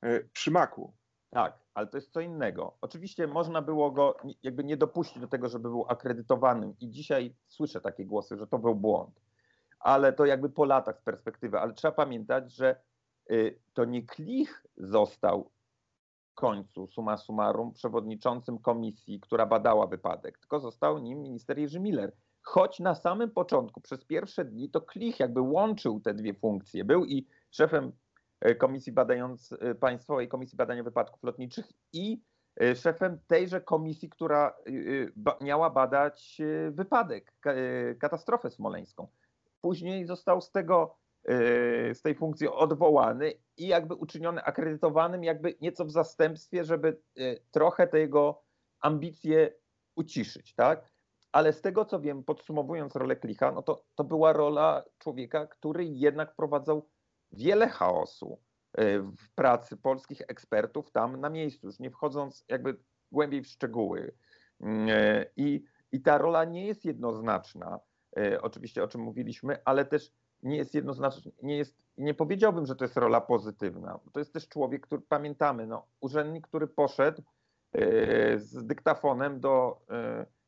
e, 0.02 0.20
przy 0.20 0.52
maku. 0.52 0.94
Tak, 1.30 1.60
ale 1.74 1.88
to 1.88 1.98
jest 1.98 2.12
co 2.14 2.22
innego. 2.22 2.78
Oczywiście 2.82 3.28
można 3.28 3.62
było 3.62 3.92
go 3.92 4.18
jakby 4.44 4.64
nie 4.64 4.78
dopuścić 4.78 5.20
do 5.20 5.28
tego, 5.28 5.50
żeby 5.50 5.70
był 5.70 5.86
akredytowanym 5.88 6.76
i 6.80 6.90
dzisiaj 6.90 7.36
słyszę 7.48 7.82
takie 7.82 8.06
głosy, 8.06 8.38
że 8.38 8.48
to 8.48 8.60
był 8.60 8.76
błąd. 8.76 9.22
Ale 9.80 10.14
to 10.14 10.26
jakby 10.26 10.50
po 10.50 10.66
latach 10.66 11.00
z 11.00 11.02
perspektywy. 11.02 11.60
Ale 11.60 11.74
trzeba 11.74 11.92
pamiętać, 11.92 12.54
że 12.54 12.82
y, 13.32 13.60
to 13.74 13.86
nie 13.86 14.06
Klich 14.06 14.64
został 14.78 15.52
w 16.32 16.34
końcu, 16.34 16.88
summa 16.88 17.18
summarum, 17.18 17.74
przewodniczącym 17.74 18.60
komisji, 18.60 19.20
która 19.20 19.46
badała 19.46 19.88
wypadek, 19.88 20.38
tylko 20.38 20.60
został 20.60 21.00
nim 21.00 21.22
minister 21.22 21.60
Jerzy 21.60 21.80
Miller. 21.80 22.12
Choć 22.42 22.80
na 22.80 22.96
samym 22.96 23.32
początku, 23.32 23.82
przez 23.82 24.06
pierwsze 24.06 24.46
dni, 24.46 24.70
to 24.70 24.82
Klich 24.82 25.20
jakby 25.20 25.42
łączył 25.42 26.00
te 26.00 26.14
dwie 26.14 26.34
funkcje. 26.34 26.86
Był 26.86 27.06
i 27.06 27.28
szefem 27.52 27.92
e, 28.42 28.56
Komisji 28.56 28.92
Badając, 28.92 29.54
e, 29.60 29.76
Państwowej 29.76 30.28
Komisji 30.28 30.58
Badania 30.58 30.84
Wypadków 30.84 31.24
Lotniczych 31.24 31.66
i 31.94 32.22
e, 32.62 32.76
szefem 32.76 33.20
tejże 33.28 33.62
komisji, 33.62 34.10
która 34.10 34.56
miała 35.42 35.70
badać 35.70 36.42
wypadek, 36.72 37.34
ka, 37.40 37.54
katastrofę 38.00 38.50
smoleńską. 38.50 39.08
Później 39.62 40.06
został 40.06 40.42
z 40.42 40.52
tego, 40.52 40.98
z 41.94 42.02
tej 42.02 42.16
funkcji 42.16 42.48
odwołany 42.48 43.34
i 43.58 43.68
jakby 43.68 43.96
uczyniony 43.96 44.44
akredytowanym, 44.44 45.24
jakby 45.24 45.56
nieco 45.62 45.86
w 45.86 45.92
zastępstwie, 45.92 46.66
żeby 46.66 47.02
trochę 47.52 47.88
te 47.88 48.00
jego 48.00 48.44
ambicje 48.80 49.54
uciszyć, 49.96 50.56
tak? 50.56 50.91
Ale 51.32 51.54
z 51.54 51.62
tego 51.62 51.86
co 51.86 52.00
wiem, 52.00 52.24
podsumowując 52.24 52.96
rolę 52.96 53.16
Klicha, 53.16 53.52
no 53.52 53.62
to, 53.62 53.84
to 53.96 54.04
była 54.04 54.34
rola 54.34 54.84
człowieka, 54.98 55.48
który 55.48 55.86
jednak 55.86 56.34
wprowadzał 56.34 56.90
wiele 57.32 57.68
chaosu 57.68 58.40
e, 58.74 59.00
w 59.00 59.30
pracy 59.36 59.78
polskich 59.78 60.22
ekspertów 60.28 60.92
tam 60.92 61.20
na 61.22 61.30
miejscu, 61.30 61.68
już 61.68 61.80
nie 61.80 61.92
wchodząc 61.92 62.46
jakby 62.48 62.78
głębiej 63.12 63.44
w 63.44 63.48
szczegóły. 63.48 64.16
Mm, 64.62 64.90
e, 64.90 65.26
I, 65.38 65.64
i 65.92 66.02
ta 66.02 66.18
rola 66.18 66.46
nie 66.46 66.68
jest 66.68 66.86
jednoznaczna, 66.86 67.80
e, 68.18 68.42
oczywiście 68.42 68.84
o 68.84 68.88
czym 68.88 69.02
mówiliśmy, 69.02 69.58
ale 69.66 69.86
też 69.86 70.12
nie 70.44 70.58
jest 70.58 70.74
jednoznacznie, 70.74 71.32
nie 71.44 71.58
jest, 71.58 71.78
nie 71.98 72.14
powiedziałbym, 72.14 72.66
że 72.66 72.76
to 72.76 72.86
jest 72.86 72.98
rola 72.98 73.22
pozytywna. 73.22 74.00
To 74.14 74.20
jest 74.20 74.34
też 74.34 74.48
człowiek, 74.48 74.82
który 74.82 75.02
pamiętamy, 75.02 75.68
no, 75.68 75.88
urzędnik, 76.00 76.48
który 76.48 76.68
poszedł 76.68 77.22
z 78.36 78.66
dyktafonem 78.66 79.40
do 79.40 79.82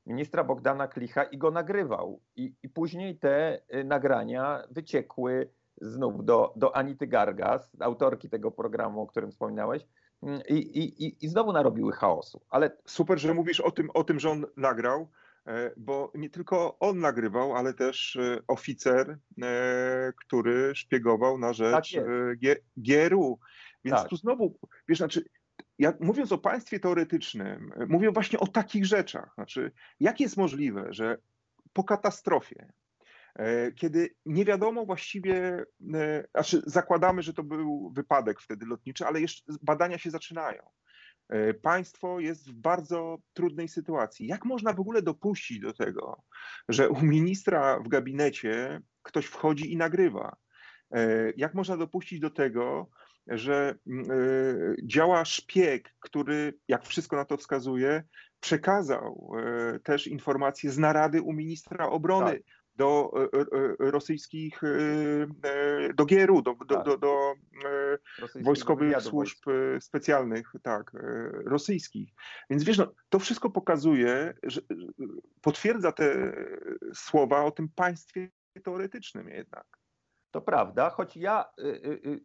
ministra 0.06 0.44
Bogdana 0.44 0.88
Klicha 0.88 1.24
i 1.24 1.38
go 1.38 1.52
nagrywał. 1.52 2.22
I, 2.36 2.54
i 2.64 2.70
później 2.70 3.18
te 3.20 3.62
e, 3.70 3.84
nagrania 3.84 4.64
wyciekły 4.72 5.50
znów 5.82 6.26
do, 6.26 6.54
do 6.56 6.76
Anity 6.76 7.08
Gargas, 7.08 7.72
autorki 7.80 8.30
tego 8.30 8.52
programu, 8.52 9.02
o 9.02 9.08
którym 9.08 9.32
wspominałeś, 9.32 9.88
mm, 10.24 10.42
i, 10.50 10.56
i, 10.56 11.26
i 11.26 11.28
znowu 11.28 11.54
narobiły 11.54 11.92
chaosu. 11.92 12.42
Ale 12.50 12.78
Super, 12.86 13.20
że 13.20 13.34
mówisz 13.34 13.60
o 13.60 13.72
tym, 13.72 13.90
o 13.94 14.04
tym, 14.04 14.20
że 14.20 14.30
on 14.30 14.46
nagrał, 14.58 15.10
e, 15.48 15.72
bo 15.78 16.12
nie 16.16 16.30
tylko 16.30 16.80
on 16.80 17.00
nagrywał, 17.00 17.56
ale 17.56 17.74
też 17.74 18.16
e, 18.16 18.40
oficer, 18.48 19.18
e, 19.44 20.14
który 20.26 20.76
szpiegował 20.76 21.38
na 21.38 21.48
Tak 21.48 21.56
rzecz 21.56 21.96
G- 22.42 22.64
GRU. 22.78 23.40
Więc 23.86 23.98
Tak. 23.98 24.10
tu 24.10 24.16
znowu, 24.16 24.60
wiesz, 24.88 24.98
znaczy, 24.98 25.26
ja, 25.80 25.94
mówiąc 26.00 26.32
o 26.32 26.38
państwie 26.38 26.80
teoretycznym, 26.80 27.74
e, 27.76 27.86
mówię 27.86 28.12
właśnie 28.12 28.40
o 28.40 28.48
takich 28.48 28.86
rzeczach. 28.86 29.32
Znaczy, 29.36 29.72
jak 30.00 30.20
jest 30.20 30.38
możliwe, 30.38 30.88
że 30.90 31.18
po 31.74 31.84
katastrofie, 31.84 32.74
e, 33.36 33.72
kiedy 33.72 34.16
nie 34.26 34.46
wiadomo 34.46 34.86
właściwie, 34.86 35.66
e, 35.94 36.24
znaczy 36.34 36.62
zakładamy, 36.66 37.22
że 37.22 37.34
to 37.34 37.44
był 37.44 37.92
wypadek 37.96 38.42
wtedy 38.42 38.66
lotniczy, 38.66 39.06
ale 39.06 39.22
jeszcze 39.22 39.54
badania 39.62 39.98
się 39.98 40.12
zaczynają. 40.12 40.64
Państwo 41.62 42.20
jest 42.20 42.50
w 42.50 42.54
bardzo 42.54 43.18
trudnej 43.34 43.68
sytuacji. 43.68 44.28
Jak 44.28 44.46
można 44.46 44.74
w 44.74 44.80
ogóle 44.80 45.02
dopuścić 45.02 45.60
do 45.60 45.74
tego, 45.74 46.24
że 46.70 46.90
u 46.90 47.02
ministra 47.02 47.80
w 47.80 47.88
gabinecie 47.88 48.82
ktoś 49.02 49.26
wchodzi 49.26 49.74
i 49.74 49.78
nagrywa? 49.78 50.36
Jak 51.38 51.54
można 51.54 51.78
dopuścić 51.78 52.20
do 52.20 52.30
tego, 52.30 52.90
że 53.28 53.76
mm, 53.88 54.12
e, 54.12 54.16
działa 54.84 55.26
szpieg, 55.26 55.96
który, 56.00 56.54
jak 56.68 56.86
wszystko 56.86 57.16
na 57.16 57.26
to 57.26 57.38
wskazuje, 57.38 58.04
przekazał 58.40 59.32
e, 59.38 59.80
też 59.80 60.08
informacje 60.08 60.72
z 60.72 60.78
narady 60.78 61.22
u 61.22 61.34
ministra 61.34 61.90
obrony 61.90 62.32
Tak. 62.32 62.42
do 62.76 63.12
e, 63.16 63.40
e, 63.86 63.92
rosyjskich, 63.92 64.62
do 65.96 66.06
GRU, 66.06 66.42
do, 66.42 66.56
do, 66.66 66.76
Tak. 66.76 66.86
do, 66.86 66.98
do 66.98 67.34
wojskowych 68.42 69.02
służb 69.02 69.38
e, 69.48 69.82
specjalnych, 69.82 70.52
tak, 70.64 70.92
rosyjskich. 71.46 72.10
Więc 72.50 72.64
wiesz, 72.64 72.78
no, 72.78 72.94
to 73.10 73.20
wszystko 73.20 73.50
pokazuje, 73.50 74.34
że 74.44 74.62
potwierdza 75.42 75.92
te 75.92 76.36
słowa 76.94 77.44
o 77.44 77.52
tym 77.52 77.70
państwie 77.76 78.30
teoretycznym 78.64 79.30
jednak. 79.30 79.66
To 80.34 80.42
prawda, 80.42 80.90
choć 80.90 81.18
ja 81.18 81.46
y, 81.60 81.64
y, 81.64 82.10
y, 82.10 82.22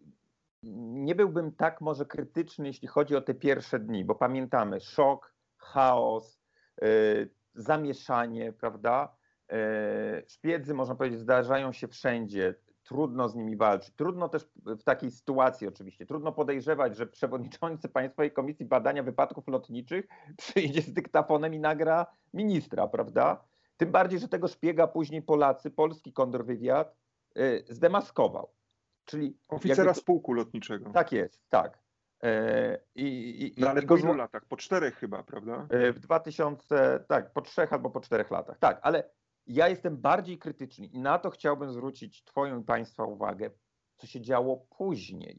nie 0.62 1.14
byłbym 1.14 1.52
tak 1.52 1.80
może 1.80 2.06
krytyczny, 2.06 2.66
jeśli 2.66 2.88
chodzi 2.88 3.16
o 3.16 3.20
te 3.20 3.34
pierwsze 3.34 3.78
dni, 3.78 4.04
bo 4.04 4.14
pamiętamy 4.14 4.80
szok, 4.80 5.34
chaos, 5.56 6.40
y, 6.82 7.30
zamieszanie, 7.54 8.52
prawda? 8.52 9.16
Y, 9.52 10.24
Szpiedzy, 10.28 10.74
można 10.74 10.94
powiedzieć, 10.94 11.20
zdarzają 11.20 11.72
się 11.72 11.88
wszędzie. 11.88 12.54
Trudno 12.82 13.28
z 13.28 13.34
nimi 13.34 13.56
walczyć. 13.56 13.94
Trudno 13.94 14.28
też 14.28 14.48
w 14.56 14.82
takiej 14.82 15.11
sytuacji, 15.11 15.68
oczywiście. 15.68 16.06
Trudno 16.06 16.32
podejrzewać, 16.32 16.96
że 16.96 17.06
przewodniczący 17.06 17.88
Państwowej 17.88 18.32
Komisji 18.32 18.66
Badania 18.66 19.02
Wypadków 19.02 19.48
Lotniczych 19.48 20.09
przyjdzie 20.36 20.82
z 20.82 20.92
dyktafonem 20.92 21.54
i 21.54 21.59
nagra 21.59 22.06
ministra, 22.34 22.88
prawda? 22.88 23.44
Tym 23.76 23.92
bardziej, 23.92 24.18
że 24.18 24.28
tego 24.28 24.48
szpiega 24.48 24.86
później 24.86 25.22
Polacy, 25.22 25.70
polski 25.70 26.12
kontrwywiad 26.12 26.96
y, 27.38 27.64
zdemaskował. 27.68 28.57
Czyli 29.09 29.38
Oficera 29.48 29.84
jakby- 29.84 30.00
spółku 30.00 30.32
lotniczego. 30.32 30.90
tak 30.92 31.12
jest, 31.12 31.48
tak. 31.48 31.78
E, 32.22 32.78
I, 32.94 33.04
i, 33.59 33.61
No 33.61 33.70
ale 33.70 33.82
i 33.82 33.86
go 33.86 33.96
ilu 33.96 34.04
zło- 34.12 34.16
latach? 34.16 34.44
Po 34.44 34.56
czterech 34.56 34.94
chyba, 34.96 35.22
prawda? 35.22 35.66
e, 35.70 35.92
w 35.92 35.98
2000, 35.98 37.04
tak, 37.09 37.32
po 37.32 37.40
trzech 37.42 37.72
albo 37.72 37.90
po 37.90 38.00
czterech 38.00 38.30
latach. 38.30 38.59
Tak, 38.59 38.80
ale 38.82 39.11
ja 39.46 39.68
jestem 39.68 39.96
bardziej 39.96 40.38
krytyczny 40.38 40.86
i 40.86 40.98
na 40.98 41.18
to 41.18 41.30
chciałbym 41.30 41.72
zwrócić 41.72 42.24
Twoją 42.24 42.61
i 42.61 42.64
Państwa 42.64 43.04
uwagę, 43.04 43.50
co 43.96 44.06
się 44.06 44.20
działo 44.20 44.56
później, 44.56 45.38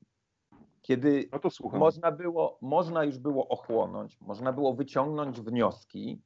kiedy 0.82 1.30
No 1.32 1.80
można 1.80 2.11
było, 2.11 2.57
można 2.61 3.03
już 3.03 3.17
było 3.17 3.47
ochłonąć, 3.47 4.22
można 4.22 4.53
było 4.53 4.74
wyciągnąć 4.74 5.41
wnioski 5.41 6.22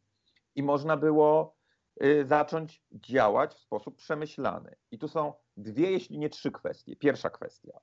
i 0.56 0.64
można 0.64 0.98
było 0.98 1.56
y, 2.04 2.26
zacząć 2.26 2.84
działać 2.92 3.54
w 3.56 3.60
sposób 3.60 3.96
przemyślany. 3.96 4.76
I 4.92 5.00
tu 5.00 5.08
są 5.08 5.34
dwie, 5.58 5.92
jeśli 5.92 6.20
nie 6.20 6.30
trzy 6.30 6.52
kwestie. 6.52 6.96
Pierwsza 6.96 7.30
kwestia. 7.30 7.80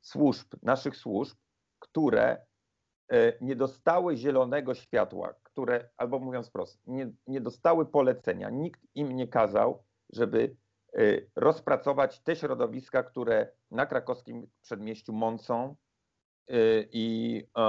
Służb, 0.00 0.54
naszych 0.62 0.96
służb, 0.96 1.36
które 1.78 2.46
y, 3.12 3.38
nie 3.40 3.56
dostały 3.56 4.16
zielonego 4.16 4.74
światła, 4.74 5.34
które, 5.42 5.88
albo 5.96 6.18
mówiąc 6.18 6.48
wprost, 6.48 6.80
nie, 6.86 7.12
nie 7.26 7.40
dostały 7.40 7.86
polecenia, 7.86 8.50
nikt 8.50 8.80
im 8.94 9.16
nie 9.16 9.28
kazał, 9.28 9.84
żeby 10.12 10.56
y, 10.98 11.30
rozpracować 11.36 12.20
te 12.20 12.36
środowiska, 12.36 13.02
które 13.02 13.52
na 13.70 13.86
krakowskim 13.86 14.46
przedmieściu 14.62 15.12
mącą 15.12 15.76
i 16.92 17.46
e, 17.56 17.62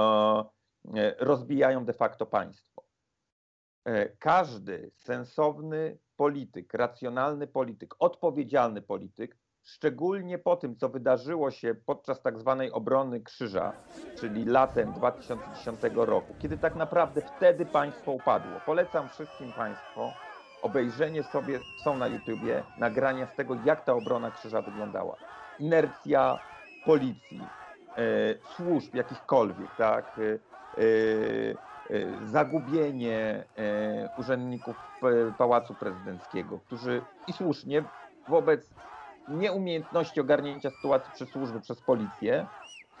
e, 0.96 1.14
rozbijają 1.18 1.84
de 1.84 1.92
facto 1.92 2.26
państwo. 2.26 2.73
E, 3.84 4.08
Każdy 4.08 4.90
sensowny 4.94 5.98
polityk, 6.16 6.74
racjonalny 6.74 7.46
polityk, 7.46 7.94
odpowiedzialny 7.98 8.82
polityk, 8.82 9.36
szczególnie 9.62 10.38
po 10.38 10.56
tym, 10.56 10.76
co 10.76 10.88
wydarzyło 10.88 11.50
się 11.50 11.74
podczas 11.74 12.22
tak 12.22 12.38
zwanej 12.38 12.72
obrony 12.72 13.20
Krzyża, 13.20 13.72
czyli 14.14 14.44
latem 14.44 14.92
2010 14.92 15.80
roku, 15.94 16.34
kiedy 16.34 16.58
tak 16.58 16.74
naprawdę 16.76 17.22
wtedy 17.22 17.66
państwo 17.66 18.12
upadło. 18.12 18.60
Polecam 18.60 19.08
wszystkim 19.08 19.52
Państwu 19.52 20.16
obejrzenie 20.60 21.22
sobie, 21.22 21.60
są 21.74 21.96
na 21.96 22.08
YouTubie, 22.08 22.64
nagrania 22.76 23.26
z 23.26 23.34
tego, 23.34 23.54
jak 23.54 23.84
ta 23.84 23.92
obrona 23.94 24.30
Krzyża 24.30 24.62
wyglądała. 24.62 25.16
Inercja 25.58 26.40
policji, 26.84 27.54
e, 27.96 28.38
służb 28.42 28.94
jakichkolwiek, 28.94 29.74
tak, 29.74 30.18
e, 30.18 30.22
e, 30.82 31.73
zagubienie 32.24 33.44
e, 33.56 34.08
urzędników 34.18 34.76
e, 35.02 35.32
Pałacu 35.38 35.74
Prezydenckiego, 35.74 36.58
którzy 36.58 37.02
i 37.26 37.32
słusznie 37.32 37.84
wobec 38.28 38.74
nieumiejętności 39.28 40.20
ogarnięcia 40.20 40.70
sytuacji 40.70 41.12
przez 41.14 41.28
służby, 41.28 41.60
przez 41.60 41.80
policję, 41.80 42.46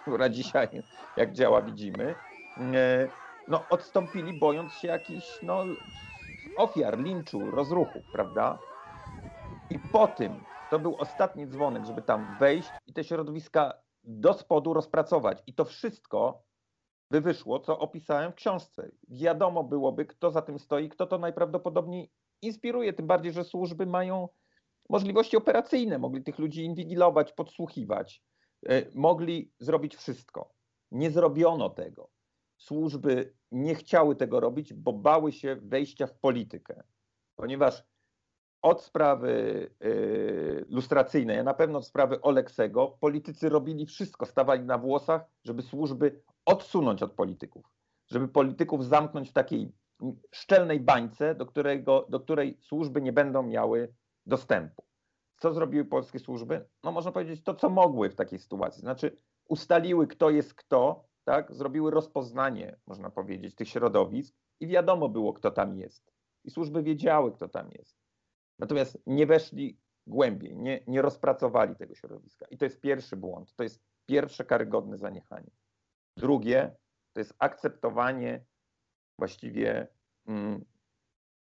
która 0.02 0.28
dzisiaj 0.28 0.68
jak 1.16 1.32
działa 1.32 1.62
widzimy, 1.62 2.14
e, 2.58 3.08
no 3.48 3.64
odstąpili 3.70 4.32
bojąc 4.32 4.72
się 4.72 4.88
jakichś 4.88 5.42
no, 5.42 5.64
ofiar, 6.56 6.98
linczu, 6.98 7.50
rozruchu, 7.50 8.00
prawda? 8.12 8.58
I 9.70 9.78
po 9.78 10.06
tym 10.06 10.44
to 10.70 10.78
był 10.78 10.96
ostatni 10.96 11.46
dzwonek, 11.46 11.84
żeby 11.84 12.02
tam 12.02 12.36
wejść 12.40 12.70
i 12.86 12.92
te 12.92 13.04
środowiska 13.04 13.72
do 14.04 14.32
spodu 14.32 14.74
rozpracować. 14.74 15.42
I 15.46 15.54
to 15.54 15.64
wszystko 15.64 16.42
by 17.10 17.20
wyszło, 17.20 17.60
co 17.60 17.78
opisałem 17.78 18.32
w 18.32 18.34
książce. 18.34 18.90
Wiadomo 19.08 19.64
byłoby, 19.64 20.06
kto 20.06 20.30
za 20.30 20.42
tym 20.42 20.58
stoi, 20.58 20.88
kto 20.88 21.06
to 21.06 21.18
najprawdopodobniej 21.18 22.10
inspiruje, 22.42 22.92
tym 22.92 23.06
bardziej, 23.06 23.32
że 23.32 23.44
służby 23.44 23.86
mają 23.86 24.28
możliwości 24.88 25.36
operacyjne, 25.36 25.98
mogli 25.98 26.22
tych 26.22 26.38
ludzi 26.38 26.64
inwigilować, 26.64 27.32
podsłuchiwać, 27.32 28.22
e, 28.68 28.82
mogli 28.94 29.52
zrobić 29.58 29.96
wszystko. 29.96 30.52
Nie 30.90 31.10
zrobiono 31.10 31.70
tego. 31.70 32.10
Służby 32.56 33.34
nie 33.52 33.74
chciały 33.74 34.16
tego 34.16 34.40
robić, 34.40 34.74
bo 34.74 34.92
bały 34.92 35.32
się 35.32 35.56
wejścia 35.62 36.06
w 36.06 36.18
politykę, 36.18 36.82
ponieważ 37.36 37.84
od 38.62 38.82
sprawy 38.82 39.30
y, 39.84 40.66
lustracyjnej, 40.68 41.38
a 41.38 41.42
na 41.42 41.54
pewno 41.54 41.78
od 41.78 41.86
sprawy 41.86 42.20
Oleksego, 42.20 42.98
politycy 43.00 43.48
robili 43.48 43.86
wszystko, 43.86 44.26
stawali 44.26 44.64
na 44.64 44.78
włosach, 44.78 45.24
żeby 45.44 45.62
służby 45.62 46.22
odsunąć 46.46 47.02
od 47.02 47.12
polityków, 47.12 47.66
żeby 48.06 48.28
polityków 48.28 48.86
zamknąć 48.86 49.30
w 49.30 49.32
takiej 49.32 49.72
szczelnej 50.30 50.80
bańce, 50.80 51.34
do, 51.34 51.46
którego, 51.46 52.06
do 52.08 52.20
której 52.20 52.58
służby 52.60 53.02
nie 53.02 53.12
będą 53.12 53.42
miały 53.42 53.94
dostępu. 54.26 54.84
Co 55.38 55.52
zrobiły 55.52 55.84
polskie 55.84 56.18
służby? 56.18 56.68
No 56.82 56.92
można 56.92 57.12
powiedzieć 57.12 57.42
to, 57.42 57.54
co 57.54 57.70
mogły 57.70 58.10
w 58.10 58.14
takiej 58.14 58.38
sytuacji. 58.38 58.80
Znaczy 58.80 59.16
ustaliły, 59.48 60.06
kto 60.06 60.30
jest 60.30 60.54
kto, 60.54 61.08
tak? 61.24 61.54
zrobiły 61.54 61.90
rozpoznanie, 61.90 62.76
można 62.86 63.10
powiedzieć, 63.10 63.54
tych 63.54 63.68
środowisk 63.68 64.36
i 64.60 64.66
wiadomo 64.66 65.08
było, 65.08 65.32
kto 65.32 65.50
tam 65.50 65.76
jest. 65.76 66.12
I 66.44 66.50
służby 66.50 66.82
wiedziały, 66.82 67.32
kto 67.32 67.48
tam 67.48 67.70
jest. 67.70 67.96
Natomiast 68.58 68.98
nie 69.06 69.26
weszli 69.26 69.78
głębiej, 70.06 70.56
nie, 70.56 70.84
nie 70.86 71.02
rozpracowali 71.02 71.76
tego 71.76 71.94
środowiska. 71.94 72.46
I 72.50 72.58
to 72.58 72.64
jest 72.64 72.80
pierwszy 72.80 73.16
błąd, 73.16 73.54
to 73.54 73.62
jest 73.62 73.82
pierwsze 74.06 74.44
karygodne 74.44 74.98
zaniechanie. 74.98 75.50
Drugie 76.16 76.76
to 77.12 77.20
jest 77.20 77.34
akceptowanie 77.38 78.44
właściwie, 79.18 79.88
mm, 80.26 80.64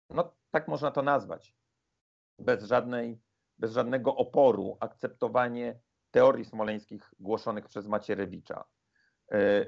no 0.09 0.35
tak 0.51 0.67
można 0.67 0.91
to 0.91 1.01
nazwać, 1.01 1.55
bez 2.39 2.63
żadnej 2.63 3.19
bez 3.59 3.71
żadnego 3.71 4.15
oporu 4.15 4.77
akceptowanie 4.79 5.79
teorii 6.11 6.45
smoleńskich 6.45 7.13
głoszonych 7.19 7.65
przez 7.65 7.87
Macierewicza. 7.87 8.63
E, 9.31 9.65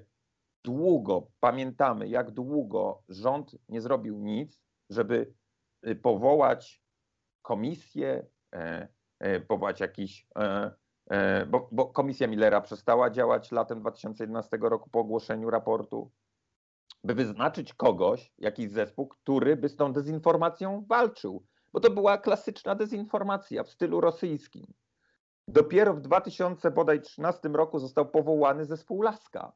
długo, 0.63 1.31
pamiętamy, 1.39 2.07
jak 2.07 2.31
długo 2.31 3.03
rząd 3.09 3.55
nie 3.69 3.81
zrobił 3.81 4.19
nic, 4.19 4.61
żeby 4.89 5.33
y, 5.87 5.95
powołać 5.95 6.83
komisję, 7.41 8.27
e, 8.55 8.87
e, 9.19 9.39
powołać 9.39 9.79
jakiś. 9.79 10.27
Bo, 11.47 11.69
bo 11.71 11.85
komisja 11.85 12.27
Millera 12.27 12.61
przestała 12.61 13.09
działać 13.09 13.51
latem 13.51 13.79
2011 13.79 14.57
roku 14.61 14.89
po 14.89 14.99
ogłoszeniu 14.99 15.49
raportu, 15.49 16.11
by 17.03 17.13
wyznaczyć 17.13 17.73
kogoś, 17.73 18.33
jakiś 18.37 18.69
zespół, 18.69 19.07
który 19.07 19.55
by 19.55 19.69
z 19.69 19.75
tą 19.75 19.93
dezinformacją 19.93 20.85
walczył. 20.89 21.45
Bo 21.73 21.79
to 21.79 21.91
była 21.91 22.17
klasyczna 22.17 22.75
dezinformacja 22.75 23.63
w 23.63 23.69
stylu 23.69 24.01
rosyjskim. 24.01 24.73
Dopiero 25.47 25.93
w 25.93 26.01
2013 26.01 27.49
roku 27.49 27.79
został 27.79 28.05
powołany 28.05 28.65
zespół 28.65 29.01
Laska. 29.01 29.53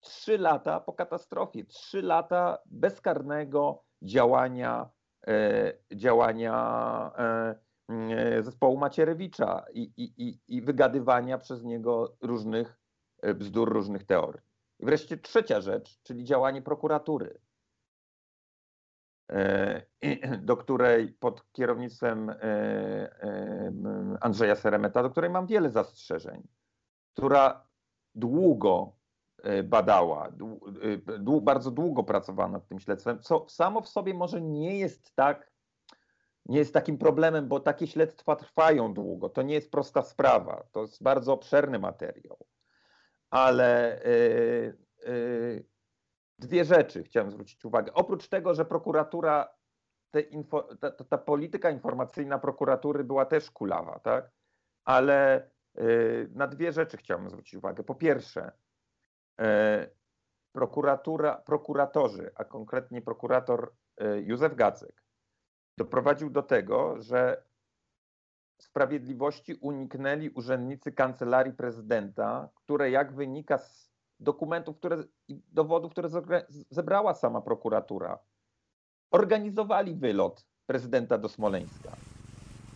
Trzy 0.00 0.38
lata 0.38 0.80
po 0.80 0.92
katastrofie, 0.92 1.64
trzy 1.64 2.02
lata 2.02 2.58
bezkarnego 2.66 3.84
działania, 4.02 4.90
e, 5.26 5.72
działania 5.92 6.54
e, 7.18 7.22
e, 7.22 7.54
zespołu 8.40 8.78
Macierewicza 8.78 9.64
i, 9.74 9.92
i, 9.96 10.38
i 10.48 10.62
wygadywania 10.62 11.38
przez 11.38 11.62
niego 11.62 12.16
różnych 12.20 12.80
e, 13.22 13.34
bzdur, 13.34 13.72
różnych 13.72 14.04
teorii. 14.04 14.42
I 14.78 14.86
wreszcie 14.86 15.16
trzecia 15.16 15.60
rzecz, 15.60 16.02
czyli 16.02 16.24
działanie 16.24 16.62
prokuratury. 16.62 17.38
E, 19.32 19.82
do 20.48 20.56
której 20.56 21.08
pod 21.08 21.52
kierownictwem 21.52 22.30
e, 22.30 22.34
e, 22.42 23.72
Andrzeja 24.20 24.56
Seremeta, 24.56 25.02
do 25.02 25.10
której 25.10 25.30
mam 25.30 25.46
wiele 25.46 25.70
zastrzeżeń, 25.70 26.48
która 27.14 27.66
długo 28.14 28.96
badała, 29.64 30.32
bardzo 31.42 31.70
długo 31.70 32.04
pracowała 32.04 32.48
nad 32.48 32.68
tym 32.68 32.78
śledztwem, 32.78 33.20
co 33.20 33.48
samo 33.48 33.80
w 33.80 33.88
sobie 33.88 34.14
może 34.14 34.40
nie 34.40 34.78
jest 34.78 35.14
tak, 35.14 35.51
nie 36.46 36.58
jest 36.58 36.74
takim 36.74 36.98
problemem, 36.98 37.48
bo 37.48 37.60
takie 37.60 37.86
śledztwa 37.86 38.36
trwają 38.36 38.94
długo. 38.94 39.28
To 39.28 39.42
nie 39.42 39.54
jest 39.54 39.70
prosta 39.70 40.02
sprawa, 40.02 40.64
to 40.72 40.80
jest 40.80 41.02
bardzo 41.02 41.32
obszerny 41.32 41.78
materiał. 41.78 42.38
Ale 43.30 44.00
dwie 46.42 46.64
rzeczy 46.64 47.02
chciałem 47.02 47.30
zwrócić 47.30 47.64
uwagę. 47.64 47.92
Oprócz 47.94 48.28
tego, 48.28 48.54
że 48.54 48.64
prokuratura, 48.64 49.48
info, 50.30 50.76
ta, 50.76 50.90
ta, 50.90 51.18
polityka 51.18 51.70
informacyjna 51.70 52.38
prokuratury 52.38 53.04
była 53.04 53.26
też 53.26 53.50
kulawa, 53.50 53.98
tak? 53.98 54.30
Ale 54.84 55.50
y, 55.78 56.28
na 56.34 56.46
dwie 56.46 56.72
rzeczy 56.72 56.96
chciałem 56.96 57.30
zwrócić 57.30 57.54
uwagę. 57.54 57.84
Po 57.84 57.94
pierwsze, 57.94 58.52
y, 59.40 59.44
prokuratura, 60.52 61.34
prokuratorzy, 61.34 62.30
a 62.34 62.44
konkretnie 62.44 63.02
prokurator 63.02 63.72
y, 64.02 64.22
Józef 64.22 64.54
Gacek, 64.54 65.02
doprowadził 65.76 66.30
do 66.30 66.42
tego, 66.42 67.02
że 67.02 67.42
sprawiedliwości 68.58 69.54
uniknęli 69.54 70.30
urzędnicy 70.30 70.92
kancelarii 70.92 71.52
prezydenta, 71.52 72.48
które 72.54 72.90
jak 72.90 73.12
wynika 73.12 73.58
z 73.58 73.92
dokumentów, 74.20 74.76
które, 74.76 75.04
dowodów, 75.28 75.92
które 75.92 76.08
zebrała 76.70 77.14
sama 77.14 77.40
prokuratura, 77.40 78.18
organizowali 79.10 79.94
wylot 79.94 80.46
prezydenta 80.66 81.18
do 81.18 81.28
Smoleńska 81.28 81.96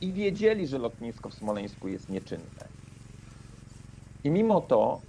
i 0.00 0.12
wiedzieli, 0.12 0.66
że 0.66 0.78
lotnisko 0.78 1.28
w 1.28 1.34
Smoleńsku 1.34 1.88
jest 1.88 2.08
nieczynne. 2.08 2.68
I 4.24 4.30
mimo 4.30 4.60
to, 4.60 5.00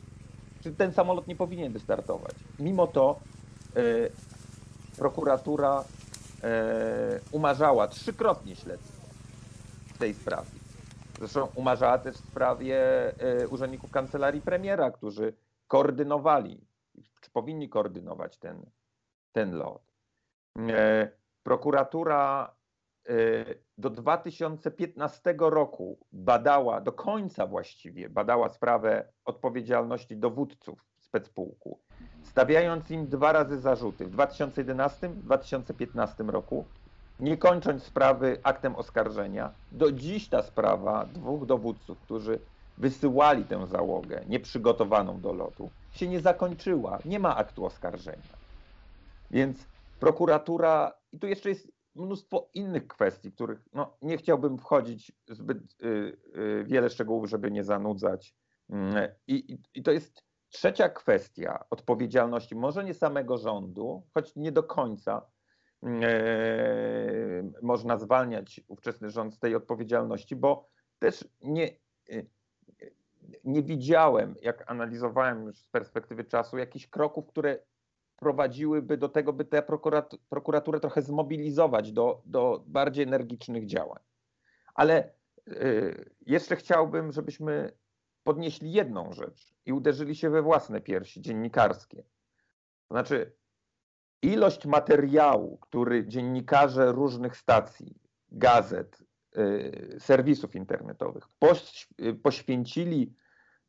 że 0.62 0.72
ten 0.72 0.94
samolot 0.94 1.28
nie 1.28 1.36
powinien 1.36 1.74
wystartować, 1.74 2.36
mimo 2.60 2.88
to 2.88 3.20
yy, 3.76 4.12
prokuratura 4.98 5.84
umarzała 7.32 7.88
trzykrotnie 7.88 8.56
śledztwo 8.56 9.08
w 9.94 9.98
tej 9.98 10.14
sprawie. 10.14 10.50
Zresztą 11.20 11.48
umarzała 11.56 11.98
też 11.98 12.16
w 12.16 12.28
sprawie 12.28 12.78
yy, 13.40 13.48
urzędników 13.48 13.92
kancelarii 13.92 14.42
premiera, 14.42 14.92
którzy 14.92 15.34
koordynowali, 15.68 16.68
czy 17.22 17.32
powinni 17.32 17.70
koordynować 17.70 18.38
ten, 18.38 18.66
ten 19.32 19.56
lot. 19.56 19.88
E, 20.58 21.12
prokuratura 21.44 22.56
e, 23.10 23.14
do 23.78 23.90
2015 23.90 25.36
roku 25.40 26.00
badała, 26.12 26.82
do 26.82 26.92
końca 26.92 27.48
właściwie, 27.48 28.10
badała 28.10 28.50
sprawę 28.50 29.14
odpowiedzialności 29.26 30.18
dowódców 30.18 30.86
specpułku, 31.18 31.80
stawiając 32.24 32.92
im 32.92 33.08
dwa 33.08 33.32
razy 33.32 33.60
zarzuty 33.60 34.06
w 34.06 34.10
2011 34.10 35.10
2015 35.10 36.24
roku, 36.24 36.66
nie 37.20 37.38
kończąc 37.38 37.84
sprawy 37.84 38.40
aktem 38.44 38.76
oskarżenia. 38.76 39.52
Do 39.72 39.92
dziś 39.92 40.30
ta 40.30 40.42
sprawa 40.42 41.06
dwóch 41.06 41.46
dowódców, 41.46 42.00
którzy 42.00 42.40
wysyłali 42.78 43.44
tę 43.44 43.68
załogę 43.68 44.22
nieprzygotowaną 44.28 45.22
do 45.22 45.34
lotu, 45.34 45.70
się 45.92 46.08
nie 46.08 46.20
zakończyła. 46.20 47.00
Nie 47.06 47.20
ma 47.20 47.36
aktu 47.36 47.66
oskarżenia. 47.66 48.38
Więc 49.32 49.68
prokuratura, 50.00 50.92
i 51.12 51.20
tu 51.20 51.28
jeszcze 51.28 51.50
jest 51.50 51.72
mnóstwo 51.96 52.50
innych 52.54 52.88
kwestii, 52.88 53.32
których 53.32 53.60
no, 53.74 53.98
nie 54.02 54.18
chciałbym 54.18 54.58
wchodzić 54.58 55.12
zbyt 55.30 55.58
y, 55.58 56.18
y, 56.38 56.64
wiele 56.68 56.90
szczegółów, 56.90 57.30
żeby 57.30 57.52
nie 57.52 57.64
zanudzać. 57.64 58.36
Mm, 58.70 59.08
I, 59.28 59.58
I 59.74 59.84
to 59.84 59.92
jest 59.92 60.27
trzecia 60.50 60.90
kwestia 60.90 61.66
odpowiedzialności, 61.70 62.56
może 62.56 62.84
nie 62.84 62.94
samego 62.94 63.38
rządu, 63.38 64.04
choć 64.14 64.36
nie 64.36 64.52
do 64.52 64.64
końca 64.64 65.26
y, 65.84 65.88
można 67.62 67.98
zwalniać 67.98 68.62
ówczesny 68.68 69.10
rząd 69.10 69.34
z 69.34 69.40
tej 69.40 69.56
odpowiedzialności, 69.56 70.36
bo 70.36 70.70
też 71.00 71.28
nie, 71.42 71.70
nie 73.44 73.64
widziałem, 73.64 74.36
jak 74.42 74.72
analizowałem 74.72 75.44
już 75.44 75.58
z 75.58 75.70
perspektywy 75.70 76.24
czasu, 76.24 76.58
jakichś 76.58 76.88
kroków, 76.88 77.28
które 77.28 77.60
prowadziłyby 78.16 78.98
do 78.98 79.10
tego, 79.10 79.34
by 79.34 79.46
tę 79.46 79.64
prokuraturę 80.30 80.80
trochę 80.80 81.02
zmobilizować 81.02 81.92
do, 81.92 82.22
do 82.26 82.64
bardziej 82.68 83.04
energicznych 83.04 83.66
działań. 83.66 84.00
Ale 84.76 85.10
y, 85.48 86.16
jeszcze 86.26 86.56
chciałbym, 86.56 87.12
żebyśmy 87.12 87.72
podnieśli 88.28 88.72
jedną 88.72 89.14
rzecz 89.14 89.54
i 89.66 89.74
uderzyli 89.74 90.16
się 90.16 90.30
we 90.30 90.42
własne 90.42 90.82
piersi 90.82 91.22
dziennikarskie. 91.22 92.04
To 92.88 92.96
znaczy, 92.96 93.36
ilość 94.22 94.66
materiału, 94.66 95.58
który 95.58 96.08
dziennikarze 96.08 96.92
różnych 96.92 97.38
stacji, 97.38 97.96
gazet, 98.32 99.04
y, 99.38 99.98
serwisów 100.00 100.56
internetowych 100.56 101.24
y, 102.02 102.14
poświęcili 102.14 103.16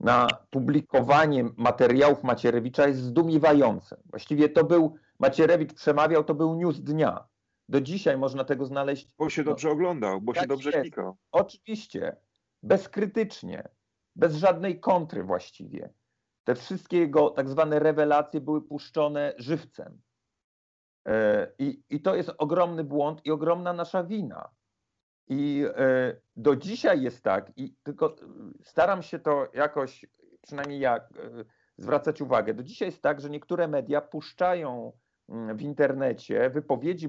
na 0.00 0.28
publikowanie 0.50 1.44
materiałów 1.56 2.24
Macierewicza 2.24 2.88
jest 2.88 3.00
zdumiewające. 3.00 3.96
Właściwie 4.06 4.48
to 4.48 4.64
był, 4.64 4.94
Macierewicz 5.18 5.74
przemawiał, 5.74 6.24
to 6.24 6.34
był 6.34 6.54
news 6.54 6.80
dnia. 6.80 7.28
Do 7.68 7.80
dzisiaj 7.80 8.18
można 8.18 8.44
tego 8.44 8.66
znaleźć. 8.66 9.14
Bo 9.18 9.30
się 9.30 9.44
dobrze 9.44 9.68
no, 9.68 9.74
oglądał, 9.74 10.20
bo 10.20 10.34
się 10.34 10.46
dobrze 10.46 10.70
jest. 10.70 10.82
klikał. 10.82 11.16
Oczywiście, 11.32 12.16
bezkrytycznie, 12.62 13.68
bez 14.18 14.36
żadnej 14.36 14.80
kontry 14.80 15.24
właściwie. 15.24 15.92
Te 16.44 16.54
wszystkie 16.54 16.98
jego 16.98 17.30
tak 17.30 17.48
zwane 17.48 17.78
rewelacje 17.78 18.40
były 18.40 18.62
puszczone 18.62 19.34
żywcem. 19.36 20.00
E, 21.06 21.52
I, 21.58 21.82
I 21.90 22.00
to 22.02 22.14
jest 22.14 22.32
ogromny 22.38 22.84
błąd 22.84 23.26
i 23.26 23.30
ogromna 23.30 23.72
nasza 23.72 24.04
wina. 24.04 24.50
I 25.28 25.64
e, 25.76 26.16
do 26.36 26.56
dzisiaj 26.56 27.02
jest 27.02 27.24
tak, 27.24 27.52
i 27.56 27.76
tylko 27.82 28.16
staram 28.62 29.02
się 29.02 29.18
to 29.18 29.48
jakoś, 29.54 30.06
przynajmniej 30.42 30.80
ja, 30.80 30.96
e, 30.96 31.00
zwracać 31.76 32.20
uwagę. 32.20 32.54
Do 32.54 32.62
dzisiaj 32.62 32.88
jest 32.88 33.02
tak, 33.02 33.20
że 33.20 33.30
niektóre 33.30 33.68
media 33.68 34.00
puszczają 34.00 34.92
mm, 35.28 35.56
w 35.56 35.62
internecie 35.62 36.50
wypowiedzi 36.50 37.08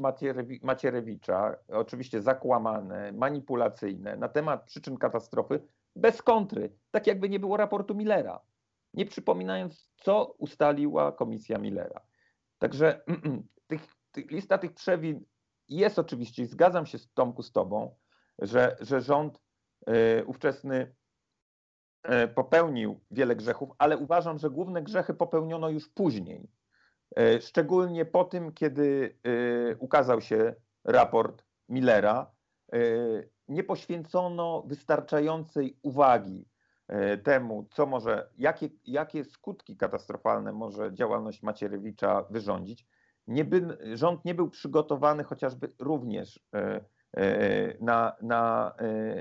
Macierewicza, 0.63 1.55
oczywiście 1.67 2.21
zakłamane, 2.21 3.11
manipulacyjne, 3.11 4.17
na 4.17 4.29
temat 4.29 4.65
przyczyn 4.65 4.97
katastrofy, 4.97 5.59
bez 5.95 6.21
kontry, 6.21 6.73
tak 6.91 7.07
jakby 7.07 7.29
nie 7.29 7.39
było 7.39 7.57
raportu 7.57 7.95
Millera, 7.95 8.39
nie 8.93 9.05
przypominając, 9.05 9.89
co 9.97 10.25
ustaliła 10.25 11.11
komisja 11.11 11.57
Millera. 11.57 12.01
Także 12.59 13.01
tych, 13.67 13.95
tych, 14.11 14.31
lista 14.31 14.57
tych 14.57 14.73
przewin 14.73 15.25
jest 15.69 15.99
oczywiście, 15.99 16.45
zgadzam 16.45 16.85
się 16.85 16.97
z 16.97 17.13
Tomku 17.13 17.43
z 17.43 17.51
Tobą, 17.51 17.95
że, 18.39 18.77
że 18.81 19.01
rząd 19.01 19.41
y, 19.89 20.25
ówczesny 20.25 20.95
y, 22.23 22.27
popełnił 22.27 22.99
wiele 23.11 23.35
grzechów, 23.35 23.69
ale 23.77 23.97
uważam, 23.97 24.37
że 24.37 24.49
główne 24.49 24.81
grzechy 24.81 25.13
popełniono 25.13 25.69
już 25.69 25.89
później. 25.89 26.49
Y, 27.19 27.41
szczególnie 27.41 28.05
po 28.05 28.23
tym, 28.23 28.51
kiedy 28.51 29.17
ukazał 29.79 30.21
się 30.21 30.55
raport 30.83 31.43
Millera, 31.69 32.31
nie 33.49 33.63
poświęcono 33.63 34.63
wystarczającej 34.67 35.77
uwagi 35.81 36.45
e, 36.87 37.17
temu, 37.17 37.67
co 37.71 37.85
może, 37.85 38.29
jakie, 38.37 38.69
jakie 38.85 39.23
skutki 39.23 39.77
katastrofalne 39.77 40.53
może 40.53 40.93
działalność 40.93 41.43
Macierewicza 41.43 42.25
wyrządzić. 42.29 42.87
Nie 43.27 43.45
by, 43.45 43.77
rząd 43.93 44.25
nie 44.25 44.35
był 44.35 44.49
przygotowany 44.49 45.23
chociażby 45.23 45.73
również 45.79 46.39
e, 46.53 46.81
na, 47.81 48.15
na 48.21 48.73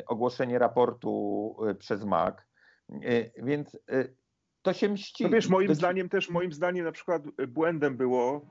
ogłoszenie 0.07 0.59
raportu 0.59 1.57
przez 1.79 2.05
MAK, 2.05 2.47
więc 3.37 3.79
to 4.63 4.73
się 4.73 4.89
mści. 4.89 5.25
No 5.25 5.31
wiesz, 5.31 5.49
moim 5.49 5.75
zdaniem 5.75 6.09
też, 6.09 6.31
moim 6.31 6.53
zdaniem 6.53 6.85
na 6.85 6.93
przykład 6.93 7.23
błędem 7.49 7.97
było 7.97 8.47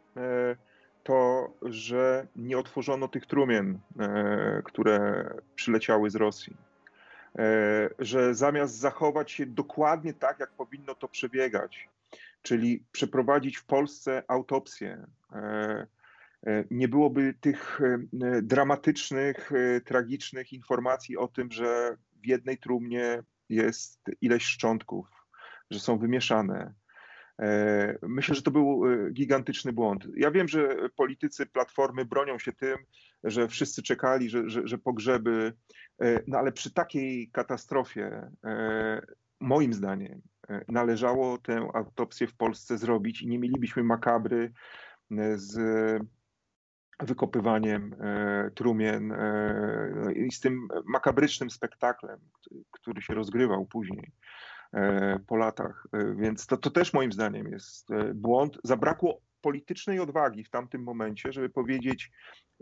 to, 1.08 1.54
że 1.62 2.28
nie 2.36 2.58
otworzono 2.58 3.08
tych 3.08 3.26
trumien, 3.26 3.80
e, 4.00 4.62
które 4.66 5.30
przyleciały 5.56 6.10
z 6.10 6.16
Rosji. 6.16 6.58
E, 7.40 7.90
że 8.00 8.36
zamiast 8.36 8.76
zachować 8.76 9.32
się 9.32 9.46
dokładnie 9.46 10.14
tak, 10.14 10.40
jak 10.40 10.52
powinno 10.52 10.96
to 10.96 11.08
przebiegać, 11.08 11.90
czyli 12.42 12.84
przeprowadzić 12.92 13.58
w 13.58 13.66
Polsce 13.66 14.24
autopsję, 14.28 15.08
e, 15.32 15.88
nie 16.72 16.88
byłoby 16.88 17.34
tych 17.42 17.80
dramatycznych, 18.42 19.52
tragicznych 19.86 20.54
informacji 20.54 21.18
o 21.18 21.28
tym, 21.28 21.52
że 21.52 21.98
w 22.24 22.28
jednej 22.28 22.58
trumnie 22.58 23.24
jest 23.50 24.00
ileś 24.22 24.44
szczątków, 24.44 25.08
że 25.72 25.80
są 25.80 25.98
wymieszane, 25.98 26.74
myślę, 28.02 28.36
że 28.36 28.42
to 28.42 28.52
był 28.52 28.86
e, 28.86 29.12
gigantyczny 29.12 29.74
błąd. 29.74 30.08
Ja 30.16 30.32
wiem, 30.32 30.48
że 30.48 30.90
politycy 30.96 31.46
Platformy 31.46 32.06
bronią 32.06 32.40
się 32.40 32.54
tym, 32.54 32.78
że 33.24 33.48
wszyscy 33.48 33.84
czekali, 33.84 34.30
że, 34.30 34.50
że, 34.50 34.62
że 34.68 34.78
pogrzeby, 34.78 35.54
e, 36.02 36.20
no 36.28 36.38
ale 36.38 36.52
przy 36.52 36.74
takiej 36.74 37.30
katastrofie, 37.32 38.32
moim 39.40 39.74
zdaniem, 39.74 40.22
należało 40.68 41.38
tę 41.38 41.70
autopsję 41.74 42.28
w 42.28 42.36
Polsce 42.36 42.78
zrobić 42.78 43.22
i 43.22 43.28
nie 43.28 43.40
mielibyśmy 43.40 43.84
makabry 43.84 44.54
z 45.36 45.58
wykopywaniem 47.00 47.96
trumien 48.56 49.14
no 49.96 50.12
i 50.12 50.32
z 50.32 50.40
tym 50.40 50.68
makabrycznym 50.86 51.50
spektaklem, 51.50 52.20
który 52.72 53.02
się 53.02 53.14
rozgrywał 53.14 53.66
później. 53.66 54.12
E, 54.74 55.20
po 55.28 55.36
latach. 55.36 55.88
E, 55.94 56.16
więc 56.16 56.48
to, 56.48 56.58
to 56.58 56.72
też 56.72 56.94
moim 56.94 57.12
zdaniem 57.12 57.48
jest 57.48 57.92
e, 57.92 58.14
błąd. 58.14 58.58
Zabrakło 58.64 59.22
politycznej 59.42 60.00
odwagi 60.00 60.44
w 60.44 60.50
tamtym 60.50 60.84
momencie, 60.84 61.32
żeby 61.34 61.50
powiedzieć: 61.50 62.12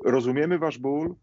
Rozumiemy 0.06 0.60
wasz 0.60 0.78
ból, 0.78 1.16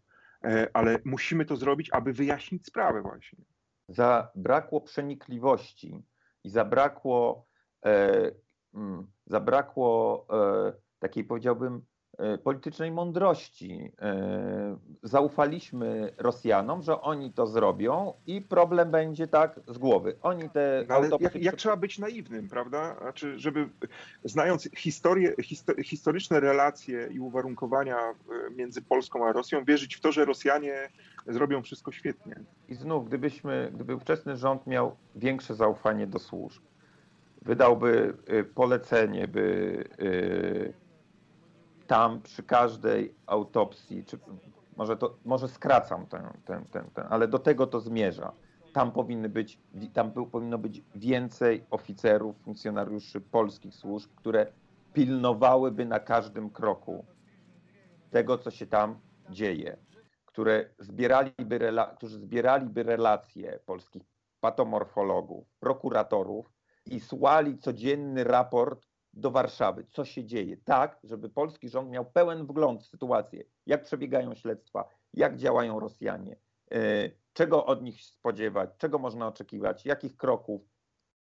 ale 0.73 0.99
musimy 1.05 1.45
to 1.45 1.55
zrobić, 1.55 1.89
aby 1.91 2.13
wyjaśnić 2.13 2.65
sprawę 2.65 3.01
właśnie. 3.01 3.39
Zabrakło 3.87 4.81
przenikliwości 4.81 6.03
i 6.43 6.49
zabrakło, 6.49 7.45
e, 7.85 8.31
zabrakło 9.25 10.25
e, 10.29 10.73
takiej, 10.99 11.23
powiedziałbym, 11.23 11.81
politycznej 12.43 12.91
mądrości. 12.91 13.91
E, 14.01 14.77
zaufaliśmy 15.03 16.13
Rosjanom, 16.17 16.81
że 16.81 17.01
oni 17.01 17.31
to 17.31 17.47
zrobią 17.47 18.13
i 18.27 18.41
problem 18.41 18.91
będzie 18.91 19.27
tak 19.27 19.59
z 19.67 19.77
głowy. 19.77 20.15
Oni 20.21 20.49
te. 20.49 20.85
No 20.89 20.95
ale 20.95 21.09
jak, 21.19 21.35
jak, 21.35 21.55
trzeba 21.55 21.75
być 21.75 21.99
naiwnym, 21.99 22.49
prawda? 22.49 22.95
Znaczy, 23.01 23.39
żeby 23.39 23.69
znając 24.23 24.69
historię, 24.77 25.33
historyczne 25.83 26.39
relacje 26.39 27.09
i 27.11 27.19
uwarunkowania 27.19 27.97
e, 27.97 28.13
między 28.55 28.81
Polską 28.81 29.27
a 29.27 29.31
Rosją, 29.31 29.65
wierzyć 29.65 29.95
w 29.95 30.01
to, 30.01 30.11
że 30.11 30.25
Rosjanie 30.25 30.89
zrobią 31.27 31.61
wszystko 31.61 31.91
świetnie. 31.91 32.35
I 32.69 32.75
znów, 32.75 33.07
gdybyśmy, 33.07 33.71
gdyby 33.73 33.95
ówczesny 33.95 34.37
rząd 34.37 34.67
miał 34.67 34.95
większe 35.15 35.55
zaufanie 35.55 36.07
do 36.07 36.19
służb, 36.19 36.63
wydałby 37.41 38.17
polecenie, 38.55 39.27
by 39.27 39.83
tam 41.87 42.21
przy 42.21 42.43
każdej 42.43 43.15
autopsji, 43.25 44.05
czy 44.05 44.19
może, 44.77 44.97
to, 44.97 45.17
może 45.25 45.47
skracam 45.47 46.07
ten, 46.07 46.23
ten, 46.45 46.65
ten, 46.65 46.89
ten, 46.89 47.05
ale 47.09 47.27
do 47.27 47.39
tego 47.39 47.67
to 47.67 47.79
zmierza. 47.79 48.31
Tam, 48.73 48.91
powinny 48.91 49.29
być, 49.29 49.59
tam 49.93 50.11
powinno 50.11 50.57
być 50.57 50.83
więcej 50.95 51.65
oficerów, 51.69 52.37
funkcjonariuszy 52.37 53.21
polskich 53.21 53.75
służb, 53.75 54.11
które 54.15 54.47
pilnowałyby 54.93 55.85
na 55.85 55.99
każdym 55.99 56.49
kroku 56.49 57.05
tego, 58.11 58.37
co 58.37 58.51
się 58.51 58.67
tam 58.67 58.99
dzieje, 59.29 59.77
które 60.25 60.69
zbieraliby, 60.79 61.59
którzy 61.95 62.19
zbieraliby 62.19 62.83
relacje 62.83 63.59
polskich 63.65 64.03
patomorfologów, 64.39 65.47
prokuratorów 65.59 66.51
i 66.85 66.99
słali 66.99 67.57
codzienny 67.57 68.23
raport 68.23 68.87
do 69.13 69.31
Warszawy, 69.31 69.85
co 69.89 70.05
się 70.05 70.25
dzieje, 70.25 70.57
tak, 70.57 70.99
żeby 71.03 71.29
polski 71.29 71.69
rząd 71.69 71.89
miał 71.89 72.05
pełen 72.05 72.45
wgląd 72.45 72.83
w 72.83 72.87
sytuację, 72.87 73.43
jak 73.65 73.83
przebiegają 73.83 74.35
śledztwa, 74.35 74.89
jak 75.13 75.37
działają 75.37 75.79
Rosjanie, 75.79 76.35
e, 76.71 76.77
czego 77.33 77.65
od 77.65 77.81
nich 77.81 78.01
spodziewać, 78.01 78.69
czego 78.77 78.99
można 78.99 79.27
oczekiwać, 79.27 79.85
jakich 79.85 80.17
kroków. 80.17 80.61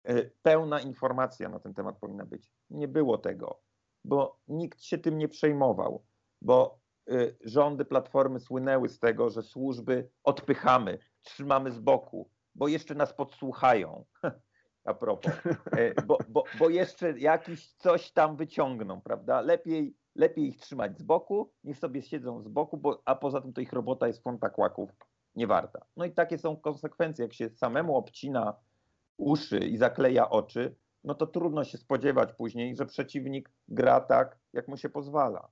E, 0.05 0.25
pełna 0.25 0.81
informacja 0.81 1.49
na 1.49 1.59
ten 1.59 1.75
temat 1.75 1.99
powinna 1.99 2.27
być. 2.27 2.53
Nie 2.71 2.89
było 2.89 3.19
tego, 3.19 3.61
bo 4.05 4.39
nikt 4.49 4.83
się 4.83 4.99
tym 4.99 5.19
nie 5.19 5.29
przejmował, 5.29 6.05
bo 6.43 6.81
e, 7.11 7.13
rządy 7.41 7.85
Platformy 7.85 8.41
słynęły 8.41 8.89
z 8.89 8.99
tego, 8.99 9.31
że 9.31 9.43
służby 9.43 10.11
odpychamy, 10.25 10.99
trzymamy 11.23 11.73
z 11.73 11.79
boku, 11.79 12.31
bo 12.55 12.69
jeszcze 12.69 12.95
nas 12.95 13.15
podsłuchają. 13.15 14.05
a 14.87 14.95
propos, 14.95 15.33
e, 15.73 16.03
bo, 16.07 16.19
bo, 16.29 16.45
bo 16.59 16.69
jeszcze 16.69 17.19
jakiś 17.19 17.73
coś 17.73 18.11
tam 18.13 18.37
wyciągną, 18.37 19.01
prawda? 19.01 19.41
Lepiej, 19.41 19.97
lepiej 20.15 20.49
ich 20.49 20.57
trzymać 20.57 20.99
z 20.99 21.03
boku, 21.03 21.53
niech 21.65 21.79
sobie 21.79 22.03
siedzą 22.03 22.43
z 22.43 22.49
boku, 22.49 22.77
bo, 22.77 23.03
a 23.05 23.15
poza 23.15 23.41
tym 23.41 23.53
to 23.53 23.61
ich 23.61 23.73
robota 23.73 24.07
jest 24.07 24.23
funta 24.23 24.51
kłaków 24.51 24.91
nie 25.37 25.47
warta. 25.47 25.87
No 25.97 26.05
i 26.05 26.13
takie 26.13 26.39
są 26.39 26.57
konsekwencje, 26.57 27.25
jak 27.25 27.33
się 27.33 27.51
samemu 27.51 27.97
obcina 27.97 28.55
uszy 29.17 29.59
i 29.59 29.77
zakleja 29.77 30.31
oczy, 30.31 30.77
no 31.05 31.15
to 31.15 31.27
trudno 31.27 31.65
się 31.65 31.79
spodziewać 31.79 32.33
później, 32.33 32.77
że 32.77 32.87
przeciwnik 32.87 33.51
gra 33.69 34.01
tak, 34.01 34.39
jak 34.53 34.69
mu 34.69 34.77
się 34.77 34.89
pozwala. 34.89 35.49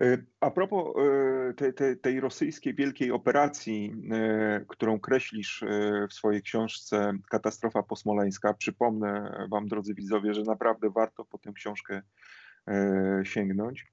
E, 0.00 0.18
a 0.40 0.50
propos 0.50 0.94
e, 0.96 1.54
tej, 1.54 1.74
tej, 1.74 1.98
tej, 1.98 2.20
rosyjskiej 2.20 2.74
wielkiej 2.74 3.12
operacji, 3.12 3.94
e, 4.10 4.64
którą 4.68 5.00
kreślisz 5.00 5.64
w 6.10 6.12
swojej 6.12 6.42
książce 6.42 7.12
Katastrofa 7.30 7.82
posmoleńska, 7.82 8.54
przypomnę 8.54 9.46
Wam, 9.50 9.68
drodzy 9.68 9.94
widzowie, 9.94 10.34
że 10.34 10.42
naprawdę 10.42 10.90
warto 10.90 11.24
po 11.24 11.38
tę 11.38 11.52
książkę 11.52 12.02
sięgnąć. 13.24 13.92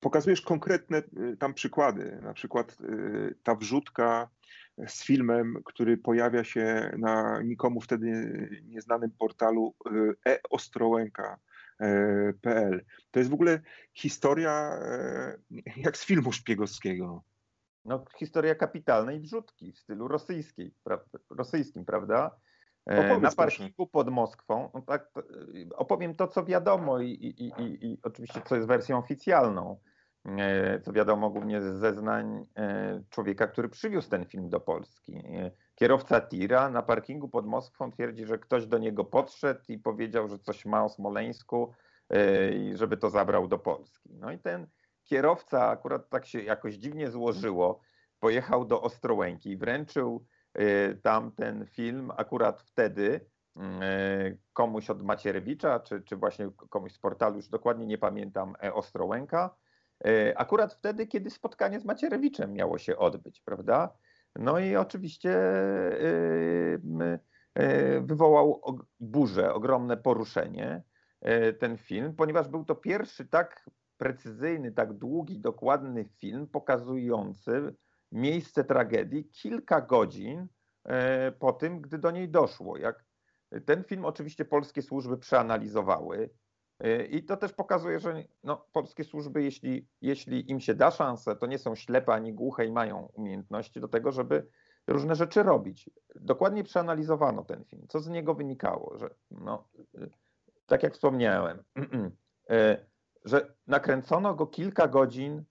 Pokazujesz 0.00 0.40
konkretne 0.40 1.02
tam 1.38 1.54
przykłady, 1.54 2.18
na 2.22 2.32
przykład 2.32 2.78
ta 3.42 3.54
wrzutka 3.54 4.28
z 4.86 5.04
filmem, 5.04 5.62
który 5.64 5.96
pojawia 5.96 6.44
się 6.44 6.94
na 6.98 7.42
nikomu 7.42 7.80
wtedy 7.80 8.08
nieznanym 8.64 9.10
portalu 9.18 9.74
e-Ostrołęka 10.26 11.38
PL. 12.40 12.84
To 13.10 13.20
jest 13.20 13.30
w 13.30 13.34
ogóle 13.34 13.60
historia 13.94 14.78
e, 14.82 15.38
jak 15.84 15.96
z 15.96 16.04
filmu 16.04 16.32
szpiegowskiego. 16.32 17.22
No, 17.84 18.04
historia 18.18 18.54
kapitalnej 18.54 19.20
wrzutki 19.20 19.72
w 19.72 19.78
stylu 19.78 20.08
rosyjskiej, 20.08 20.74
pra, 20.84 21.00
rosyjskim, 21.30 21.84
prawda? 21.84 22.36
E, 22.90 23.00
Opowiedz 23.00 23.22
na 23.22 23.44
parkingu 23.44 23.86
pod 23.86 24.10
Moskwą. 24.10 24.70
No 24.74 24.82
tak, 24.82 25.10
opowiem 25.76 26.14
to, 26.14 26.28
co 26.28 26.44
wiadomo 26.44 27.00
i, 27.00 27.10
i, 27.10 27.44
i, 27.62 27.86
i 27.86 27.98
oczywiście 28.02 28.42
co 28.44 28.56
jest 28.56 28.68
wersją 28.68 28.98
oficjalną. 28.98 29.80
Co 30.82 30.92
wiadomo 30.92 31.30
głównie 31.30 31.60
z 31.60 31.64
zeznań 31.64 32.46
człowieka, 33.10 33.46
który 33.46 33.68
przywiózł 33.68 34.10
ten 34.10 34.24
film 34.24 34.48
do 34.48 34.60
Polski. 34.60 35.22
Kierowca 35.78 36.20
tira 36.20 36.70
na 36.70 36.82
parkingu 36.82 37.28
pod 37.28 37.46
Moskwą 37.46 37.90
twierdzi, 37.92 38.26
że 38.26 38.38
ktoś 38.38 38.66
do 38.66 38.78
niego 38.78 39.04
podszedł 39.04 39.60
i 39.68 39.78
powiedział, 39.78 40.28
że 40.28 40.38
coś 40.38 40.64
ma 40.64 40.84
o 40.84 40.88
Smoleńsku 40.88 41.72
e, 42.10 42.52
i 42.52 42.76
żeby 42.76 42.96
to 42.96 43.10
zabrał 43.10 43.48
do 43.48 43.58
Polski. 43.58 44.10
No 44.14 44.32
i 44.32 44.38
ten 44.38 44.66
kierowca 45.04 45.68
akurat 45.68 46.08
tak 46.08 46.26
się 46.26 46.42
jakoś 46.42 46.74
dziwnie 46.74 47.10
złożyło, 47.10 47.80
pojechał 48.20 48.64
do 48.64 48.82
Ostrołęki 48.82 49.50
i 49.50 49.56
wręczył 49.56 50.24
e, 50.54 50.94
tam 50.94 51.32
ten 51.32 51.66
film 51.66 52.10
akurat 52.16 52.60
wtedy 52.60 53.20
mm, 53.56 53.80
e, 53.82 54.36
komuś 54.52 54.90
od 54.90 55.02
Macierewicza, 55.02 55.80
czy, 55.80 56.02
czy 56.02 56.16
właśnie 56.16 56.50
komuś 56.70 56.92
z 56.92 56.98
portalu, 56.98 57.36
już 57.36 57.48
dokładnie 57.48 57.86
nie 57.86 57.98
pamiętam, 57.98 58.54
Ostrołęka, 58.72 59.54
akurat 60.36 60.74
wtedy, 60.74 61.06
kiedy 61.06 61.30
spotkanie 61.30 61.80
z 61.80 61.84
Macierewiczem 61.84 62.52
miało 62.52 62.78
się 62.78 62.96
odbyć, 62.96 63.40
prawda? 63.40 63.94
No 64.36 64.58
i 64.58 64.76
oczywiście 64.76 65.30
y, 66.02 66.80
y, 67.58 68.00
wywołał 68.00 68.62
burzę, 69.00 69.54
ogromne 69.54 69.96
poruszenie 69.96 70.82
ten 71.58 71.76
film, 71.76 72.14
ponieważ 72.14 72.48
był 72.48 72.64
to 72.64 72.74
pierwszy 72.74 73.26
tak 73.26 73.64
precyzyjny, 73.98 74.72
tak 74.72 74.92
długi, 74.92 75.40
dokładny 75.40 76.04
film 76.04 76.46
pokazujący 76.46 77.74
miejsce 78.12 78.64
tragedii 78.64 79.24
kilka 79.24 79.80
godzin 79.80 80.46
e, 80.84 81.32
po 81.32 81.52
tym, 81.52 81.80
gdy 81.80 81.98
do 81.98 82.10
niej 82.10 82.28
doszło. 82.28 82.76
Jak 82.76 83.04
ten 83.64 83.84
film 83.84 84.04
oczywiście 84.04 84.44
polskie 84.44 84.82
służby 84.82 85.18
przeanalizowały 85.18 86.24
e, 86.24 86.28
i 87.10 87.22
to 87.22 87.36
też 87.36 87.52
pokazuje, 87.52 88.00
że 88.00 88.24
no, 88.44 88.66
polskie 88.72 89.04
służby, 89.04 89.42
jeśli, 89.42 89.88
jeśli 90.00 90.50
im 90.50 90.60
się 90.60 90.74
da 90.74 90.90
szansę, 90.90 91.36
to 91.36 91.46
nie 91.46 91.58
są 91.58 91.74
ślepe 91.74 92.12
ani 92.12 92.32
głuche 92.32 92.66
i 92.66 92.72
mają 92.72 93.08
umiejętności 93.14 93.80
do 93.80 93.88
tego, 93.88 94.12
żeby 94.12 94.46
różne 94.86 95.14
rzeczy 95.14 95.42
robić. 95.42 95.90
Dokładnie 96.14 96.64
przeanalizowano 96.64 97.44
ten 97.44 97.64
film. 97.64 97.86
Co 97.88 98.00
z 98.00 98.08
niego 98.08 98.34
wynikało? 98.34 98.98
Że, 98.98 99.10
no, 99.30 99.68
tak 100.66 100.82
jak 100.82 100.94
wspomniałem, 100.94 101.62
e, 102.50 102.78
że 103.24 103.54
nakręcono 103.66 104.34
go 104.34 104.46
kilka 104.46 104.88
godzin 104.88 105.44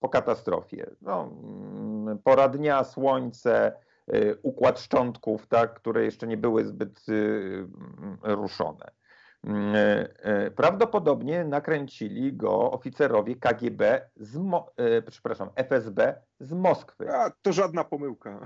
po 0.00 0.08
katastrofie. 0.08 0.90
No, 1.00 1.22
mm, 1.22 2.18
pora 2.18 2.48
dnia, 2.48 2.84
słońce, 2.84 3.72
y, 4.14 4.38
układ 4.42 4.80
szczątków, 4.80 5.46
tak, 5.46 5.74
które 5.74 6.04
jeszcze 6.04 6.26
nie 6.26 6.36
były 6.36 6.64
zbyt 6.64 7.08
y, 7.08 7.12
mm, 7.12 8.18
ruszone. 8.22 8.99
Mm, 9.44 9.74
y, 9.74 10.50
prawdopodobnie 10.50 11.44
nakręcili 11.44 12.32
go 12.32 12.70
oficerowie 12.70 13.36
KGB, 13.36 14.10
z 14.16 14.36
Mo 14.36 14.72
przepraszam, 15.06 15.50
FSB 15.54 16.22
z 16.40 16.52
Moskwy. 16.52 17.10
A, 17.14 17.30
to 17.42 17.52
żadna 17.52 17.84
pomyłka. 17.84 18.40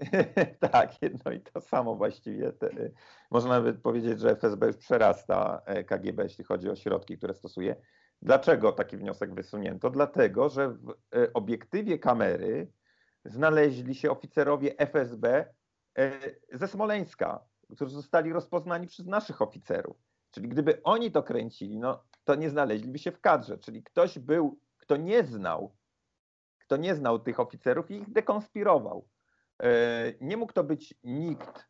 tak, 0.72 1.02
jedno 1.02 1.32
i 1.32 1.40
to 1.40 1.60
samo 1.60 1.96
właściwie. 1.96 2.52
Można 3.30 3.50
nawet 3.50 3.80
powiedzieć, 3.80 4.20
że 4.20 4.30
FSB 4.30 4.66
już 4.66 4.76
przerasta 4.76 5.62
e, 5.64 5.84
KGB, 5.84 6.22
jeśli 6.22 6.44
chodzi 6.44 6.70
o 6.70 6.76
środki, 6.76 7.18
które 7.18 7.34
stosuje. 7.34 7.76
Dlaczego 8.22 8.72
taki 8.72 8.96
wniosek 8.96 9.34
wysunięto? 9.34 9.90
Dlatego, 9.90 10.48
że 10.48 10.68
w 10.68 10.90
e, 10.90 11.32
obiektywie 11.32 11.98
kamery 11.98 12.72
znaleźli 13.24 13.94
się 13.94 14.10
oficerowie 14.10 14.78
FSB 14.78 15.54
e, 15.98 16.10
ze 16.52 16.68
Smoleńska, 16.68 17.44
którzy 17.70 17.94
zostali 17.94 18.32
rozpoznani 18.32 18.86
przez 18.86 19.06
naszych 19.06 19.42
oficerów. 19.42 20.05
Czyli 20.36 20.48
gdyby 20.48 20.82
oni 20.82 21.10
to 21.10 21.22
kręcili, 21.22 21.78
no, 21.78 22.04
to 22.24 22.34
nie 22.34 22.50
znaleźliby 22.50 22.98
się 22.98 23.12
w 23.12 23.20
kadrze. 23.20 23.58
Czyli 23.58 23.82
ktoś 23.82 24.18
był, 24.18 24.58
kto 24.78 24.96
nie 24.96 25.24
znał, 25.24 25.76
kto 26.58 26.76
nie 26.76 26.94
znał 26.94 27.18
tych 27.18 27.40
oficerów 27.40 27.90
i 27.90 27.94
ich 27.94 28.12
dekonspirował. 28.12 29.08
E, 29.62 29.68
nie 30.20 30.36
mógł 30.36 30.52
to 30.52 30.64
być 30.64 30.94
nikt, 31.04 31.68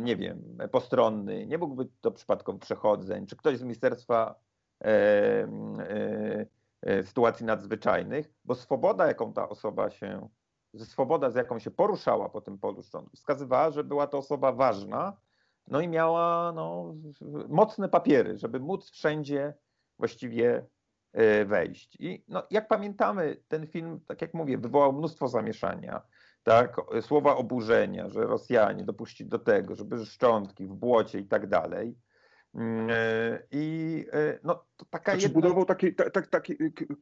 nie 0.00 0.16
wiem, 0.16 0.58
postronny, 0.72 1.46
nie 1.46 1.58
mógł 1.58 1.74
być 1.74 1.88
to 2.00 2.10
przypadkom 2.10 2.58
przechodzeń, 2.58 3.26
czy 3.26 3.36
ktoś 3.36 3.58
z 3.58 3.62
Ministerstwa 3.62 4.46
E, 4.84 5.48
e, 5.78 6.46
e, 6.82 7.02
sytuacji 7.02 7.46
nadzwyczajnych, 7.46 8.34
bo 8.44 8.54
swoboda, 8.54 9.06
jaką 9.06 9.32
ta 9.32 9.48
osoba 9.48 9.90
się, 9.90 10.28
swoboda, 10.76 11.30
z 11.30 11.34
jaką 11.34 11.58
się 11.58 11.70
poruszała 11.70 12.28
po 12.28 12.40
tym 12.40 12.58
polu 12.58 12.82
szczątku, 12.82 13.16
wskazywała, 13.16 13.70
że 13.70 13.84
była 13.84 14.06
to 14.06 14.18
osoba 14.18 14.52
ważna, 14.52 15.16
no 15.68 15.80
i 15.80 15.88
miała 15.88 16.52
no, 16.52 16.94
mocne 17.48 17.88
papiery, 17.88 18.38
żeby 18.38 18.60
móc 18.60 18.90
wszędzie 18.90 19.54
właściwie 19.98 20.66
wejść. 21.46 21.96
I 22.00 22.24
no, 22.28 22.42
jak 22.50 22.68
pamiętamy, 22.68 23.36
ten 23.48 23.66
film, 23.66 24.00
tak 24.06 24.22
jak 24.22 24.34
mówię, 24.34 24.58
wywołał 24.58 24.92
mnóstwo 24.92 25.28
zamieszania. 25.28 26.02
Tak, 26.42 26.76
słowa 27.00 27.36
oburzenia, 27.36 28.08
że 28.08 28.20
Rosjanie 28.20 28.84
dopuścili 28.84 29.30
do 29.30 29.38
tego, 29.38 29.74
żeby 29.74 30.06
szczątki 30.06 30.66
w 30.66 30.74
błocie 30.74 31.18
i 31.18 31.26
tak 31.26 31.46
dalej. 31.46 31.96
Mm, 32.54 32.88
e, 32.90 33.42
I 33.50 34.06
e, 34.12 34.38
no, 34.44 34.64
to 34.76 34.84
taka 34.90 35.12
znaczy 35.12 35.26
jedna... 35.26 35.40
budował 35.40 35.64
taki, 35.64 35.94
tak, 35.94 36.26
taki, 36.26 36.56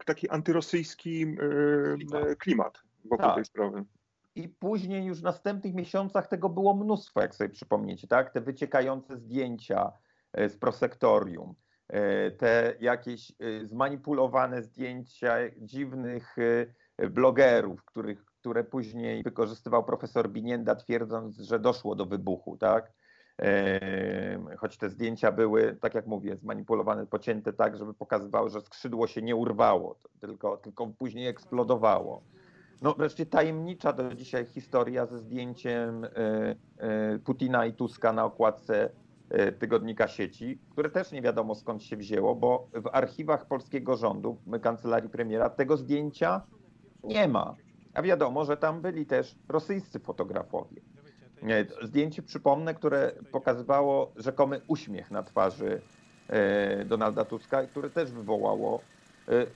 taki 0.07 0.29
antyrosyjski 0.29 1.23
e, 1.23 1.97
klimat, 1.97 2.39
klimat 2.39 2.83
wokół 3.05 3.27
tak. 3.27 3.35
tej 3.35 3.45
sprawy. 3.45 3.85
I 4.37 4.49
później 4.49 5.05
już 5.05 5.21
w 5.21 5.25
następnych 5.25 5.75
miesiącach 5.75 6.27
tego 6.27 6.49
było 6.49 6.75
mnóstwo, 6.75 7.21
jak 7.21 7.35
sobie 7.35 7.51
przypomniecie, 7.51 8.09
tak? 8.09 8.33
Te 8.33 8.41
wyciekające 8.41 9.17
zdjęcia 9.17 9.93
z 10.35 10.57
prosektorium, 10.57 11.55
te 12.39 12.75
jakieś 12.81 13.33
zmanipulowane 13.63 14.63
zdjęcia 14.63 15.37
dziwnych 15.59 16.37
blogerów, 17.11 17.85
których, 17.85 18.25
które 18.25 18.65
później 18.65 19.23
wykorzystywał 19.23 19.85
profesor 19.85 20.31
Binienda, 20.31 20.75
twierdząc, 20.75 21.37
że 21.37 21.59
doszło 21.59 21.95
do 21.95 22.07
wybuchu, 22.07 22.57
tak? 22.57 22.93
choć 24.59 24.77
te 24.79 24.91
zdjęcia 24.91 25.33
były, 25.33 25.77
tak 25.81 25.95
jak 25.95 26.07
mówię, 26.07 26.37
zmanipulowane, 26.37 27.07
pocięte 27.07 27.53
tak, 27.53 27.77
żeby 27.77 27.95
pokazywały, 27.95 28.51
że 28.51 28.61
skrzydło 28.61 29.07
się 29.07 29.23
nie 29.23 29.37
urwało, 29.37 29.99
tylko, 30.21 30.57
tylko 30.57 30.87
później 30.87 31.29
eksplodowało. 31.29 32.23
No 32.85 32.95
wreszcie 32.95 33.27
tajemnicza 33.27 33.93
do 33.93 34.15
dzisiaj 34.15 34.47
historia 34.47 35.07
ze 35.07 35.19
zdjęciem 35.19 36.05
e, 36.05 36.09
e, 36.79 37.19
Putina 37.19 37.67
i 37.67 37.73
Tuska 37.73 38.13
na 38.13 38.25
okładce 38.25 38.91
e, 39.31 39.53
tygodnika 39.53 40.09
sieci, 40.09 40.59
które 40.71 40.91
też 40.91 41.13
nie 41.13 41.23
wiadomo 41.23 41.55
skąd 41.55 41.83
się 41.83 41.97
wzięło, 41.97 42.35
bo 42.35 42.69
w 42.73 42.89
archiwach 42.93 43.47
polskiego 43.47 43.97
rządu, 43.97 44.37
kancelarii 44.63 45.11
premiera, 45.11 45.51
tego 45.51 45.77
zdjęcia 45.77 46.43
nie 47.05 47.29
ma. 47.29 47.55
A 47.95 48.03
wiadomo, 48.03 48.45
że 48.45 48.57
tam 48.57 48.81
byli 48.81 49.07
też 49.07 49.37
rosyjscy 49.49 50.01
fotografowie. 50.01 50.81
Zdjęcie, 51.83 52.23
przypomnę, 52.23 52.75
które 52.75 53.13
pokazywało 53.33 54.13
rzekomy 54.17 54.61
uśmiech 54.69 55.11
na 55.11 55.23
twarzy 55.23 55.81
Donalda 56.87 57.25
Tuska, 57.25 57.67
które 57.67 57.91
też 57.91 58.13
wywołało 58.13 58.81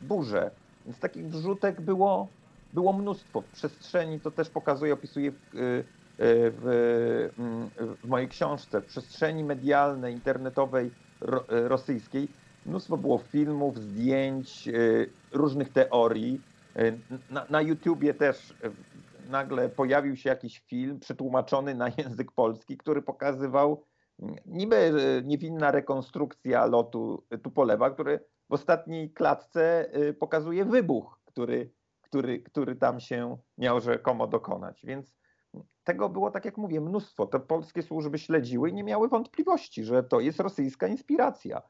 burzę. 0.00 0.50
Więc 0.86 1.00
takich 1.00 1.26
wrzutek 1.26 1.80
było, 1.80 2.28
było 2.72 2.92
mnóstwo. 2.92 3.40
W 3.40 3.52
przestrzeni, 3.52 4.20
to 4.20 4.30
też 4.30 4.50
pokazuję, 4.50 4.92
opisuję 4.94 5.30
w, 5.30 5.34
e, 5.34 5.84
w, 6.18 7.30
mm, 7.38 7.70
w 8.04 8.08
mojej 8.08 8.28
książce, 8.28 8.80
w 8.80 8.86
przestrzeni 8.86 9.44
medialnej, 9.44 10.14
internetowej 10.14 10.90
rosyjskiej 11.48 12.28
mnóstwo 12.66 12.96
było 12.96 13.18
filmów, 13.18 13.78
zdjęć, 13.78 14.68
różnych 15.32 15.72
teorii. 15.72 16.40
Na, 17.30 17.46
na 17.50 17.62
YouTubie 17.62 18.14
też 18.14 18.54
nagle 19.28 19.68
pojawił 19.68 20.16
się 20.16 20.28
jakiś 20.28 20.58
film 20.58 21.00
przetłumaczony 21.00 21.74
na 21.74 21.88
język 21.98 22.32
polski, 22.32 22.76
który 22.76 23.02
pokazywał 23.02 23.84
mm, 24.22 24.36
niby 24.46 24.92
niewinna 25.24 25.70
rekonstrukcja 25.70 26.66
lotu 26.66 27.24
Tupolewa, 27.42 27.90
który 27.90 28.20
w 28.48 28.52
ostatniej 28.52 29.10
klatce 29.10 29.90
pokazuje 30.18 30.64
wybuch, 30.64 31.20
który, 31.24 31.70
który, 32.09 32.42
który 32.42 32.76
tam 32.76 33.00
się 33.00 33.36
miał 33.59 33.80
rzekomo 33.80 34.26
dokonać. 34.26 34.80
Więc 34.84 35.16
tego 35.84 36.09
było, 36.09 36.30
tak 36.30 36.44
jak 36.44 36.56
mówię, 36.56 36.80
mnóstwo. 36.80 37.26
Te 37.26 37.40
polskie 37.40 37.82
służby 37.82 38.18
śledziły 38.18 38.70
i 38.70 38.74
nie 38.74 38.84
miały 38.84 39.09
wątpliwości, 39.09 39.84
że 39.84 40.02
to 40.02 40.20
jest 40.20 40.40
rosyjska 40.40 40.86
inspiracja. 40.86 41.62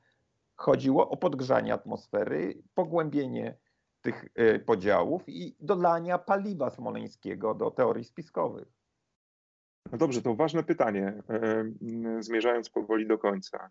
Chodziło 0.56 1.10
o 1.10 1.16
podgrzanie 1.16 1.74
atmosfery, 1.74 2.62
pogłębienie 2.74 3.58
tych 4.02 4.24
y, 4.38 4.58
podziałów 4.58 5.22
i 5.26 5.56
dodania 5.60 6.18
paliwa 6.18 6.70
smoleńskiego 6.70 7.54
do 7.54 7.70
teorii 7.70 8.04
spiskowych. 8.04 8.68
No 9.92 9.98
dobrze, 9.98 10.22
to 10.22 10.34
ważne 10.34 10.62
pytanie, 10.62 11.22
e, 11.30 12.22
zmierzając 12.22 12.70
powoli 12.70 13.06
do 13.06 13.18
końca. 13.18 13.70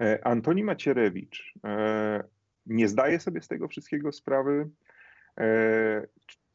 E, 0.00 0.26
Antoni 0.26 0.64
Macierewicz 0.64 1.54
e, 1.64 2.24
nie 2.66 2.88
zdaje 2.88 3.20
sobie 3.20 3.42
z 3.42 3.48
tego 3.48 3.68
wszystkiego 3.68 4.12
sprawy, 4.12 4.70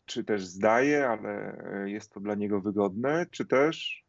czy 0.06 0.24
też 0.24 0.46
zdaje, 0.46 1.10
ale 1.10 1.56
jest 1.86 2.12
to 2.12 2.20
dla 2.20 2.36
niego 2.36 2.62
wygodne, 2.62 3.26
czy 3.32 3.46
też 3.46 4.06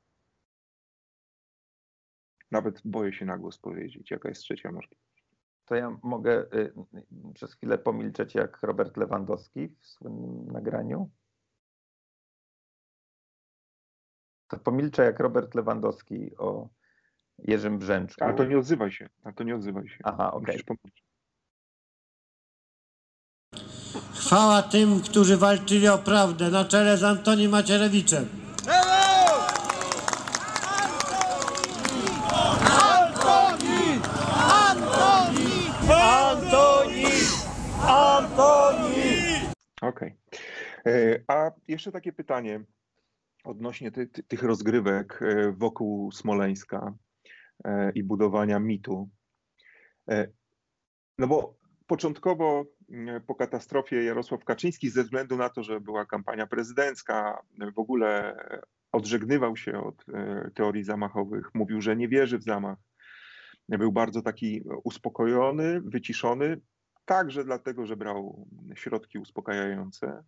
nawet 2.51 2.81
boję 2.85 3.13
się 3.13 3.25
na 3.25 3.39
głos 3.39 3.59
powiedzieć, 3.59 4.11
jaka 4.11 4.29
jest 4.29 4.43
trzecia 4.43 4.73
możliwość 4.73 5.05
to 5.65 5.75
ja 5.75 5.99
mogę 6.03 6.47
y, 6.55 6.73
przez 7.35 7.55
chwilę 7.55 7.79
pomilczeć 7.79 8.35
jak 8.35 8.63
Robert 8.63 8.97
Lewandowski 8.97 9.69
w 9.69 9.87
słynnym 9.87 10.47
nagraniu. 10.47 11.11
To 14.49 14.59
pomilczę 14.59 15.05
jak 15.05 15.21
Robert 15.21 15.55
Lewandowski 15.55 16.37
o 16.37 16.69
Jerzym 17.39 17.79
Brzęczku. 17.79 18.25
A 18.25 18.33
to 18.33 18.45
nie 18.45 18.59
odzywaj 18.59 18.93
się, 18.93 19.09
a 19.25 19.33
to 19.33 19.45
nie 19.45 19.55
odzywaj 19.55 19.89
się. 19.89 19.99
Aha, 20.05 20.33
okej. 20.33 20.63
Okay. 20.63 20.77
Chwała 24.35 24.63
tym, 24.63 25.01
którzy 25.01 25.37
walczyli 25.37 25.89
o 25.89 25.99
prawdę 25.99 26.51
na 26.51 26.65
czele 26.65 26.97
z 26.97 27.05
Antonim 27.05 27.51
Macierewiczem. 27.51 28.29
Okej. 39.81 39.83
Okay. 39.83 40.13
E, 40.87 41.21
a 41.29 41.51
jeszcze 41.69 41.93
takie 41.93 42.13
pytanie 42.13 42.65
odnośnie 43.45 43.91
ty, 43.91 44.07
ty, 44.07 44.23
tych 44.23 44.43
rozgrywek 44.43 45.21
e, 45.23 45.53
wokół 45.53 46.13
Smoleńska 46.13 46.95
e, 47.65 47.93
i 47.93 48.03
budowania 48.03 48.59
mitu. 48.59 49.09
No 51.19 51.27
bo 51.27 51.55
początkowo 51.87 52.65
po 53.27 53.35
katastrofie 53.35 54.05
Jarosław 54.05 54.45
Kaczyński 54.45 54.91
ze 54.91 55.03
względu 55.03 55.37
na 55.37 55.49
to, 55.49 55.63
że 55.63 55.81
była 55.81 56.07
kampania 56.07 56.47
prezydencka, 56.47 57.43
w 57.75 57.79
ogóle 57.79 58.37
odżegnywał 58.93 59.57
się 59.57 59.85
od 59.85 60.05
teorii 60.55 60.85
zamachowych, 60.85 61.51
mówił, 61.55 61.81
że 61.81 61.97
nie 61.97 62.09
wierzy 62.09 62.39
w 62.39 62.43
zamach. 62.43 62.79
Był 63.69 63.93
bardzo 63.93 64.23
taki 64.23 64.65
uspokojony, 64.85 65.81
wyciszony, 65.81 66.61
także 67.05 67.45
dlatego, 67.45 67.87
że 67.87 67.97
brał 67.97 68.49
środki 68.75 69.19
uspokajające. 69.19 70.25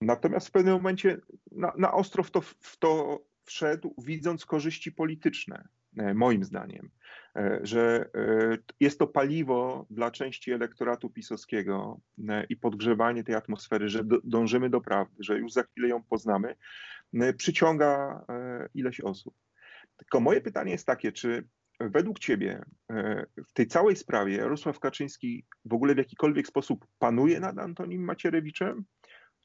Natomiast 0.00 0.48
w 0.48 0.50
pewnym 0.50 0.74
momencie 0.74 1.20
na, 1.52 1.72
na 1.78 1.92
ostro 1.92 2.22
w 2.22 2.30
to, 2.30 2.40
w 2.40 2.76
to 2.78 3.20
wszedł, 3.44 3.94
widząc 3.98 4.46
korzyści 4.46 4.92
polityczne, 4.92 5.56
e, 5.56 5.77
moim 6.14 6.44
zdaniem, 6.44 6.90
e, 7.36 7.60
że 7.62 8.10
e, 8.14 8.58
jest 8.80 8.98
to 8.98 9.06
paliwo 9.06 9.86
dla 9.90 10.10
części 10.10 10.52
elektoratu 10.52 11.10
pisowskiego 11.10 12.00
i 12.48 12.56
podgrzewanie 12.56 13.24
tej 13.24 13.34
atmosfery, 13.34 13.88
że 13.88 14.02
dążymy 14.24 14.70
do 14.70 14.80
prawdy, 14.80 15.16
że 15.20 15.38
już 15.38 15.52
za 15.52 15.62
chwilę 15.62 15.88
ją 15.88 16.02
poznamy, 16.02 16.54
przyciąga 17.36 18.24
ileś 18.74 19.00
osób. 19.00 19.34
Tylko 19.96 20.20
moje 20.20 20.40
pytanie 20.40 20.72
jest 20.72 20.86
takie, 20.86 21.12
czy 21.12 21.48
według 21.80 22.18
Ciebie 22.18 22.62
w 23.48 23.52
tej 23.52 23.66
całej 23.66 23.96
sprawie 23.96 24.36
Jarosław 24.36 24.80
Kaczyński 24.80 25.44
w 25.64 25.74
ogóle 25.74 25.94
w 25.94 25.98
jakikolwiek 25.98 26.46
sposób 26.46 26.86
panuje 26.98 27.40
nad 27.40 27.58
Antonim 27.58 28.04
Macierewiczem? 28.04 28.84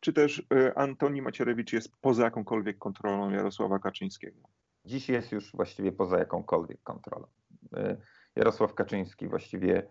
czy 0.03 0.13
też 0.13 0.43
e, 0.53 0.77
Antoni 0.77 1.21
Macierewicz 1.21 1.73
jest 1.73 1.91
poza 2.01 2.23
jakąkolwiek 2.23 2.77
kontrolą 2.77 3.31
Jarosława 3.31 3.79
Kaczyńskiego? 3.79 4.41
Dziś 4.85 5.09
jest 5.09 5.31
już 5.31 5.51
właściwie 5.51 5.91
poza 5.91 6.17
jakąkolwiek 6.17 6.83
kontrolą. 6.83 7.27
E, 7.75 7.97
Jarosław 8.35 8.73
Kaczyński 8.73 9.27
właściwie 9.27 9.87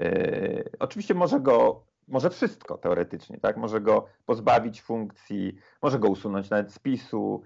e, 0.00 0.64
oczywiście 0.78 1.14
może 1.14 1.40
go, 1.40 1.86
może 2.08 2.30
wszystko 2.30 2.78
teoretycznie, 2.78 3.40
tak? 3.40 3.56
Może 3.56 3.80
go 3.80 4.06
pozbawić 4.26 4.82
funkcji, 4.82 5.58
może 5.82 5.98
go 5.98 6.08
usunąć 6.08 6.50
nawet 6.50 6.72
z 6.72 6.78
PiSu, 6.78 7.42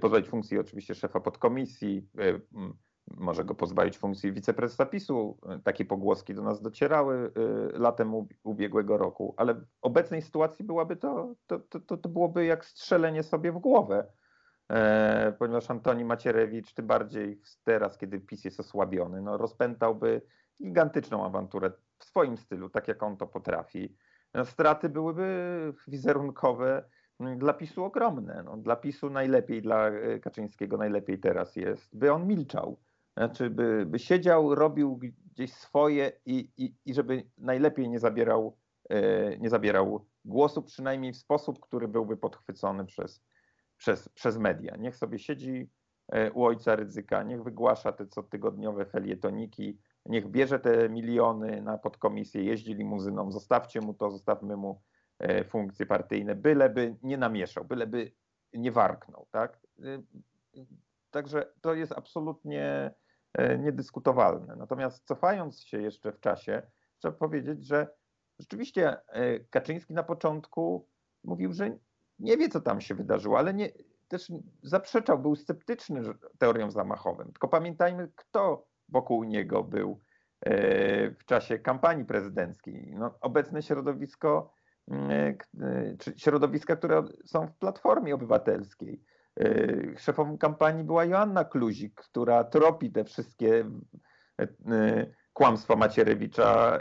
pozbawić 0.00 0.28
funkcji 0.28 0.58
oczywiście 0.58 0.94
szefa 0.94 1.20
podkomisji, 1.20 2.08
może 3.10 3.44
go 3.44 3.54
pozbawić 3.54 3.98
funkcji 3.98 4.32
wiceprezesa 4.32 4.86
PiSu. 4.86 5.38
Takie 5.64 5.84
pogłoski 5.84 6.34
do 6.34 6.42
nas 6.42 6.62
docierały 6.62 7.32
y, 7.74 7.78
latem 7.78 8.12
ubiegłego 8.42 8.96
roku, 8.96 9.34
ale 9.36 9.54
w 9.54 9.64
obecnej 9.82 10.22
sytuacji 10.22 10.64
byłaby 10.64 10.96
to, 10.96 11.34
to, 11.46 11.60
to, 11.60 11.96
to 11.96 12.08
byłoby 12.08 12.44
jak 12.44 12.64
strzelenie 12.64 13.22
sobie 13.22 13.52
w 13.52 13.58
głowę, 13.58 14.06
ponieważ 15.38 15.70
Antoni 15.70 16.04
Macierewicz, 16.04 16.74
tym 16.74 16.86
bardziej 16.86 17.40
teraz, 17.64 17.98
kiedy 17.98 18.20
PiS 18.20 18.44
jest 18.44 18.60
osłabiony, 18.60 19.22
no, 19.22 19.36
rozpętałby 19.36 20.22
gigantyczną 20.62 21.26
awanturę 21.26 21.72
w 21.98 22.04
swoim 22.04 22.36
stylu, 22.36 22.68
tak 22.68 22.88
jak 22.88 23.02
on 23.02 23.16
to 23.16 23.26
potrafi. 23.26 23.96
No, 24.34 24.44
straty 24.44 24.88
byłyby 24.88 25.74
wizerunkowe 25.88 26.84
mm, 27.20 27.38
dla 27.38 27.52
PiSu 27.52 27.84
ogromne. 27.84 28.42
No, 28.44 28.56
dla 28.56 28.76
PiSu 28.76 29.10
najlepiej, 29.10 29.62
dla 29.62 29.88
e, 29.88 30.18
Kaczyńskiego 30.18 30.76
najlepiej 30.76 31.18
teraz 31.18 31.56
jest, 31.56 31.96
by 31.96 32.12
on 32.12 32.26
milczał 32.26 32.78
znaczy, 33.16 33.50
by, 33.50 33.86
by 33.86 33.98
siedział, 33.98 34.54
robił 34.54 35.00
gdzieś 35.32 35.52
swoje 35.52 36.12
i, 36.26 36.50
i, 36.56 36.74
i 36.84 36.94
żeby 36.94 37.24
najlepiej 37.38 37.88
nie 37.88 37.98
zabierał, 37.98 38.56
e, 38.90 39.38
nie 39.38 39.50
zabierał 39.50 40.06
głosu, 40.24 40.62
przynajmniej 40.62 41.12
w 41.12 41.16
sposób, 41.16 41.60
który 41.60 41.88
byłby 41.88 42.16
podchwycony 42.16 42.84
przez, 42.84 43.22
przez, 43.76 44.08
przez 44.08 44.38
media. 44.38 44.76
Niech 44.76 44.96
sobie 44.96 45.18
siedzi 45.18 45.70
e, 46.08 46.32
u 46.32 46.44
ojca 46.44 46.76
ryzyka, 46.76 47.22
niech 47.22 47.42
wygłasza 47.42 47.92
te 47.92 48.06
cotygodniowe 48.06 48.86
felietoniki, 48.86 49.78
niech 50.06 50.28
bierze 50.28 50.58
te 50.58 50.88
miliony 50.88 51.62
na 51.62 51.78
podkomisję, 51.78 52.44
jeździ 52.44 52.74
limuzyną, 52.74 53.32
zostawcie 53.32 53.80
mu 53.80 53.94
to, 53.94 54.10
zostawmy 54.10 54.56
mu 54.56 54.82
e, 55.18 55.44
funkcje 55.44 55.86
partyjne, 55.86 56.34
byleby 56.34 56.96
nie 57.02 57.18
namieszał, 57.18 57.64
byleby 57.64 58.12
nie 58.52 58.72
warknął. 58.72 59.26
Tak? 59.30 59.60
Także 61.10 61.52
to 61.60 61.74
jest 61.74 61.92
absolutnie 61.92 62.94
E, 63.36 63.58
niedyskutowalne. 63.58 64.56
Natomiast 64.56 65.06
cofając 65.06 65.60
się 65.60 65.82
jeszcze 65.82 66.12
w 66.12 66.20
czasie, 66.20 66.62
trzeba 66.98 67.14
powiedzieć, 67.14 67.66
że 67.66 67.88
rzeczywiście 68.38 68.96
e, 69.08 69.40
Kaczyński 69.40 69.94
na 69.94 70.02
początku 70.02 70.88
mówił, 71.24 71.52
że 71.52 71.78
nie 72.18 72.36
wie, 72.36 72.48
co 72.48 72.60
tam 72.60 72.80
się 72.80 72.94
wydarzyło, 72.94 73.38
ale 73.38 73.54
nie, 73.54 73.68
też 74.08 74.32
zaprzeczał, 74.62 75.18
był 75.18 75.36
sceptyczny 75.36 76.02
teorią 76.38 76.70
zamachowym. 76.70 77.26
Tylko 77.26 77.48
pamiętajmy, 77.48 78.12
kto 78.16 78.66
wokół 78.88 79.24
niego 79.24 79.64
był 79.64 80.00
e, 80.40 81.10
w 81.10 81.24
czasie 81.24 81.58
kampanii 81.58 82.04
prezydenckiej. 82.04 82.94
No, 82.98 83.18
obecne 83.20 83.62
środowisko, 83.62 84.54
czy 85.98 86.14
środowiska, 86.16 86.76
które 86.76 87.04
są 87.24 87.46
w 87.46 87.56
Platformie 87.56 88.14
Obywatelskiej. 88.14 89.02
Szefową 89.98 90.38
kampanii 90.38 90.84
była 90.84 91.04
Joanna 91.04 91.44
Kluzik, 91.44 91.94
która 91.94 92.44
tropi 92.44 92.92
te 92.92 93.04
wszystkie 93.04 93.70
kłamstwa 95.36 95.76
Macierewicza 95.76 96.78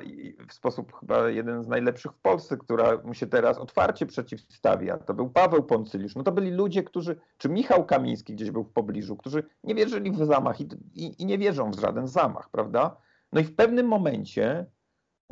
w 0.48 0.54
sposób 0.54 1.00
chyba 1.00 1.30
jeden 1.30 1.64
z 1.64 1.68
najlepszych 1.68 2.12
w 2.12 2.20
Polsce, 2.20 2.58
która 2.58 2.98
mu 3.04 3.14
się 3.14 3.28
teraz 3.28 3.58
otwarcie 3.58 4.06
przeciwstawia. 4.06 4.98
To 4.98 5.14
był 5.14 5.30
Paweł 5.30 5.64
Poncyliusz. 5.64 6.16
No 6.16 6.24
to 6.24 6.32
byli 6.32 6.52
ludzie, 6.52 6.84
którzy, 6.84 7.20
czy 7.38 7.50
Michał 7.50 7.86
Kamiński 7.86 8.34
gdzieś 8.34 8.52
był 8.52 8.64
w 8.64 8.72
pobliżu, 8.72 9.18
którzy 9.18 9.44
nie 9.64 9.76
wierzyli 9.76 10.12
w 10.12 10.26
zamach 10.26 10.62
i, 10.62 10.68
i, 10.94 11.22
i 11.22 11.26
nie 11.26 11.38
wierzą 11.38 11.72
w 11.72 11.80
żaden 11.80 12.08
zamach, 12.08 12.50
prawda? 12.50 12.98
No 13.34 13.42
i 13.42 13.44
w 13.44 13.56
pewnym 13.56 13.88
momencie 13.88 14.66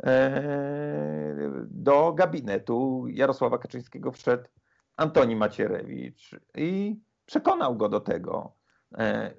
e, 0.02 1.36
do 1.66 2.12
gabinetu 2.12 3.06
Jarosława 3.08 3.58
Kaczyńskiego 3.58 4.12
wszedł 4.12 4.48
Antoni 4.96 5.36
Macierewicz 5.36 6.36
i 6.56 7.00
przekonał 7.26 7.76
go 7.76 7.88
do 7.88 8.00
tego, 8.00 8.52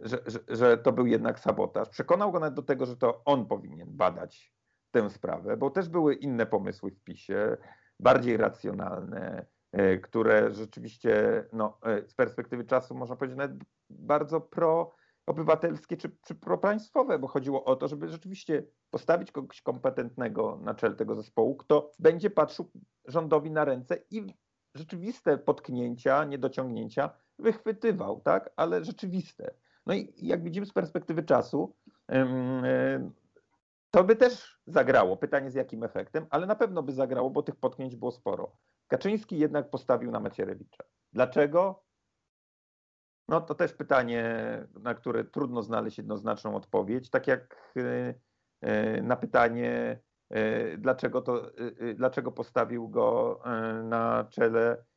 że, 0.02 0.20
że, 0.26 0.40
że, 0.48 0.78
to 0.78 0.92
był 0.92 1.06
jednak 1.06 1.40
sabotaż. 1.40 1.90
Przekonał 1.90 2.32
go 2.32 2.40
nawet 2.40 2.54
do 2.54 2.64
tego, 2.64 2.86
że 2.86 2.98
to 2.98 3.22
on 3.26 3.46
powinien 3.46 3.90
badać 3.92 4.54
tę 4.92 5.10
sprawę, 5.10 5.58
bo 5.58 5.70
też 5.70 5.90
były 5.90 6.14
inne 6.14 6.46
pomysły 6.46 6.92
w 6.92 7.04
PiSie, 7.04 7.58
bardziej 8.00 8.38
racjonalne, 8.38 9.46
e, 9.72 9.98
które 9.98 10.54
rzeczywiście 10.54 11.44
no, 11.54 11.78
e, 11.84 12.08
z 12.08 12.14
perspektywy 12.14 12.66
czasu 12.66 12.96
można 12.96 13.16
powiedzieć 13.16 13.38
nawet 13.38 13.58
bardzo 13.90 14.42
pro-obywatelskie 14.42 15.98
czy, 15.98 16.18
czy 16.22 16.36
propaństwowe, 16.36 17.20
bo 17.20 17.28
chodziło 17.28 17.64
o 17.64 17.76
to, 17.76 17.88
żeby 17.88 18.10
rzeczywiście 18.10 18.64
postawić 18.90 19.32
kogoś 19.32 19.62
kompetentnego 19.62 20.60
na 20.62 20.76
czele 20.76 20.96
tego 20.96 21.16
zespołu, 21.16 21.56
kto 21.56 21.92
będzie 22.00 22.30
patrzył 22.30 22.72
rządowi 23.06 23.52
na 23.52 23.66
ręce 23.66 23.98
i 24.12 24.26
rzeczywiste 24.76 25.38
potknięcia, 25.38 26.24
niedociągnięcia 26.24 27.10
wychwytywał, 27.40 28.22
tak, 28.22 28.50
ale 28.56 28.86
rzeczywiste. 28.86 29.54
No 29.86 29.94
i 29.94 30.14
jak 30.18 30.44
widzimy 30.44 30.66
z 30.66 30.74
perspektywy 30.74 31.24
czasu, 31.24 31.76
to 33.92 34.04
by 34.04 34.16
też 34.16 34.60
zagrało. 34.68 35.18
Pytanie 35.18 35.52
z 35.52 35.56
jakim 35.56 35.84
efektem, 35.84 36.26
ale 36.30 36.48
na 36.48 36.56
pewno 36.56 36.84
by 36.84 36.94
zagrało, 36.94 37.30
bo 37.30 37.44
tych 37.44 37.56
potknięć 37.56 37.96
było 37.96 38.12
sporo. 38.12 38.58
Kaczyński 38.88 39.40
jednak 39.40 39.70
postawił 39.70 40.12
na 40.12 40.20
Macierewicza. 40.20 40.84
Dlaczego? 41.14 41.84
No 43.28 43.42
to 43.42 43.56
też 43.56 43.74
pytanie, 43.74 44.38
na 44.80 44.94
które 44.94 45.24
trudno 45.24 45.64
znaleźć 45.64 45.98
jednoznaczną 45.98 46.56
odpowiedź. 46.56 47.10
Tak 47.10 47.28
jak 47.28 47.74
e, 47.78 48.14
e, 48.62 49.02
na 49.02 49.16
pytanie, 49.16 50.00
e, 50.30 50.78
dlaczego, 50.78 51.22
to, 51.22 51.52
dlaczego 51.96 52.32
postawił 52.32 52.90
go 52.90 53.40
na 53.84 54.28
czele 54.30 54.78
E, 54.78 54.95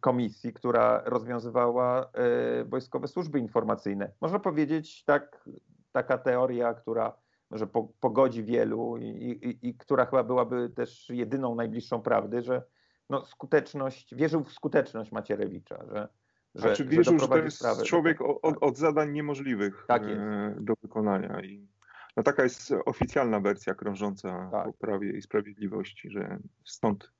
komisji, 0.00 0.52
która 0.52 1.02
rozwiązywała 1.04 2.10
e, 2.12 2.64
wojskowe 2.64 3.08
służby 3.08 3.38
informacyjne. 3.38 4.12
Można 4.20 4.38
powiedzieć, 4.38 5.04
tak, 5.04 5.48
taka 5.92 6.18
teoria, 6.18 6.74
która 6.74 7.12
może 7.50 7.66
pogodzi 8.00 8.44
wielu 8.44 8.96
i, 8.96 9.06
i, 9.06 9.68
i, 9.68 9.74
która 9.74 10.04
chyba 10.06 10.24
byłaby 10.24 10.70
też 10.70 11.10
jedyną 11.10 11.54
najbliższą 11.54 12.02
prawdy, 12.02 12.42
że 12.42 12.62
no, 13.10 13.24
skuteczność, 13.24 14.14
wierzył 14.14 14.44
w 14.44 14.52
skuteczność 14.52 15.12
Macierewicza, 15.12 15.84
że, 15.88 16.08
że, 16.54 16.62
znaczy, 16.62 16.84
wierzył, 16.84 17.18
że, 17.18 17.20
że 17.20 17.28
to 17.28 17.38
jest 17.38 17.82
człowiek 17.84 18.22
od, 18.22 18.42
tak. 18.42 18.62
od, 18.62 18.76
zadań 18.76 19.12
niemożliwych 19.12 19.84
tak 19.88 20.02
e, 20.04 20.54
do 20.60 20.74
wykonania. 20.82 21.40
I 21.40 21.68
no, 22.16 22.22
taka 22.22 22.42
jest 22.42 22.74
oficjalna 22.84 23.40
wersja 23.40 23.74
krążąca 23.74 24.48
tak. 24.52 24.66
po 24.66 24.72
Prawie 24.72 25.12
i 25.12 25.22
Sprawiedliwości, 25.22 26.10
że 26.10 26.38
stąd 26.64 27.12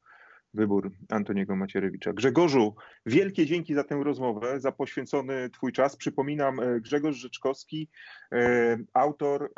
wybór 0.54 0.90
Antoniego 1.08 1.56
Macierewicza. 1.56 2.12
Grzegorzu, 2.12 2.74
wielkie 3.06 3.46
dzięki 3.46 3.74
za 3.74 3.84
tę 3.84 4.00
rozmowę, 4.04 4.60
za 4.60 4.72
poświęcony 4.72 5.50
Twój 5.50 5.72
czas. 5.72 5.96
Przypominam, 5.96 6.60
e, 6.60 6.80
Grzegorz 6.80 7.16
Rzeczkowski, 7.16 7.88
e, 8.32 8.78
autor 8.94 9.44
e, 9.44 9.48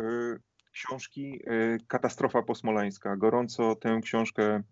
książki 0.72 1.40
Katastrofa 1.88 2.42
posmolańska. 2.42 3.16
Gorąco 3.16 3.74
tę 3.76 4.00
książkę 4.02 4.62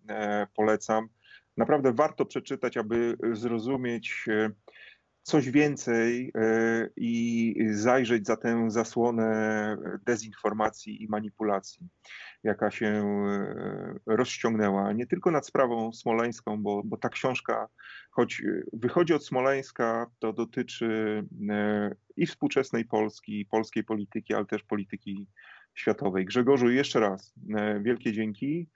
polecam. 0.54 1.08
Naprawdę 1.56 1.92
warto 1.92 2.24
przeczytać, 2.26 2.76
aby 2.76 3.16
zrozumieć, 3.32 4.26
coś 5.28 5.50
więcej 5.50 6.32
e, 6.34 6.88
i 6.96 7.54
zajrzeć 7.70 8.26
za 8.26 8.36
tę 8.36 8.70
zasłonę 8.70 9.76
dezinformacji 10.06 11.02
i 11.02 11.08
manipulacji, 11.08 11.88
jaka 12.44 12.70
się 12.70 12.86
e, 12.86 13.94
rozciągnęła 14.06 14.92
nie 14.92 15.06
tylko 15.06 15.30
nad 15.30 15.46
sprawą 15.46 15.92
smoleńską, 15.92 16.62
bo, 16.62 16.82
bo 16.84 16.96
ta 16.96 17.08
książka, 17.08 17.68
choć 18.10 18.42
wychodzi 18.72 19.14
od 19.14 19.26
Smoleńska, 19.26 20.06
to 20.18 20.32
dotyczy 20.32 21.22
e, 21.50 21.94
i 22.16 22.26
współczesnej 22.26 22.84
Polski, 22.84 23.40
i 23.40 23.46
polskiej 23.46 23.84
polityki, 23.84 24.34
ale 24.34 24.46
też 24.46 24.62
polityki 24.62 25.26
światowej. 25.74 26.24
Grzegorzu, 26.24 26.70
jeszcze 26.70 27.00
raz 27.00 27.34
wielkie 27.80 28.12
dzięki, 28.12 28.68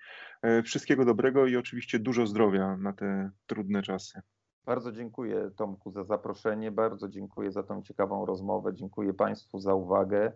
wszystkiego 0.65 1.05
dobrego 1.05 1.47
i 1.47 1.57
oczywiście 1.57 1.99
dużo 1.99 2.27
zdrowia 2.27 2.77
na 2.77 2.93
te 2.93 3.31
trudne 3.47 3.83
czasy. 3.83 4.23
Bardzo 4.65 4.93
dziękuję 4.93 5.51
Tomku 5.57 5.91
za 5.91 6.05
zaproszenie, 6.05 6.71
bardzo 6.71 7.09
dziękuję 7.09 7.53
za 7.53 7.63
tą 7.63 7.83
ciekawą 7.83 8.27
rozmowę, 8.27 8.75
dziękuję 8.75 9.15
Państwu 9.15 9.59
za 9.59 9.75
uwagę. 9.75 10.33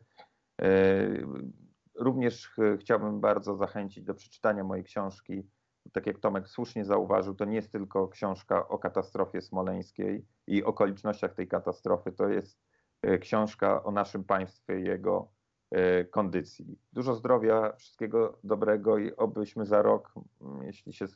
E, 0.62 1.08
również 1.94 2.50
chciałbym 2.80 3.20
bardzo 3.20 3.56
zachęcić 3.56 4.04
do 4.04 4.14
przeczytania 4.14 4.64
mojej 4.64 4.84
książki. 4.84 5.48
Tak 5.92 6.06
jak 6.06 6.18
Tomek 6.18 6.48
słusznie 6.48 6.84
zauważył, 6.84 7.34
to 7.34 7.44
nie 7.44 7.56
jest 7.56 7.72
tylko 7.72 8.08
książka 8.08 8.68
o 8.68 8.78
katastrofie 8.78 9.40
smoleńskiej 9.40 10.26
i 10.46 10.64
okolicznościach 10.64 11.34
tej 11.34 11.48
katastrofy, 11.48 12.12
to 12.12 12.28
jest 12.28 12.60
e, 13.02 13.18
książka 13.18 13.84
o 13.84 13.90
naszym 13.90 14.24
państwie, 14.24 14.80
jego 14.80 15.28
e, 15.70 16.04
kondycji. 16.04 16.78
Dużo 16.92 17.14
zdrowia, 17.14 17.72
wszystkiego 17.76 18.38
dobrego 18.44 18.98
i 18.98 19.16
obyśmy 19.16 19.66
za 19.66 19.82
rok, 19.82 20.14
jeśli 20.62 20.92
się 20.92 21.06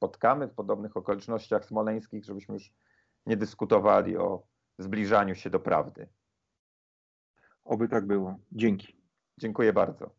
spotkamy 0.00 0.48
w 0.48 0.54
podobnych 0.54 0.96
okolicznościach 0.96 1.64
smoleńskich, 1.64 2.24
żebyśmy 2.24 2.54
już 2.54 2.72
nie 3.26 3.36
dyskutowali 3.36 4.16
o 4.16 4.42
zbliżaniu 4.78 5.34
się 5.34 5.50
do 5.50 5.60
prawdy. 5.60 6.08
Oby 7.64 7.88
tak 7.88 8.06
było. 8.06 8.38
Dzięki. 8.52 8.96
Dziękuję 9.38 9.72
bardzo. 9.72 10.10